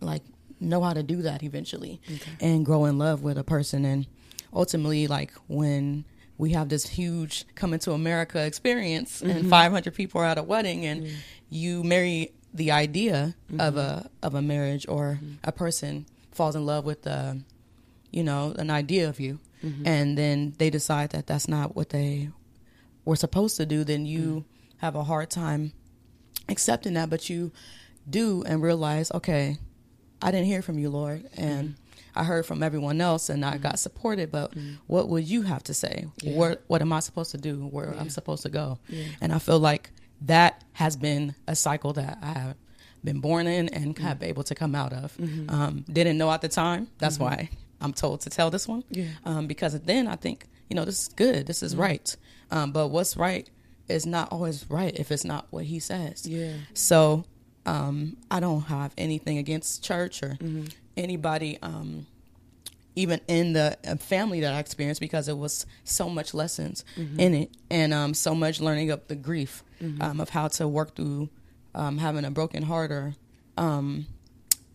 like, 0.00 0.22
know 0.60 0.82
how 0.82 0.92
to 0.92 1.02
do 1.02 1.22
that 1.22 1.42
eventually, 1.42 2.00
and 2.40 2.64
grow 2.64 2.84
in 2.86 2.98
love 2.98 3.22
with 3.22 3.36
a 3.38 3.44
person. 3.44 3.84
And 3.84 4.06
ultimately, 4.52 5.06
like 5.06 5.32
when 5.48 6.04
we 6.38 6.50
have 6.50 6.68
this 6.68 6.86
huge 6.86 7.46
coming 7.54 7.78
to 7.80 7.92
America 7.92 8.44
experience, 8.44 9.22
and 9.22 9.32
mm-hmm. 9.32 9.48
500 9.48 9.94
people 9.94 10.20
are 10.20 10.26
at 10.26 10.38
a 10.38 10.42
wedding, 10.42 10.84
and 10.84 11.04
mm. 11.04 11.14
you 11.48 11.82
marry 11.82 12.32
the 12.52 12.70
idea 12.70 13.34
mm-hmm. 13.50 13.60
of 13.60 13.76
a 13.76 14.10
of 14.22 14.34
a 14.34 14.42
marriage, 14.42 14.86
or 14.88 15.18
mm-hmm. 15.22 15.34
a 15.44 15.52
person 15.52 16.06
falls 16.32 16.54
in 16.54 16.66
love 16.66 16.84
with 16.84 17.02
the, 17.02 17.40
you 18.10 18.22
know, 18.22 18.54
an 18.58 18.70
idea 18.70 19.08
of 19.08 19.18
you, 19.18 19.40
and 19.84 20.16
then 20.16 20.54
they 20.58 20.70
decide 20.70 21.10
that 21.10 21.26
that's 21.26 21.48
not 21.48 21.74
what 21.74 21.88
they 21.90 22.30
were 23.04 23.16
supposed 23.16 23.56
to 23.56 23.66
do. 23.66 23.82
Then 23.82 24.06
you 24.06 24.20
mm. 24.20 24.44
have 24.78 24.94
a 24.94 25.02
hard 25.02 25.28
time 25.28 25.72
accepting 26.48 26.94
that, 26.94 27.10
but 27.10 27.28
you 27.28 27.50
do 28.08 28.44
and 28.46 28.62
realize, 28.62 29.10
okay, 29.12 29.58
I 30.22 30.30
didn't 30.30 30.46
hear 30.46 30.62
from 30.62 30.78
you, 30.78 30.90
Lord, 30.90 31.28
and 31.36 31.74
I 32.16 32.24
heard 32.24 32.46
from 32.46 32.62
everyone 32.62 33.00
else, 33.00 33.28
and 33.28 33.44
I 33.44 33.56
got 33.58 33.78
supported. 33.78 34.30
But 34.32 34.54
what 34.86 35.08
would 35.08 35.24
you 35.28 35.42
have 35.42 35.62
to 35.64 35.74
say? 35.74 36.06
What 36.36 36.62
What 36.66 36.80
am 36.82 36.92
I 36.92 37.00
supposed 37.00 37.30
to 37.32 37.38
do? 37.38 37.66
Where 37.66 37.94
I'm 37.98 38.10
supposed 38.10 38.42
to 38.42 38.48
go? 38.48 38.78
And 39.20 39.32
I 39.32 39.38
feel 39.38 39.58
like 39.58 39.90
that 40.22 40.64
has 40.74 40.96
been 40.96 41.34
a 41.46 41.54
cycle 41.54 41.92
that 41.94 42.18
I 42.22 42.38
have 42.38 42.56
been 43.04 43.20
born 43.20 43.46
in 43.46 43.68
and 43.68 43.96
have 43.98 44.18
been 44.18 44.28
able 44.30 44.42
to 44.44 44.54
come 44.54 44.74
out 44.74 44.92
of. 44.92 45.16
Um, 45.48 45.84
didn't 45.92 46.18
know 46.18 46.30
at 46.30 46.40
the 46.40 46.48
time. 46.48 46.88
That's 46.98 47.18
why 47.18 47.50
I'm 47.80 47.92
told 47.92 48.22
to 48.22 48.30
tell 48.30 48.50
this 48.50 48.66
one. 48.66 48.82
Yeah. 48.90 49.08
Um, 49.24 49.46
because 49.46 49.78
then 49.80 50.08
I 50.08 50.16
think 50.16 50.46
you 50.68 50.74
know 50.76 50.84
this 50.84 51.02
is 51.02 51.08
good. 51.08 51.46
This 51.46 51.62
is 51.62 51.76
right. 51.76 52.16
Um, 52.50 52.72
but 52.72 52.88
what's 52.88 53.16
right 53.16 53.48
is 53.88 54.06
not 54.06 54.32
always 54.32 54.68
right 54.68 54.98
if 54.98 55.12
it's 55.12 55.24
not 55.24 55.46
what 55.50 55.64
he 55.64 55.78
says. 55.78 56.26
Yeah. 56.26 56.54
So 56.74 57.24
um, 57.66 58.16
I 58.30 58.40
don't 58.40 58.62
have 58.62 58.92
anything 58.96 59.38
against 59.38 59.84
church 59.84 60.22
or 60.22 60.38
anybody, 60.96 61.58
um, 61.62 62.06
even 62.94 63.20
in 63.28 63.52
the 63.52 63.76
uh, 63.86 63.96
family 63.96 64.40
that 64.40 64.54
I 64.54 64.58
experienced, 64.58 65.00
because 65.00 65.28
it 65.28 65.36
was 65.36 65.66
so 65.84 66.08
much 66.08 66.32
lessons 66.34 66.84
in 67.18 67.34
it 67.34 67.50
and 67.70 67.92
um, 67.92 68.14
so 68.14 68.34
much 68.34 68.60
learning 68.60 68.90
of 68.90 69.06
the 69.08 69.16
grief 69.16 69.62
um, 70.00 70.20
of 70.20 70.30
how 70.30 70.48
to 70.48 70.66
work 70.66 70.94
through 70.96 71.28
um, 71.74 71.98
having 71.98 72.24
a 72.24 72.30
broken 72.30 72.62
heart 72.62 72.90
or 72.90 73.14
um, 73.58 74.06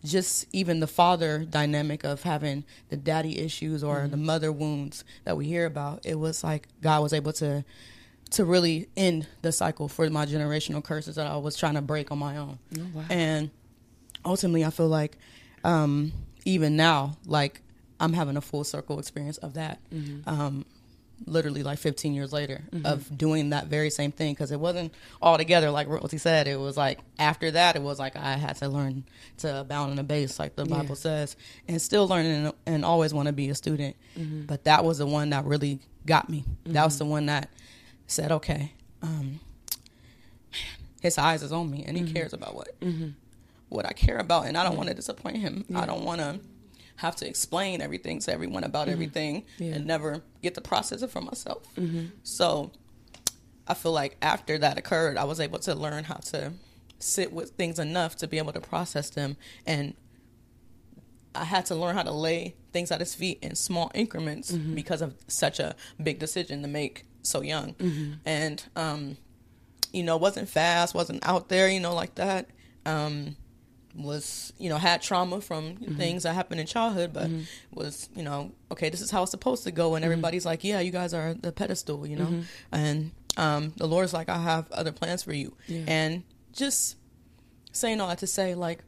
just 0.05 0.45
even 0.53 0.79
the 0.79 0.87
father 0.87 1.39
dynamic 1.45 2.03
of 2.03 2.21
having 2.23 2.63
the 2.89 2.97
daddy 2.97 3.39
issues 3.39 3.83
or 3.83 4.07
the 4.07 4.17
mother 4.17 4.51
wounds 4.51 5.03
that 5.25 5.35
we 5.37 5.45
hear 5.45 5.65
about. 5.65 6.05
It 6.05 6.19
was 6.19 6.43
like 6.43 6.67
God 6.81 7.01
was 7.01 7.13
able 7.13 7.33
to 7.33 7.63
to 8.31 8.45
really 8.45 8.87
end 8.95 9.27
the 9.41 9.51
cycle 9.51 9.89
for 9.89 10.09
my 10.09 10.25
generational 10.25 10.81
curses 10.83 11.15
that 11.15 11.27
I 11.27 11.35
was 11.37 11.57
trying 11.57 11.73
to 11.73 11.81
break 11.81 12.11
on 12.11 12.19
my 12.19 12.37
own. 12.37 12.59
Oh, 12.79 12.85
wow. 12.93 13.03
And 13.09 13.51
ultimately, 14.23 14.63
I 14.63 14.69
feel 14.69 14.87
like 14.87 15.17
um, 15.63 16.11
even 16.45 16.75
now, 16.75 17.17
like 17.25 17.61
I'm 17.99 18.13
having 18.13 18.37
a 18.37 18.41
full 18.41 18.63
circle 18.63 18.99
experience 18.99 19.37
of 19.37 19.53
that. 19.55 19.79
Um, 20.25 20.65
literally, 21.27 21.61
like 21.61 21.77
15 21.77 22.13
years 22.15 22.33
later, 22.33 22.63
of 22.83 23.15
doing 23.15 23.51
that 23.51 23.67
very 23.67 23.91
same 23.91 24.11
thing 24.11 24.33
because 24.33 24.51
it 24.51 24.59
wasn't 24.59 24.91
all 25.21 25.37
together 25.37 25.69
like 25.69 25.87
Royalty 25.87 26.17
said. 26.17 26.47
It 26.47 26.59
was 26.59 26.77
like 26.77 26.97
after 27.19 27.51
that, 27.51 27.75
it 27.75 27.81
was 27.83 27.99
like 27.99 28.15
I 28.15 28.33
had 28.37 28.55
to 28.57 28.67
learn 28.69 29.03
to 29.37 29.59
abound 29.59 29.91
in 29.91 29.97
the 29.97 30.03
base, 30.03 30.39
like 30.39 30.55
the 30.55 30.65
Bible 30.65 30.95
says, 30.95 31.35
and 31.67 31.79
still 31.79 32.07
learning 32.07 32.31
and, 32.45 32.53
and 32.65 32.83
always 32.85 33.13
want 33.13 33.27
to 33.27 33.33
be 33.33 33.49
a 33.49 33.55
student. 33.55 33.95
But 34.47 34.63
that 34.63 34.83
was 34.83 34.97
the 34.97 35.05
one 35.05 35.29
that 35.29 35.45
really 35.45 35.79
got 36.07 36.27
me. 36.27 36.43
That 36.65 36.85
was 36.85 36.97
the 36.97 37.05
one 37.05 37.27
that 37.27 37.49
said, 38.07 38.31
okay, 38.31 38.73
um, 39.03 39.39
his 41.01 41.17
eyes 41.17 41.43
is 41.43 41.51
on 41.51 41.69
me 41.69 41.83
and 41.85 41.95
he 41.97 42.11
cares 42.11 42.33
about 42.33 42.55
what 42.55 42.69
what 43.71 43.85
I 43.85 43.93
care 43.93 44.17
about, 44.17 44.45
and 44.47 44.57
I 44.57 44.63
don't 44.63 44.75
want 44.77 44.89
to 44.89 44.95
disappoint 44.95 45.37
him. 45.37 45.65
I 45.73 45.85
don't 45.85 46.03
want 46.03 46.19
to 46.21 46.39
have 46.97 47.15
to 47.15 47.27
explain 47.27 47.81
everything 47.81 48.19
to 48.19 48.31
everyone 48.31 48.63
about 48.63 48.87
everything 48.87 49.43
Yeah. 49.57 49.73
and 49.75 49.85
never 49.87 50.21
get 50.43 50.53
to 50.55 50.61
process 50.61 51.01
it 51.01 51.09
for 51.09 51.21
myself. 51.21 51.63
So 52.23 52.71
I 53.67 53.73
feel 53.73 53.91
like 53.93 54.17
after 54.21 54.57
that 54.59 54.77
occurred, 54.77 55.17
I 55.17 55.23
was 55.23 55.39
able 55.39 55.59
to 55.59 55.73
learn 55.73 56.03
how 56.03 56.15
to 56.15 56.53
sit 56.99 57.31
with 57.33 57.51
things 57.51 57.79
enough 57.79 58.17
to 58.17 58.27
be 58.27 58.37
able 58.37 58.53
to 58.53 58.59
process 58.61 59.09
them 59.09 59.35
and 59.65 59.95
I 61.33 61.45
had 61.45 61.65
to 61.67 61.75
learn 61.75 61.95
how 61.95 62.03
to 62.03 62.11
lay 62.11 62.55
things 62.73 62.91
at 62.91 62.99
his 62.99 63.15
feet 63.15 63.39
in 63.41 63.55
small 63.55 63.89
increments 63.95 64.51
because 64.51 65.01
of 65.01 65.15
such 65.27 65.59
a 65.61 65.75
big 66.03 66.19
decision 66.19 66.61
to 66.61 66.67
make 66.67 67.05
so 67.23 67.41
young. 67.41 67.73
And 68.25 68.61
um, 68.75 69.17
you 69.93 70.03
know, 70.03 70.17
wasn't 70.17 70.49
fast, 70.49 70.93
wasn't 70.93 71.25
out 71.27 71.47
there, 71.49 71.69
you 71.69 71.79
know, 71.79 71.95
like 71.95 72.15
that. 72.15 72.49
Um, 72.85 73.37
was 73.95 74.53
you 74.57 74.69
know 74.69 74.77
had 74.77 75.01
trauma 75.01 75.41
from 75.41 75.75
things 75.77 76.23
that 76.23 76.33
happened 76.33 76.59
in 76.61 76.67
childhood, 76.67 77.11
but 77.13 77.29
was 77.73 78.09
you 78.15 78.23
know 78.23 78.51
okay, 78.71 78.89
this 78.89 79.01
is 79.01 79.11
how 79.11 79.21
it's 79.23 79.31
supposed 79.31 79.63
to 79.65 79.71
go, 79.71 79.95
and 79.95 80.05
everybody's 80.05 80.45
like, 80.45 80.63
yeah, 80.63 80.79
you 80.79 80.91
guys 80.91 81.13
are 81.13 81.33
the 81.33 81.51
pedestal, 81.51 82.05
you 82.07 82.15
know, 82.15 82.43
and 82.71 83.11
um, 83.37 83.73
the 83.77 83.87
Lord's 83.87 84.13
like, 84.13 84.29
I 84.29 84.37
have 84.41 84.71
other 84.71 84.91
plans 84.91 85.23
for 85.23 85.33
you, 85.33 85.55
Yeah. 85.67 85.83
and 85.87 86.23
just 86.53 86.97
saying 87.71 88.01
all 88.01 88.07
that 88.09 88.17
to 88.19 88.27
say 88.27 88.55
like 88.55 88.83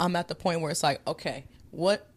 I'm 0.00 0.16
at 0.16 0.28
the 0.28 0.34
point 0.34 0.60
where 0.60 0.70
it's 0.70 0.82
like, 0.82 1.00
okay, 1.06 1.44
what 1.70 2.08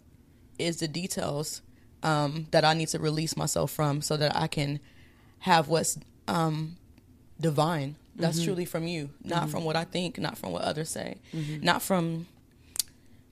is 0.58 0.78
the 0.78 0.88
details 0.88 1.62
um, 2.04 2.48
that 2.52 2.64
I 2.64 2.74
need 2.74 2.88
to 2.90 3.00
release 3.00 3.36
myself 3.36 3.72
from 3.72 4.02
so 4.02 4.16
that 4.18 4.36
I 4.36 4.48
can 4.48 4.80
have 5.40 5.68
what's 5.68 5.98
um, 6.28 6.78
divine. 7.40 7.96
That's 8.16 8.38
mm-hmm. 8.38 8.46
truly 8.46 8.66
from 8.66 8.88
you, 8.88 9.10
not 9.24 9.44
mm-hmm. 9.44 9.52
from 9.52 9.66
what 9.66 9.76
I 9.76 9.84
think, 9.84 10.18
not 10.18 10.38
from 10.38 10.52
what 10.52 10.62
others 10.64 10.90
say, 10.90 11.18
mm-hmm. 11.34 11.64
not 11.64 11.82
from 11.82 12.28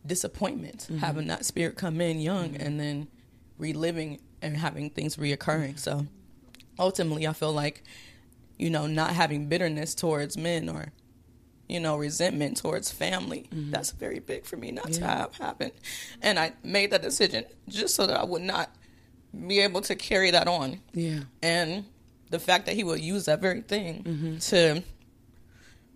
disappointment, 0.06 0.90
having 1.00 1.28
that 1.28 1.46
spirit 1.46 1.78
come 1.78 2.02
in 2.02 2.20
young 2.20 2.58
and 2.58 2.80
then 2.80 3.08
reliving 3.58 4.20
and 4.42 4.58
having 4.58 4.90
things 4.90 5.16
reoccurring. 5.16 5.80
So 5.80 6.06
ultimately, 6.78 7.26
I 7.26 7.34
feel 7.34 7.54
like, 7.54 7.84
you 8.58 8.70
know, 8.70 8.88
not 8.88 9.12
having 9.12 9.48
bitterness 9.48 9.96
towards 9.96 10.38
men 10.38 10.68
or, 10.68 10.92
you 11.70 11.80
know, 11.80 11.96
resentment 11.96 12.58
towards 12.58 12.92
family, 12.92 13.48
that's 13.52 13.92
very 13.92 14.20
big 14.20 14.46
for 14.46 14.58
me 14.58 14.72
not 14.72 14.92
to 14.94 15.06
have 15.06 15.36
happen. 15.38 15.72
And 16.22 16.38
I 16.38 16.52
made 16.64 16.92
that 16.92 17.02
decision 17.02 17.46
just 17.70 17.96
so 17.96 18.06
that 18.06 18.20
I 18.20 18.26
would 18.26 18.42
not 18.42 18.70
be 19.48 19.62
able 19.62 19.82
to 19.82 19.96
carry 19.96 20.32
that 20.32 20.48
on. 20.48 20.82
Yeah. 20.94 21.22
and 21.42 21.86
the 22.34 22.40
fact 22.40 22.66
that 22.66 22.74
he 22.74 22.84
will 22.84 22.98
use 22.98 23.26
that 23.26 23.40
very 23.40 23.62
thing 23.62 24.04
mm-hmm. 24.04 24.38
to 24.38 24.82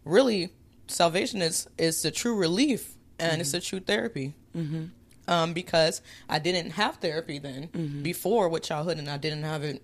really 0.05 0.51
salvation 0.85 1.41
is 1.41 1.67
is 1.79 2.03
the 2.03 2.11
true 2.11 2.35
relief 2.35 2.93
and 3.17 3.41
it's 3.41 3.51
the 3.51 3.57
mm-hmm. 3.57 3.65
true 3.65 3.79
therapy. 3.79 4.35
Mm-hmm. 4.55 4.83
Um, 5.27 5.53
because 5.53 6.01
I 6.29 6.39
didn't 6.39 6.71
have 6.71 6.97
therapy 6.97 7.39
then 7.39 8.01
before 8.01 8.47
with 8.47 8.63
childhood 8.63 8.97
and 8.97 9.09
I 9.09 9.17
didn't 9.17 9.43
have 9.43 9.63
it 9.63 9.81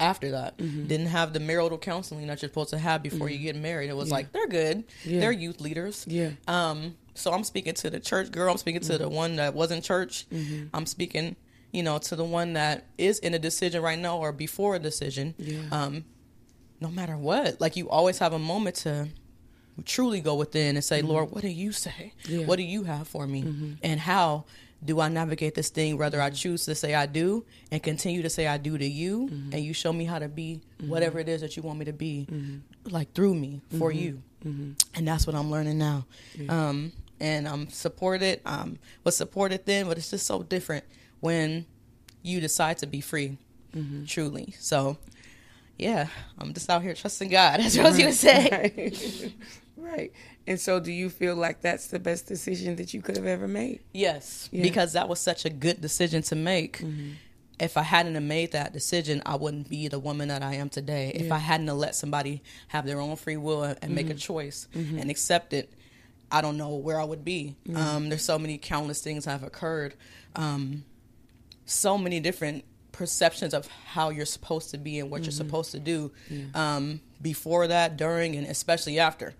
after 0.00 0.30
that. 0.30 0.56
Didn't 0.56 1.08
have 1.08 1.32
the 1.34 1.40
marital 1.40 1.76
counseling 1.76 2.28
that 2.28 2.40
you're 2.40 2.48
supposed 2.48 2.70
to 2.70 2.78
have 2.78 3.02
before 3.02 3.28
you 3.28 3.38
get 3.38 3.56
married. 3.56 3.90
It 3.90 3.96
was 3.96 4.10
like 4.10 4.32
they're 4.32 4.46
good. 4.46 4.84
Yeah. 5.04 5.20
they're 5.20 5.32
youth 5.32 5.60
leaders. 5.60 6.06
Yeah. 6.08 6.30
um, 6.48 6.96
so 7.14 7.32
I'm 7.32 7.44
speaking 7.44 7.74
to 7.74 7.90
the 7.90 7.98
church 8.00 8.30
girl. 8.30 8.52
I'm 8.52 8.58
speaking 8.58 8.82
to 8.82 8.96
the 8.96 9.08
one 9.08 9.36
that 9.36 9.54
wasn't 9.54 9.82
church. 9.84 10.26
I'm 10.72 10.86
speaking, 10.86 11.34
you 11.72 11.82
know, 11.82 11.98
to 11.98 12.16
the 12.16 12.24
one 12.24 12.54
that 12.54 12.86
is 12.98 13.18
in 13.18 13.34
a 13.34 13.38
decision 13.38 13.82
right 13.82 13.98
now 13.98 14.18
or 14.18 14.32
before 14.32 14.76
a 14.76 14.78
decision. 14.78 15.34
Yeah. 15.38 15.60
Um, 15.70 16.04
no 16.80 16.88
matter 16.88 17.16
what, 17.16 17.60
like 17.60 17.76
you 17.76 17.88
always 17.88 18.18
have 18.18 18.32
a 18.32 18.38
moment 18.38 18.76
to 18.76 19.08
truly 19.84 20.20
go 20.20 20.34
within 20.34 20.76
and 20.76 20.84
say, 20.84 21.00
mm-hmm. 21.00 21.08
Lord, 21.08 21.30
what 21.30 21.42
do 21.42 21.48
you 21.48 21.72
say? 21.72 22.12
Yeah. 22.26 22.46
What 22.46 22.56
do 22.56 22.62
you 22.62 22.84
have 22.84 23.08
for 23.08 23.26
me? 23.26 23.42
Mm-hmm. 23.42 23.72
And 23.82 24.00
how 24.00 24.44
do 24.84 25.00
I 25.00 25.08
navigate 25.08 25.54
this 25.54 25.70
thing? 25.70 25.96
Whether 25.96 26.20
I 26.20 26.30
choose 26.30 26.64
to 26.66 26.74
say 26.74 26.94
I 26.94 27.06
do 27.06 27.44
and 27.70 27.82
continue 27.82 28.22
to 28.22 28.30
say 28.30 28.46
I 28.46 28.58
do 28.58 28.76
to 28.76 28.86
you, 28.86 29.28
mm-hmm. 29.30 29.52
and 29.52 29.64
you 29.64 29.72
show 29.72 29.92
me 29.92 30.04
how 30.04 30.18
to 30.18 30.28
be 30.28 30.62
whatever 30.80 31.18
it 31.18 31.28
is 31.28 31.40
that 31.40 31.56
you 31.56 31.62
want 31.62 31.78
me 31.78 31.86
to 31.86 31.92
be, 31.92 32.26
like 32.84 33.12
through 33.14 33.34
me 33.34 33.62
for 33.78 33.90
you. 33.90 34.22
And 34.44 35.08
that's 35.08 35.26
what 35.26 35.34
I'm 35.34 35.50
learning 35.50 35.78
now. 35.78 36.06
Um, 36.48 36.92
and 37.18 37.48
I'm 37.48 37.68
supported. 37.70 38.40
Um, 38.44 38.78
was 39.02 39.16
supported 39.16 39.64
then, 39.64 39.88
but 39.88 39.96
it's 39.96 40.10
just 40.10 40.26
so 40.26 40.42
different 40.42 40.84
when 41.26 41.66
you 42.22 42.40
decide 42.40 42.78
to 42.78 42.86
be 42.86 43.00
free, 43.00 43.36
truly. 44.06 44.54
So, 44.58 44.96
yeah, 45.78 46.08
I'm 46.38 46.54
just 46.54 46.70
out 46.70 46.82
here 46.82 46.94
trusting 46.94 47.28
God. 47.30 47.60
That's 47.60 47.76
what 47.76 47.86
I 47.86 47.88
was 47.90 47.98
gonna 47.98 48.12
say. 48.12 48.48
Right. 48.50 49.32
right. 49.76 50.12
And 50.46 50.60
so, 50.60 50.78
do 50.80 50.92
you 50.92 51.10
feel 51.10 51.34
like 51.34 51.60
that's 51.60 51.88
the 51.88 51.98
best 51.98 52.28
decision 52.28 52.76
that 52.76 52.94
you 52.94 53.02
could 53.02 53.16
have 53.16 53.26
ever 53.26 53.48
made? 53.48 53.80
Yes, 53.92 54.48
Yeah. 54.52 54.62
because 54.62 54.92
that 54.92 55.08
was 55.08 55.18
such 55.20 55.44
a 55.44 55.50
good 55.50 55.80
decision 55.80 56.22
to 56.22 56.36
make. 56.36 56.82
If 57.58 57.76
I 57.76 57.82
hadn't 57.82 58.26
made 58.28 58.52
that 58.52 58.72
decision, 58.72 59.22
I 59.26 59.34
wouldn't 59.36 59.68
be 59.68 59.88
the 59.88 59.98
woman 59.98 60.28
that 60.28 60.42
I 60.42 60.54
am 60.54 60.68
today. 60.68 61.10
If 61.14 61.32
I 61.32 61.38
hadn't 61.38 61.66
let 61.76 61.94
somebody 61.96 62.42
have 62.68 62.86
their 62.86 63.00
own 63.00 63.16
free 63.16 63.36
will 63.38 63.64
and, 63.64 63.78
and 63.82 63.94
make 63.94 64.08
a 64.10 64.14
choice 64.14 64.68
and 64.74 65.10
accept 65.10 65.52
it, 65.52 65.72
I 66.30 66.40
don't 66.42 66.56
know 66.56 66.76
where 66.76 67.00
I 67.00 67.04
would 67.04 67.24
be. 67.24 67.56
Um, 67.74 68.08
there's 68.08 68.24
so 68.24 68.38
many 68.38 68.56
countless 68.58 69.00
things 69.02 69.24
that 69.24 69.32
have 69.32 69.42
occurred. 69.42 69.94
Um, 70.36 70.84
so 71.66 71.98
many 71.98 72.20
different 72.20 72.64
perceptions 72.92 73.52
of 73.52 73.66
how 73.66 74.08
you're 74.08 74.24
supposed 74.24 74.70
to 74.70 74.78
be 74.78 74.98
and 75.00 75.10
what 75.10 75.22
you're 75.24 75.30
supposed 75.32 75.70
to 75.72 75.78
do 75.78 76.10
um, 76.54 77.00
before 77.20 77.66
that, 77.66 77.98
during, 77.98 78.34
and 78.36 78.46
especially 78.46 78.98
after. 78.98 79.34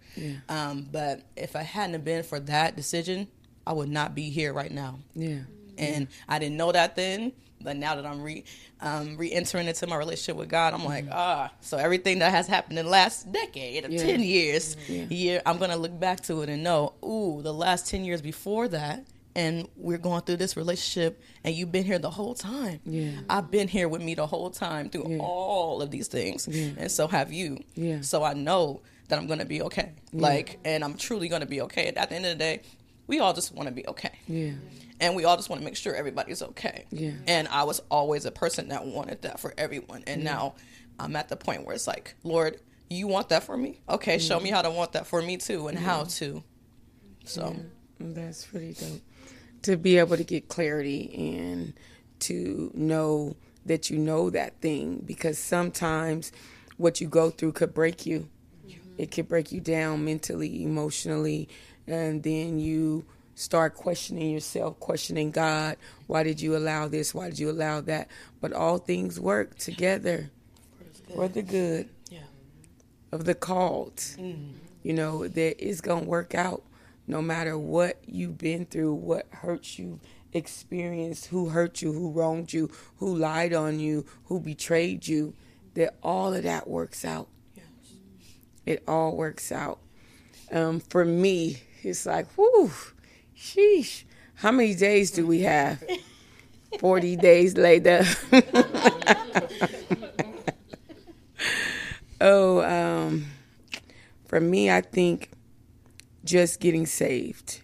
Um, 0.48 0.86
but 0.92 1.22
if 1.36 1.56
I 1.56 1.62
hadn't 1.62 1.94
have 1.94 2.04
been 2.04 2.22
for 2.22 2.38
that 2.40 2.76
decision, 2.76 3.28
I 3.66 3.72
would 3.72 3.88
not 3.88 4.14
be 4.14 4.28
here 4.28 4.52
right 4.52 4.70
now. 4.70 4.98
Yeah. 5.14 5.40
And 5.78 6.08
I 6.28 6.38
didn't 6.38 6.56
know 6.58 6.72
that 6.72 6.96
then, 6.96 7.32
but 7.60 7.76
now 7.76 7.96
that 7.96 8.04
I'm 8.06 8.22
re 8.22 8.44
um, 8.80 9.16
re-entering 9.16 9.66
into 9.66 9.86
my 9.86 9.96
relationship 9.96 10.36
with 10.36 10.48
God, 10.50 10.74
I'm 10.74 10.84
like, 10.84 11.06
ah. 11.10 11.50
So 11.60 11.78
everything 11.78 12.18
that 12.18 12.30
has 12.30 12.46
happened 12.46 12.78
in 12.78 12.84
the 12.84 12.90
last 12.90 13.32
decade 13.32 13.86
Yeah. 13.88 13.98
ten 14.02 14.20
years, 14.20 14.76
year, 14.88 15.40
I'm 15.46 15.56
gonna 15.58 15.76
look 15.76 15.98
back 15.98 16.20
to 16.24 16.42
it 16.42 16.48
and 16.50 16.62
know, 16.62 16.92
ooh, 17.04 17.40
the 17.42 17.54
last 17.54 17.88
ten 17.88 18.04
years 18.04 18.20
before 18.22 18.68
that, 18.68 19.04
and 19.36 19.68
we're 19.76 19.98
going 19.98 20.22
through 20.22 20.38
this 20.38 20.56
relationship, 20.56 21.20
and 21.44 21.54
you've 21.54 21.70
been 21.70 21.84
here 21.84 21.98
the 22.00 22.10
whole 22.10 22.34
time. 22.34 22.80
Yeah. 22.84 23.10
I've 23.30 23.50
been 23.50 23.68
here 23.68 23.88
with 23.88 24.02
me 24.02 24.14
the 24.14 24.26
whole 24.26 24.50
time 24.50 24.88
through 24.90 25.08
Yeah. 25.10 25.18
all 25.18 25.82
of 25.82 25.90
these 25.92 26.08
things, 26.08 26.48
and 26.48 26.90
so 26.90 27.06
have 27.06 27.32
you. 27.32 27.58
Yeah. 27.74 28.00
So 28.00 28.24
I 28.24 28.32
know 28.32 28.80
that 29.08 29.18
I'm 29.18 29.26
gonna 29.28 29.44
be 29.44 29.62
okay. 29.62 29.92
Like, 30.12 30.58
and 30.64 30.82
I'm 30.82 30.96
truly 30.96 31.28
gonna 31.28 31.46
be 31.46 31.60
okay. 31.62 31.88
At 31.88 32.08
the 32.08 32.16
end 32.16 32.24
of 32.26 32.32
the 32.32 32.38
day, 32.38 32.62
we 33.06 33.20
all 33.20 33.32
just 33.34 33.54
want 33.54 33.68
to 33.68 33.72
be 33.74 33.86
okay 33.86 34.10
Yeah. 34.26 34.54
and 34.98 35.14
we 35.14 35.24
all 35.24 35.36
just 35.36 35.48
want 35.48 35.60
to 35.60 35.64
make 35.64 35.76
sure 35.76 35.94
everybody's 35.94 36.42
okay. 36.42 36.86
Yeah. 36.90 37.12
And 37.28 37.46
I 37.46 37.62
was 37.62 37.80
always 37.88 38.24
a 38.24 38.32
person 38.32 38.70
that 38.70 38.84
wanted 38.84 39.22
that 39.22 39.38
for 39.38 39.54
everyone, 39.56 40.02
and 40.08 40.24
now 40.24 40.54
I'm 40.98 41.14
at 41.14 41.28
the 41.28 41.36
point 41.36 41.64
where 41.64 41.74
it's 41.76 41.86
like, 41.86 42.14
Lord, 42.24 42.58
you 42.90 43.06
want 43.06 43.28
that 43.28 43.44
for 43.44 43.56
me? 43.56 43.80
Okay, 43.88 44.18
show 44.18 44.40
me 44.40 44.50
how 44.50 44.62
to 44.62 44.70
want 44.70 44.92
that 44.94 45.06
for 45.06 45.20
me 45.22 45.36
too, 45.36 45.68
and 45.68 45.78
how 45.78 46.04
to. 46.04 46.42
So 47.24 47.54
That's 48.00 48.44
pretty 48.44 48.72
dope. 48.74 49.00
To 49.66 49.76
be 49.76 49.98
able 49.98 50.16
to 50.16 50.24
get 50.24 50.48
clarity 50.48 51.10
and 51.38 51.72
to 52.20 52.70
know 52.74 53.36
that 53.64 53.90
you 53.90 53.98
know 53.98 54.30
that 54.30 54.60
thing 54.60 55.02
because 55.04 55.38
sometimes 55.38 56.32
what 56.76 57.00
you 57.00 57.08
go 57.08 57.30
through 57.30 57.52
could 57.52 57.74
break 57.74 58.06
you. 58.06 58.28
It 58.98 59.10
could 59.10 59.28
break 59.28 59.52
you 59.52 59.60
down 59.60 60.04
mentally, 60.04 60.62
emotionally, 60.62 61.48
and 61.86 62.22
then 62.22 62.58
you 62.58 63.04
start 63.34 63.74
questioning 63.74 64.30
yourself, 64.30 64.80
questioning 64.80 65.30
God. 65.30 65.76
Why 66.06 66.22
did 66.22 66.40
you 66.40 66.56
allow 66.56 66.88
this? 66.88 67.14
Why 67.14 67.28
did 67.28 67.38
you 67.38 67.50
allow 67.50 67.82
that? 67.82 68.08
But 68.40 68.52
all 68.52 68.78
things 68.78 69.20
work 69.20 69.58
together 69.58 70.30
for 71.14 71.28
the 71.28 71.42
good 71.42 71.90
yeah, 72.08 72.20
of 73.12 73.24
the 73.24 73.34
called. 73.34 73.96
Mm. 73.96 74.52
You 74.82 74.94
know, 74.94 75.26
that 75.26 75.56
it's 75.62 75.80
going 75.80 76.04
to 76.04 76.08
work 76.08 76.34
out 76.34 76.62
no 77.06 77.22
matter 77.22 77.56
what 77.58 77.98
you've 78.06 78.38
been 78.38 78.66
through, 78.66 78.94
what 78.94 79.26
hurts 79.30 79.78
you 79.78 80.00
experienced, 80.32 81.26
who 81.26 81.50
hurt 81.50 81.82
you, 81.82 81.92
who 81.92 82.10
wronged 82.10 82.52
you, 82.52 82.70
who 82.98 83.16
lied 83.16 83.52
on 83.52 83.78
you, 83.80 84.06
who 84.24 84.40
betrayed 84.40 85.06
you, 85.06 85.34
that 85.74 85.94
all 86.02 86.34
of 86.34 86.42
that 86.42 86.68
works 86.68 87.04
out. 87.04 87.28
It 88.64 88.82
all 88.88 89.16
works 89.16 89.52
out. 89.52 89.78
Um, 90.50 90.80
for 90.80 91.04
me, 91.04 91.62
it's 91.82 92.06
like, 92.06 92.28
whew, 92.32 92.72
sheesh. 93.36 94.02
How 94.34 94.50
many 94.50 94.74
days 94.74 95.12
do 95.12 95.26
we 95.26 95.42
have? 95.42 95.82
40 96.80 97.16
days 97.16 97.56
later. 97.56 98.04
oh, 102.20 102.62
um, 102.62 103.26
for 104.26 104.40
me, 104.40 104.70
I 104.70 104.80
think 104.80 105.30
just 106.26 106.60
getting 106.60 106.86
saved, 106.86 107.62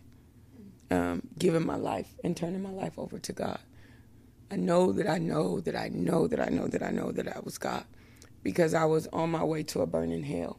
um, 0.90 1.22
giving 1.38 1.66
my 1.66 1.76
life 1.76 2.14
and 2.24 2.36
turning 2.36 2.62
my 2.62 2.70
life 2.70 2.98
over 2.98 3.18
to 3.18 3.32
God. 3.32 3.58
I 4.50 4.56
know 4.56 4.92
that 4.92 5.08
I 5.08 5.18
know 5.18 5.60
that 5.60 5.76
I 5.76 5.88
know 5.88 6.26
that 6.26 6.40
I 6.40 6.48
know 6.48 6.68
that 6.68 6.82
I 6.82 6.90
know 6.90 7.10
that 7.12 7.28
I 7.28 7.40
was 7.40 7.58
God 7.58 7.84
because 8.42 8.74
I 8.74 8.84
was 8.84 9.06
on 9.08 9.30
my 9.30 9.44
way 9.44 9.62
to 9.64 9.80
a 9.80 9.86
burning 9.86 10.24
hell. 10.24 10.58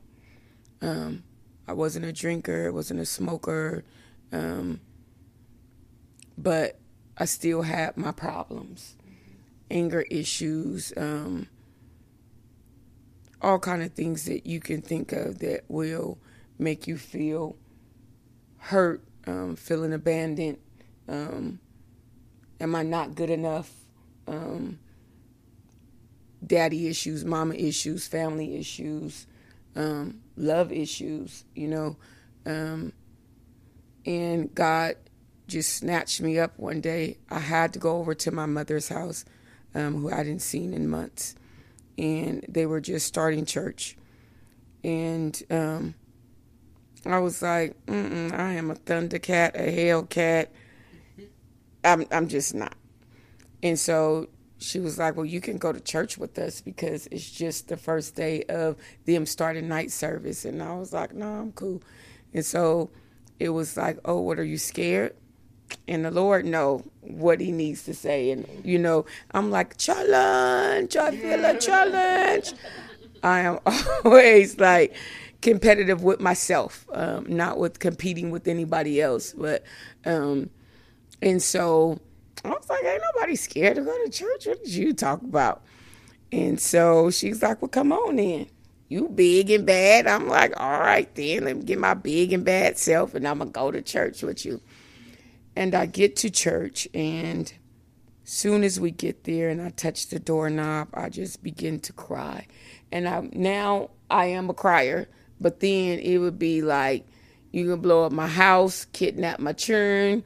Um, 0.82 1.24
I 1.68 1.74
wasn't 1.74 2.06
a 2.06 2.12
drinker, 2.12 2.72
wasn't 2.72 3.00
a 3.00 3.06
smoker, 3.06 3.84
um, 4.32 4.82
but 6.38 6.80
I 7.18 7.26
still 7.26 7.62
had 7.62 7.96
my 7.96 8.12
problems, 8.12 8.96
anger 9.70 10.02
issues, 10.10 10.92
um, 10.98 11.48
all 13.42 13.60
kind 13.60 13.84
of 13.84 13.92
things 13.94 14.26
that 14.26 14.46
you 14.46 14.60
can 14.60 14.82
think 14.82 15.12
of 15.12 15.40
that 15.40 15.66
will 15.68 16.18
make 16.58 16.88
you 16.88 16.98
feel 16.98 17.56
hurt, 18.64 19.04
um, 19.28 19.56
feeling 19.58 19.92
abandoned. 19.92 20.58
Um, 21.08 21.60
am 22.62 22.76
I 22.76 22.84
not 22.84 23.14
good 23.14 23.30
enough? 23.30 23.70
Um, 24.26 24.80
daddy 26.46 26.88
issues, 26.88 27.26
mama 27.26 27.56
issues, 27.56 28.08
family 28.08 28.56
issues, 28.56 29.28
um, 29.76 30.22
love 30.38 30.72
issues, 30.72 31.44
you 31.56 31.68
know. 31.68 31.98
Um, 32.46 32.94
and 34.06 34.54
God 34.56 34.96
just 35.48 35.74
snatched 35.74 36.22
me 36.22 36.40
up 36.40 36.58
one 36.58 36.80
day. 36.80 37.18
I 37.30 37.40
had 37.40 37.74
to 37.74 37.80
go 37.80 37.98
over 37.98 38.14
to 38.16 38.32
my 38.32 38.46
mother's 38.46 38.88
house, 38.88 39.26
um, 39.76 40.02
who 40.02 40.12
I 40.12 40.16
hadn't 40.16 40.40
seen 40.40 40.74
in 40.74 40.90
months. 40.90 41.36
And 41.98 42.46
they 42.48 42.66
were 42.66 42.82
just 42.82 43.08
starting 43.08 43.46
church. 43.46 43.98
And 44.86 45.42
I 47.06 47.20
was 47.20 47.42
like, 47.42 47.86
Mm-mm, 47.86 48.32
I 48.34 48.54
am 48.54 48.72
a 48.72 48.76
Thundercat, 48.76 49.56
a 49.56 49.76
Hellcat. 49.76 50.48
I'm, 51.84 52.06
I'm 52.12 52.28
just 52.28 52.56
not. 52.56 52.76
And 53.62 53.78
so 53.78 54.30
she 54.58 54.80
was 54.80 54.98
like, 54.98 55.16
Well, 55.16 55.26
you 55.26 55.42
can 55.42 55.58
go 55.58 55.74
to 55.74 55.80
church 55.80 56.18
with 56.18 56.38
us 56.40 56.62
because 56.62 57.08
it's 57.08 57.30
just 57.30 57.68
the 57.68 57.78
first 57.78 58.16
day 58.16 58.44
of 58.44 58.78
them 59.06 59.26
starting 59.26 59.68
night 59.68 59.92
service. 59.92 60.46
And 60.46 60.64
I 60.64 60.76
was 60.76 60.94
like, 60.94 61.14
No, 61.14 61.28
I'm 61.28 61.52
cool. 61.52 61.82
And 62.34 62.46
so 62.46 62.90
it 63.40 63.50
was 63.50 63.76
like, 63.76 64.00
Oh, 64.06 64.22
what 64.22 64.40
are 64.40 64.44
you 64.46 64.58
scared? 64.58 65.16
And 65.88 66.06
the 66.06 66.12
Lord 66.12 66.46
know 66.46 66.84
what 67.02 67.42
he 67.42 67.52
needs 67.52 67.84
to 67.84 67.94
say. 67.94 68.32
And, 68.32 68.48
you 68.64 68.78
know, 68.78 69.06
I'm 69.32 69.50
like, 69.50 69.78
challenge, 69.78 70.96
I 70.96 71.12
feel 71.12 71.44
a 71.44 71.58
challenge. 71.58 72.54
I 73.24 73.42
am 73.42 73.60
always 74.06 74.60
like 74.60 74.96
competitive 75.42 76.04
with 76.04 76.20
myself, 76.20 76.86
um, 76.94 77.26
not 77.28 77.58
with 77.58 77.80
competing 77.80 78.32
with 78.32 78.48
anybody 78.48 79.02
else. 79.02 79.34
But, 79.34 79.64
um, 80.06 80.50
and 81.22 81.42
so 81.42 82.00
I 82.44 82.50
was 82.50 82.70
like, 82.70 82.84
ain't 82.84 83.02
nobody 83.16 83.36
scared 83.36 83.76
to 83.76 83.84
go 83.84 84.06
to 84.06 84.12
church. 84.12 84.48
What 84.48 84.64
did 84.64 84.74
you 84.74 84.94
talk 84.94 85.22
about? 85.22 85.64
And 86.32 86.60
so 86.60 87.12
she's 87.12 87.42
like, 87.42 87.62
well, 87.62 87.70
come 87.70 87.92
on 87.92 88.20
in. 88.20 88.48
You 88.90 89.08
big 89.10 89.50
and 89.52 89.66
bad. 89.66 90.08
I'm 90.08 90.28
like, 90.28 90.54
all 90.60 90.80
right, 90.80 91.14
then 91.16 91.46
let 91.46 91.58
me 91.58 91.64
get 91.64 91.80
my 91.80 91.94
big 91.94 92.34
and 92.34 92.44
bad 92.44 92.78
self 92.78 93.16
and 93.16 93.28
I'm 93.28 93.40
to 93.40 93.46
go 93.46 93.72
to 93.72 93.82
church 93.82 94.24
with 94.24 94.46
you. 94.46 94.62
And 95.56 95.76
I 95.76 95.86
get 95.86 96.16
to 96.18 96.30
church 96.30 96.88
and 96.94 97.54
soon 98.24 98.64
as 98.64 98.80
we 98.80 98.92
get 98.92 99.24
there 99.24 99.50
and 99.50 99.62
I 99.62 99.70
touch 99.70 100.08
the 100.08 100.20
doorknob, 100.20 100.90
I 100.94 101.10
just 101.10 101.44
begin 101.44 101.80
to 101.82 101.94
cry. 101.94 102.48
And 102.94 103.10
I 103.10 103.28
now 103.34 103.90
I 104.12 104.28
am 104.28 104.52
a 104.52 104.54
crier, 104.54 105.10
but 105.42 105.60
then 105.62 105.98
it 105.98 106.20
would 106.20 106.38
be 106.38 106.62
like 106.62 107.08
you 107.52 107.68
can 107.68 107.82
blow 107.82 108.06
up 108.06 108.12
my 108.12 108.28
house, 108.28 108.86
kidnap 108.94 109.40
my 109.40 109.52
children, 109.54 110.24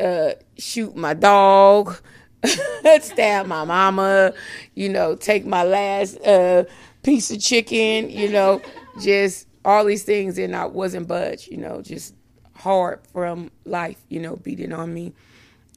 uh, 0.00 0.30
shoot 0.56 0.96
my 0.96 1.12
dog, 1.12 1.96
stab 3.00 3.46
my 3.46 3.64
mama, 3.64 4.32
you 4.74 4.88
know, 4.88 5.16
take 5.16 5.44
my 5.44 5.64
last 5.64 6.18
uh, 6.26 6.64
piece 7.02 7.30
of 7.30 7.40
chicken, 7.40 8.08
you 8.08 8.30
know, 8.30 8.62
just 9.02 9.46
all 9.66 9.84
these 9.84 10.04
things, 10.04 10.38
and 10.38 10.56
I 10.56 10.64
wasn't 10.64 11.08
budge, 11.08 11.48
you 11.48 11.58
know, 11.58 11.82
just 11.82 12.14
hard 12.54 13.00
from 13.12 13.50
life, 13.66 14.02
you 14.08 14.20
know, 14.20 14.36
beating 14.36 14.72
on 14.72 14.94
me, 14.94 15.12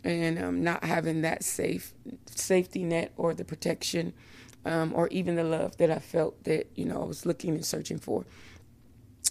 and 0.06 0.40
um, 0.40 0.64
not 0.64 0.86
having 0.86 1.24
that 1.24 1.44
safe 1.44 1.94
safety 2.26 2.86
net 2.86 3.12
or 3.18 3.34
the 3.34 3.44
protection, 3.44 4.14
um, 4.66 4.94
or 4.96 5.08
even 5.10 5.36
the 5.36 5.44
love 5.44 5.78
that 5.78 5.90
I 5.92 6.00
felt 6.00 6.44
that 6.44 6.68
you 6.76 6.86
know 6.86 7.02
I 7.02 7.06
was 7.06 7.26
looking 7.26 7.56
and 7.56 7.66
searching 7.66 7.98
for. 7.98 8.26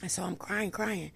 And 0.03 0.11
so 0.11 0.23
I'm 0.23 0.37
crying, 0.37 0.71
crying, 0.71 1.13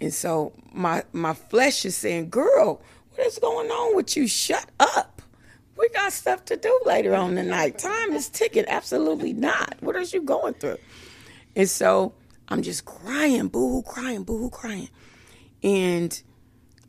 and 0.00 0.12
so 0.12 0.52
my 0.72 1.04
my 1.12 1.34
flesh 1.34 1.84
is 1.84 1.96
saying, 1.96 2.30
"Girl, 2.30 2.82
what 3.14 3.26
is 3.26 3.38
going 3.38 3.70
on 3.70 3.96
with 3.96 4.16
you? 4.16 4.26
Shut 4.26 4.70
up." 4.80 5.22
We 5.76 5.88
got 5.88 6.12
stuff 6.12 6.44
to 6.46 6.56
do 6.56 6.80
later 6.86 7.14
on 7.14 7.34
tonight. 7.34 7.78
Time 7.78 8.12
is 8.12 8.28
ticking. 8.28 8.64
Absolutely 8.68 9.32
not. 9.32 9.76
What 9.80 9.96
are 9.96 10.02
you 10.02 10.22
going 10.22 10.54
through? 10.54 10.78
And 11.56 11.68
so 11.68 12.14
I'm 12.48 12.62
just 12.62 12.84
crying, 12.84 13.48
boo 13.48 13.68
hoo, 13.68 13.82
crying, 13.82 14.22
boo 14.22 14.38
hoo, 14.38 14.50
crying. 14.50 14.88
And 15.62 16.22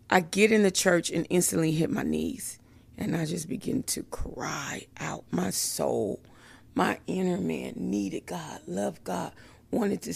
I 0.10 0.20
get 0.20 0.52
in 0.52 0.64
the 0.64 0.72
church 0.72 1.10
and 1.10 1.26
instantly 1.30 1.72
hit 1.72 1.90
my 1.90 2.04
knees. 2.04 2.60
And 2.98 3.16
I 3.16 3.26
just 3.26 3.50
begin 3.50 3.84
to 3.84 4.04
cry 4.04 4.86
out. 5.00 5.26
My 5.32 5.50
soul, 5.50 6.20
my 6.76 7.00
inner 7.08 7.38
man 7.38 7.74
needed 7.78 8.26
God, 8.26 8.62
loved 8.68 9.04
God, 9.04 9.32
wanted 9.72 10.02
to 10.04 10.14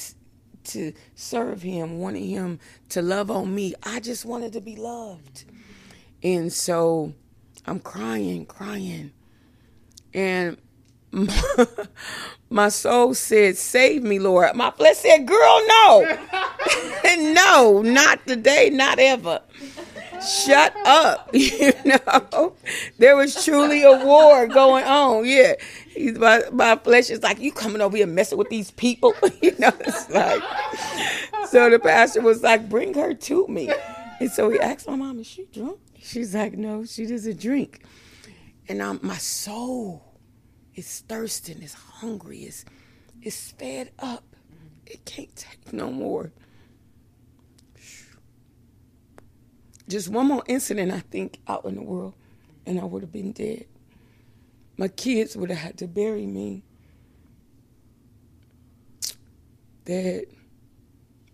to 0.65 0.93
serve 1.15 1.61
him, 1.61 1.99
wanted 1.99 2.25
him 2.25 2.59
to 2.89 3.01
love 3.01 3.31
on 3.31 3.55
me. 3.55 3.73
I 3.83 3.99
just 4.01 4.25
wanted 4.25 4.53
to 4.53 4.61
be 4.61 4.75
loved. 4.75 5.45
And 6.21 6.51
so 6.51 7.13
I'm 7.65 7.79
crying, 7.79 8.45
crying. 8.45 9.11
And 10.13 10.57
my 12.49 12.69
soul 12.69 13.13
said, 13.13 13.57
Save 13.57 14.03
me, 14.03 14.19
Lord. 14.19 14.55
My 14.55 14.71
flesh 14.71 14.97
said, 14.97 15.25
Girl, 15.25 15.61
no. 15.67 16.17
no, 17.17 17.81
not 17.81 18.25
today, 18.27 18.69
not 18.69 18.99
ever. 18.99 19.41
Shut 20.21 20.75
up. 20.85 21.29
You 21.33 21.73
know, 21.85 22.53
there 22.97 23.15
was 23.15 23.43
truly 23.43 23.83
a 23.83 24.05
war 24.05 24.47
going 24.47 24.83
on. 24.83 25.25
Yeah. 25.25 25.53
He's 25.89 26.17
my, 26.17 26.43
my 26.51 26.75
flesh 26.75 27.09
is 27.09 27.21
like, 27.21 27.39
You 27.39 27.51
coming 27.51 27.81
over 27.81 27.97
here 27.97 28.07
messing 28.07 28.37
with 28.37 28.49
these 28.49 28.71
people? 28.71 29.13
you 29.41 29.55
know, 29.59 29.71
it's 29.79 30.09
like, 30.09 30.41
so 31.47 31.69
the 31.69 31.79
pastor 31.79 32.21
was 32.21 32.43
like, 32.43 32.69
Bring 32.69 32.93
her 32.93 33.13
to 33.13 33.47
me. 33.47 33.71
And 34.19 34.31
so 34.31 34.49
he 34.49 34.59
asked 34.59 34.87
my 34.87 34.95
mom, 34.95 35.19
Is 35.19 35.27
she 35.27 35.45
drunk? 35.51 35.79
She's 35.99 36.35
like, 36.35 36.57
No, 36.57 36.85
she 36.85 37.05
doesn't 37.05 37.39
drink. 37.39 37.83
And 38.67 38.83
I'm, 38.83 38.99
my 39.01 39.17
soul 39.17 40.03
is 40.75 41.03
thirsting, 41.07 41.61
is 41.61 41.73
hungry, 41.73 42.39
is, 42.39 42.65
is 43.21 43.51
fed 43.51 43.91
up. 43.99 44.23
It 44.85 45.05
can't 45.05 45.35
take 45.35 45.73
no 45.73 45.91
more. 45.91 46.31
Just 49.89 50.07
one 50.07 50.27
more 50.27 50.43
incident, 50.47 50.91
I 50.91 50.99
think, 50.99 51.39
out 51.47 51.65
in 51.65 51.73
the 51.73 51.81
world, 51.81 52.13
and 52.67 52.79
I 52.79 52.83
would 52.83 53.01
have 53.01 53.11
been 53.11 53.31
dead. 53.31 53.65
My 54.77 54.87
kids 54.87 55.35
would 55.35 55.49
have 55.49 55.57
had 55.57 55.77
to 55.79 55.87
bury 55.87 56.27
me. 56.27 56.63
That 59.85 60.27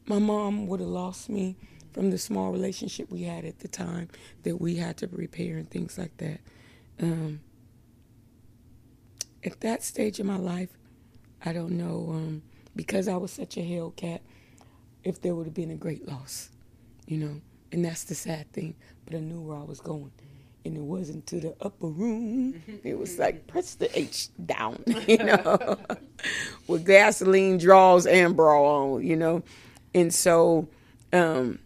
my 0.05 0.19
mom 0.19 0.67
would 0.67 0.79
have 0.79 0.87
lost 0.87 1.27
me 1.29 1.57
from 1.91 2.11
the 2.11 2.17
small 2.17 2.53
relationship 2.53 3.11
we 3.11 3.23
had 3.23 3.43
at 3.43 3.59
the 3.59 3.67
time 3.67 4.07
that 4.43 4.61
we 4.61 4.77
had 4.77 4.95
to 4.97 5.07
repair 5.07 5.57
and 5.57 5.69
things 5.69 5.97
like 5.97 6.15
that. 6.17 6.39
Um, 7.01 7.41
at 9.43 9.59
that 9.59 9.83
stage 9.83 10.17
of 10.21 10.25
my 10.25 10.37
life, 10.37 10.69
I 11.43 11.51
don't 11.51 11.71
know, 11.71 12.09
um, 12.11 12.41
because 12.73 13.09
I 13.09 13.17
was 13.17 13.31
such 13.31 13.57
a 13.57 13.61
Hellcat, 13.61 14.21
if 15.03 15.21
there 15.21 15.35
would 15.35 15.45
have 15.45 15.53
been 15.53 15.71
a 15.71 15.75
great 15.75 16.07
loss, 16.07 16.49
you 17.05 17.17
know. 17.17 17.41
And 17.71 17.83
that's 17.85 18.03
the 18.05 18.15
sad 18.15 18.51
thing. 18.53 18.75
But 19.05 19.15
I 19.15 19.19
knew 19.19 19.41
where 19.41 19.57
I 19.57 19.63
was 19.63 19.79
going. 19.79 20.11
And 20.63 20.75
it 20.75 20.81
wasn't 20.81 21.27
to 21.27 21.39
the 21.39 21.55
upper 21.61 21.87
room. 21.87 22.61
It 22.83 22.97
was 22.97 23.19
like 23.19 23.47
press 23.47 23.75
the 23.75 23.97
H 23.97 24.29
down, 24.45 24.83
you 25.07 25.17
know, 25.17 25.77
with 26.67 26.85
gasoline 26.85 27.57
draws 27.57 28.07
and 28.07 28.35
bra 28.35 28.63
on, 28.63 29.05
you 29.05 29.15
know. 29.15 29.43
And 29.93 30.13
so 30.13 30.67
um, 31.13 31.59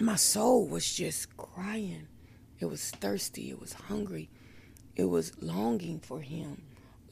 my 0.00 0.16
soul 0.16 0.66
was 0.66 0.92
just 0.92 1.36
crying. 1.36 2.08
It 2.58 2.66
was 2.66 2.90
thirsty. 2.90 3.50
It 3.50 3.60
was 3.60 3.74
hungry. 3.74 4.30
It 4.96 5.04
was 5.04 5.32
longing 5.42 6.00
for 6.00 6.20
him, 6.20 6.62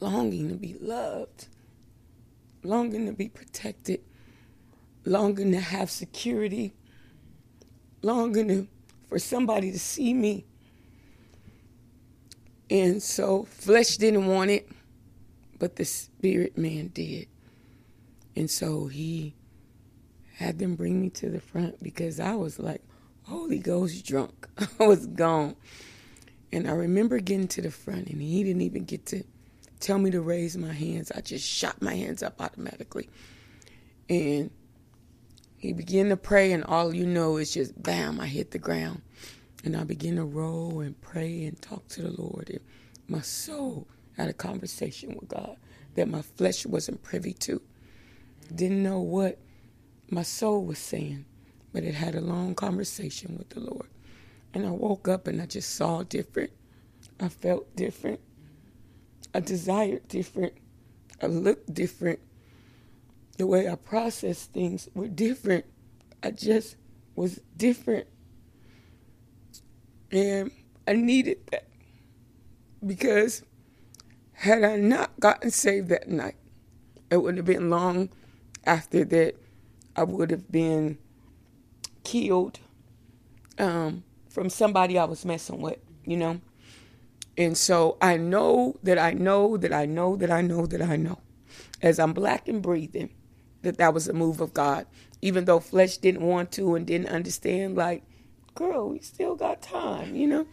longing 0.00 0.48
to 0.48 0.54
be 0.54 0.74
loved, 0.80 1.48
longing 2.62 3.06
to 3.06 3.12
be 3.12 3.28
protected, 3.28 4.00
longing 5.04 5.52
to 5.52 5.60
have 5.60 5.90
security, 5.90 6.72
longing 8.04 8.48
to, 8.48 8.66
for 9.08 9.18
somebody 9.18 9.72
to 9.72 9.78
see 9.78 10.14
me. 10.14 10.44
And 12.70 13.02
so 13.02 13.44
flesh 13.44 13.96
didn't 13.96 14.26
want 14.26 14.50
it, 14.50 14.68
but 15.58 15.76
the 15.76 15.84
spirit 15.84 16.56
man 16.56 16.88
did. 16.88 17.28
And 18.36 18.50
so 18.50 18.86
he 18.86 19.34
had 20.36 20.58
them 20.58 20.74
bring 20.74 21.00
me 21.00 21.10
to 21.10 21.30
the 21.30 21.40
front 21.40 21.82
because 21.82 22.18
I 22.18 22.34
was 22.34 22.58
like, 22.58 22.82
Holy 23.24 23.58
Ghost 23.58 24.04
drunk. 24.04 24.48
I 24.80 24.86
was 24.86 25.06
gone. 25.06 25.56
And 26.52 26.68
I 26.68 26.72
remember 26.72 27.18
getting 27.18 27.48
to 27.48 27.62
the 27.62 27.70
front, 27.70 28.08
and 28.08 28.20
he 28.20 28.44
didn't 28.44 28.62
even 28.62 28.84
get 28.84 29.06
to 29.06 29.24
tell 29.80 29.98
me 29.98 30.10
to 30.12 30.20
raise 30.20 30.56
my 30.56 30.72
hands. 30.72 31.10
I 31.10 31.20
just 31.20 31.48
shot 31.48 31.82
my 31.82 31.94
hands 31.94 32.22
up 32.22 32.40
automatically. 32.40 33.08
And 34.08 34.50
he 35.64 35.72
began 35.72 36.10
to 36.10 36.16
pray, 36.18 36.52
and 36.52 36.62
all 36.64 36.94
you 36.94 37.06
know 37.06 37.38
is 37.38 37.54
just 37.54 37.82
bam, 37.82 38.20
I 38.20 38.26
hit 38.26 38.50
the 38.50 38.58
ground. 38.58 39.00
And 39.64 39.74
I 39.74 39.84
began 39.84 40.16
to 40.16 40.24
roll 40.24 40.80
and 40.80 41.00
pray 41.00 41.46
and 41.46 41.60
talk 41.62 41.88
to 41.88 42.02
the 42.02 42.20
Lord. 42.20 42.50
And 42.50 42.60
my 43.08 43.22
soul 43.22 43.88
had 44.18 44.28
a 44.28 44.34
conversation 44.34 45.16
with 45.18 45.30
God 45.30 45.56
that 45.94 46.06
my 46.06 46.20
flesh 46.20 46.66
wasn't 46.66 47.02
privy 47.02 47.32
to. 47.32 47.62
Didn't 48.54 48.82
know 48.82 49.00
what 49.00 49.38
my 50.10 50.22
soul 50.22 50.66
was 50.66 50.78
saying, 50.78 51.24
but 51.72 51.82
it 51.82 51.94
had 51.94 52.14
a 52.14 52.20
long 52.20 52.54
conversation 52.54 53.38
with 53.38 53.48
the 53.48 53.60
Lord. 53.60 53.88
And 54.52 54.66
I 54.66 54.70
woke 54.70 55.08
up 55.08 55.26
and 55.26 55.40
I 55.40 55.46
just 55.46 55.74
saw 55.76 56.02
different. 56.02 56.50
I 57.18 57.30
felt 57.30 57.74
different. 57.74 58.20
I 59.34 59.40
desired 59.40 60.08
different. 60.08 60.52
I 61.22 61.26
looked 61.26 61.72
different 61.72 62.20
the 63.36 63.46
way 63.46 63.68
I 63.68 63.74
processed 63.74 64.52
things 64.52 64.88
were 64.94 65.08
different. 65.08 65.64
I 66.22 66.30
just 66.30 66.76
was 67.16 67.40
different. 67.56 68.06
And 70.10 70.50
I 70.86 70.92
needed 70.92 71.38
that 71.50 71.66
because 72.84 73.42
had 74.32 74.62
I 74.62 74.76
not 74.76 75.18
gotten 75.18 75.50
saved 75.50 75.88
that 75.88 76.08
night, 76.08 76.36
it 77.10 77.16
wouldn't 77.16 77.38
have 77.38 77.46
been 77.46 77.70
long 77.70 78.10
after 78.64 79.04
that 79.04 79.34
I 79.96 80.04
would 80.04 80.30
have 80.30 80.50
been 80.50 80.98
killed 82.02 82.60
um, 83.58 84.04
from 84.28 84.50
somebody 84.50 84.98
I 84.98 85.04
was 85.04 85.24
messing 85.24 85.60
with, 85.60 85.78
you 86.04 86.16
know? 86.16 86.40
And 87.36 87.56
so 87.56 87.96
I 88.00 88.16
know 88.16 88.76
that 88.82 88.98
I 88.98 89.12
know 89.12 89.56
that 89.56 89.72
I 89.72 89.86
know 89.86 90.16
that 90.16 90.30
I 90.30 90.40
know 90.40 90.66
that 90.66 90.82
I 90.82 90.96
know 90.96 91.18
as 91.82 91.98
I'm 91.98 92.12
black 92.12 92.48
and 92.48 92.62
breathing 92.62 93.10
that 93.64 93.78
that 93.78 93.92
was 93.92 94.08
a 94.08 94.12
move 94.12 94.40
of 94.40 94.54
God. 94.54 94.86
Even 95.20 95.44
though 95.46 95.60
flesh 95.60 95.96
didn't 95.96 96.22
want 96.22 96.52
to 96.52 96.74
and 96.74 96.86
didn't 96.86 97.08
understand, 97.08 97.76
like, 97.76 98.02
girl, 98.54 98.90
we 98.90 99.00
still 99.00 99.34
got 99.34 99.62
time, 99.62 100.14
you 100.14 100.26
know? 100.26 100.46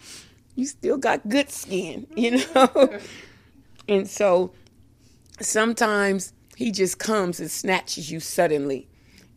You 0.55 0.65
still 0.65 0.97
got 0.97 1.27
good 1.29 1.49
skin, 1.49 2.07
you 2.15 2.31
mm-hmm. 2.31 2.79
know? 2.89 2.99
and 3.87 4.09
so 4.09 4.53
sometimes 5.39 6.33
he 6.55 6.71
just 6.71 6.99
comes 6.99 7.39
and 7.39 7.49
snatches 7.49 8.11
you 8.11 8.19
suddenly. 8.19 8.87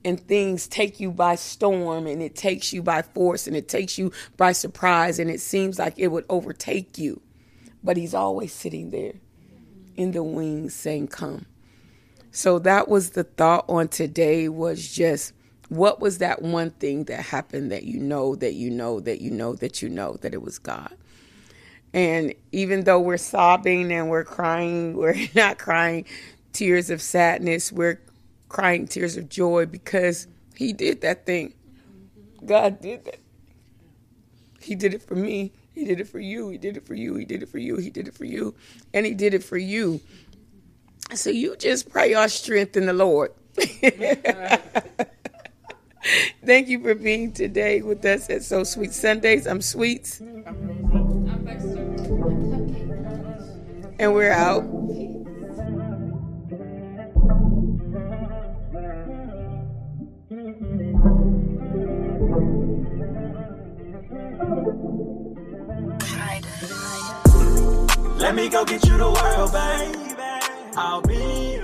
And 0.07 0.21
things 0.21 0.69
take 0.69 1.01
you 1.01 1.11
by 1.11 1.37
storm 1.37 2.07
and 2.07 2.21
it 2.21 2.35
takes 2.35 2.75
you 2.75 2.83
by 2.83 3.01
force 3.01 3.47
and 3.47 3.57
it 3.57 3.69
takes 3.69 3.97
you 3.97 4.13
by 4.37 4.53
surprise 4.53 5.19
and 5.19 5.31
it 5.31 5.41
seems 5.41 5.79
like 5.79 5.95
it 5.97 6.09
would 6.09 6.27
overtake 6.29 6.99
you. 6.99 7.23
But 7.83 7.97
he's 7.97 8.13
always 8.13 8.53
sitting 8.53 8.91
there 8.91 9.15
in 9.97 10.13
the 10.13 10.23
wings 10.23 10.75
saying, 10.75 11.09
Come. 11.09 11.47
So 12.35 12.59
that 12.59 12.89
was 12.89 13.11
the 13.11 13.23
thought 13.23 13.65
on 13.69 13.87
today 13.87 14.49
was 14.49 14.93
just 14.93 15.33
what 15.69 16.01
was 16.01 16.19
that 16.19 16.43
one 16.43 16.73
thing 16.73 17.05
that 17.05 17.21
happened 17.21 17.71
that 17.71 17.85
you 17.85 18.01
know 18.01 18.35
that 18.35 18.55
you 18.55 18.71
know 18.71 18.99
that 18.99 19.21
you 19.21 19.31
know 19.31 19.55
that 19.55 19.81
you 19.81 19.89
know 19.89 20.15
that 20.15 20.35
it 20.35 20.43
was 20.43 20.59
God. 20.59 20.97
And 21.93 22.35
even 22.51 22.83
though 22.83 22.99
we're 22.99 23.19
sobbing 23.19 23.93
and 23.93 24.11
we're 24.11 24.25
crying, 24.25 24.97
we're 24.97 25.15
not 25.37 25.59
crying 25.59 26.07
tears 26.53 26.91
of 26.91 27.01
sadness, 27.01 27.71
we're 27.71 28.01
crying 28.49 28.89
tears 28.89 29.17
of 29.17 29.29
joy 29.29 29.67
because 29.67 30.27
he 30.57 30.73
did 30.73 31.03
that 31.03 31.27
thing. 31.27 31.55
God 32.45 32.81
did 32.81 33.05
that. 33.05 33.21
He 34.61 34.75
did 34.75 34.93
it 34.93 35.03
for 35.03 35.15
me. 35.15 35.53
He 35.73 35.85
did 35.85 36.01
it 36.01 36.09
for 36.09 36.19
you. 36.19 36.49
He 36.49 36.59
did 36.59 36.77
it 36.77 36.85
for 36.85 36.95
you. 36.95 37.15
He 37.15 37.25
did 37.25 37.45
it 37.45 37.49
for 37.49 37.59
you. 37.59 37.77
He 37.77 37.91
did 37.91 38.09
it 38.09 38.15
for 38.15 38.25
you. 38.25 38.57
And 38.93 39.07
he 39.07 39.15
did 39.15 39.35
it 39.35 39.45
for 39.45 39.57
you. 39.59 40.01
So 41.13 41.31
you 41.31 41.57
just 41.57 41.91
pray 41.91 42.15
our 42.15 42.29
strength 42.29 42.77
in 42.77 42.87
the 42.87 42.93
Lord. 42.93 43.33
Thank 46.45 46.69
you 46.69 46.83
for 46.83 46.95
being 46.95 47.33
today 47.33 47.83
with 47.83 48.05
us 48.05 48.29
at 48.31 48.43
So 48.43 48.65
Sweet 48.65 48.93
Sundays. 48.93 49.47
I'm 49.47 49.61
Sweets. 49.61 50.21
And 53.99 54.13
we're 54.13 54.33
out. 54.33 54.65
Let 68.19 68.35
me 68.35 68.49
go 68.49 68.65
get 68.65 68.85
you 68.87 68.97
the 68.99 69.11
world, 69.11 69.53
baby. 69.53 70.04
I'll 70.77 71.01
be 71.03 71.64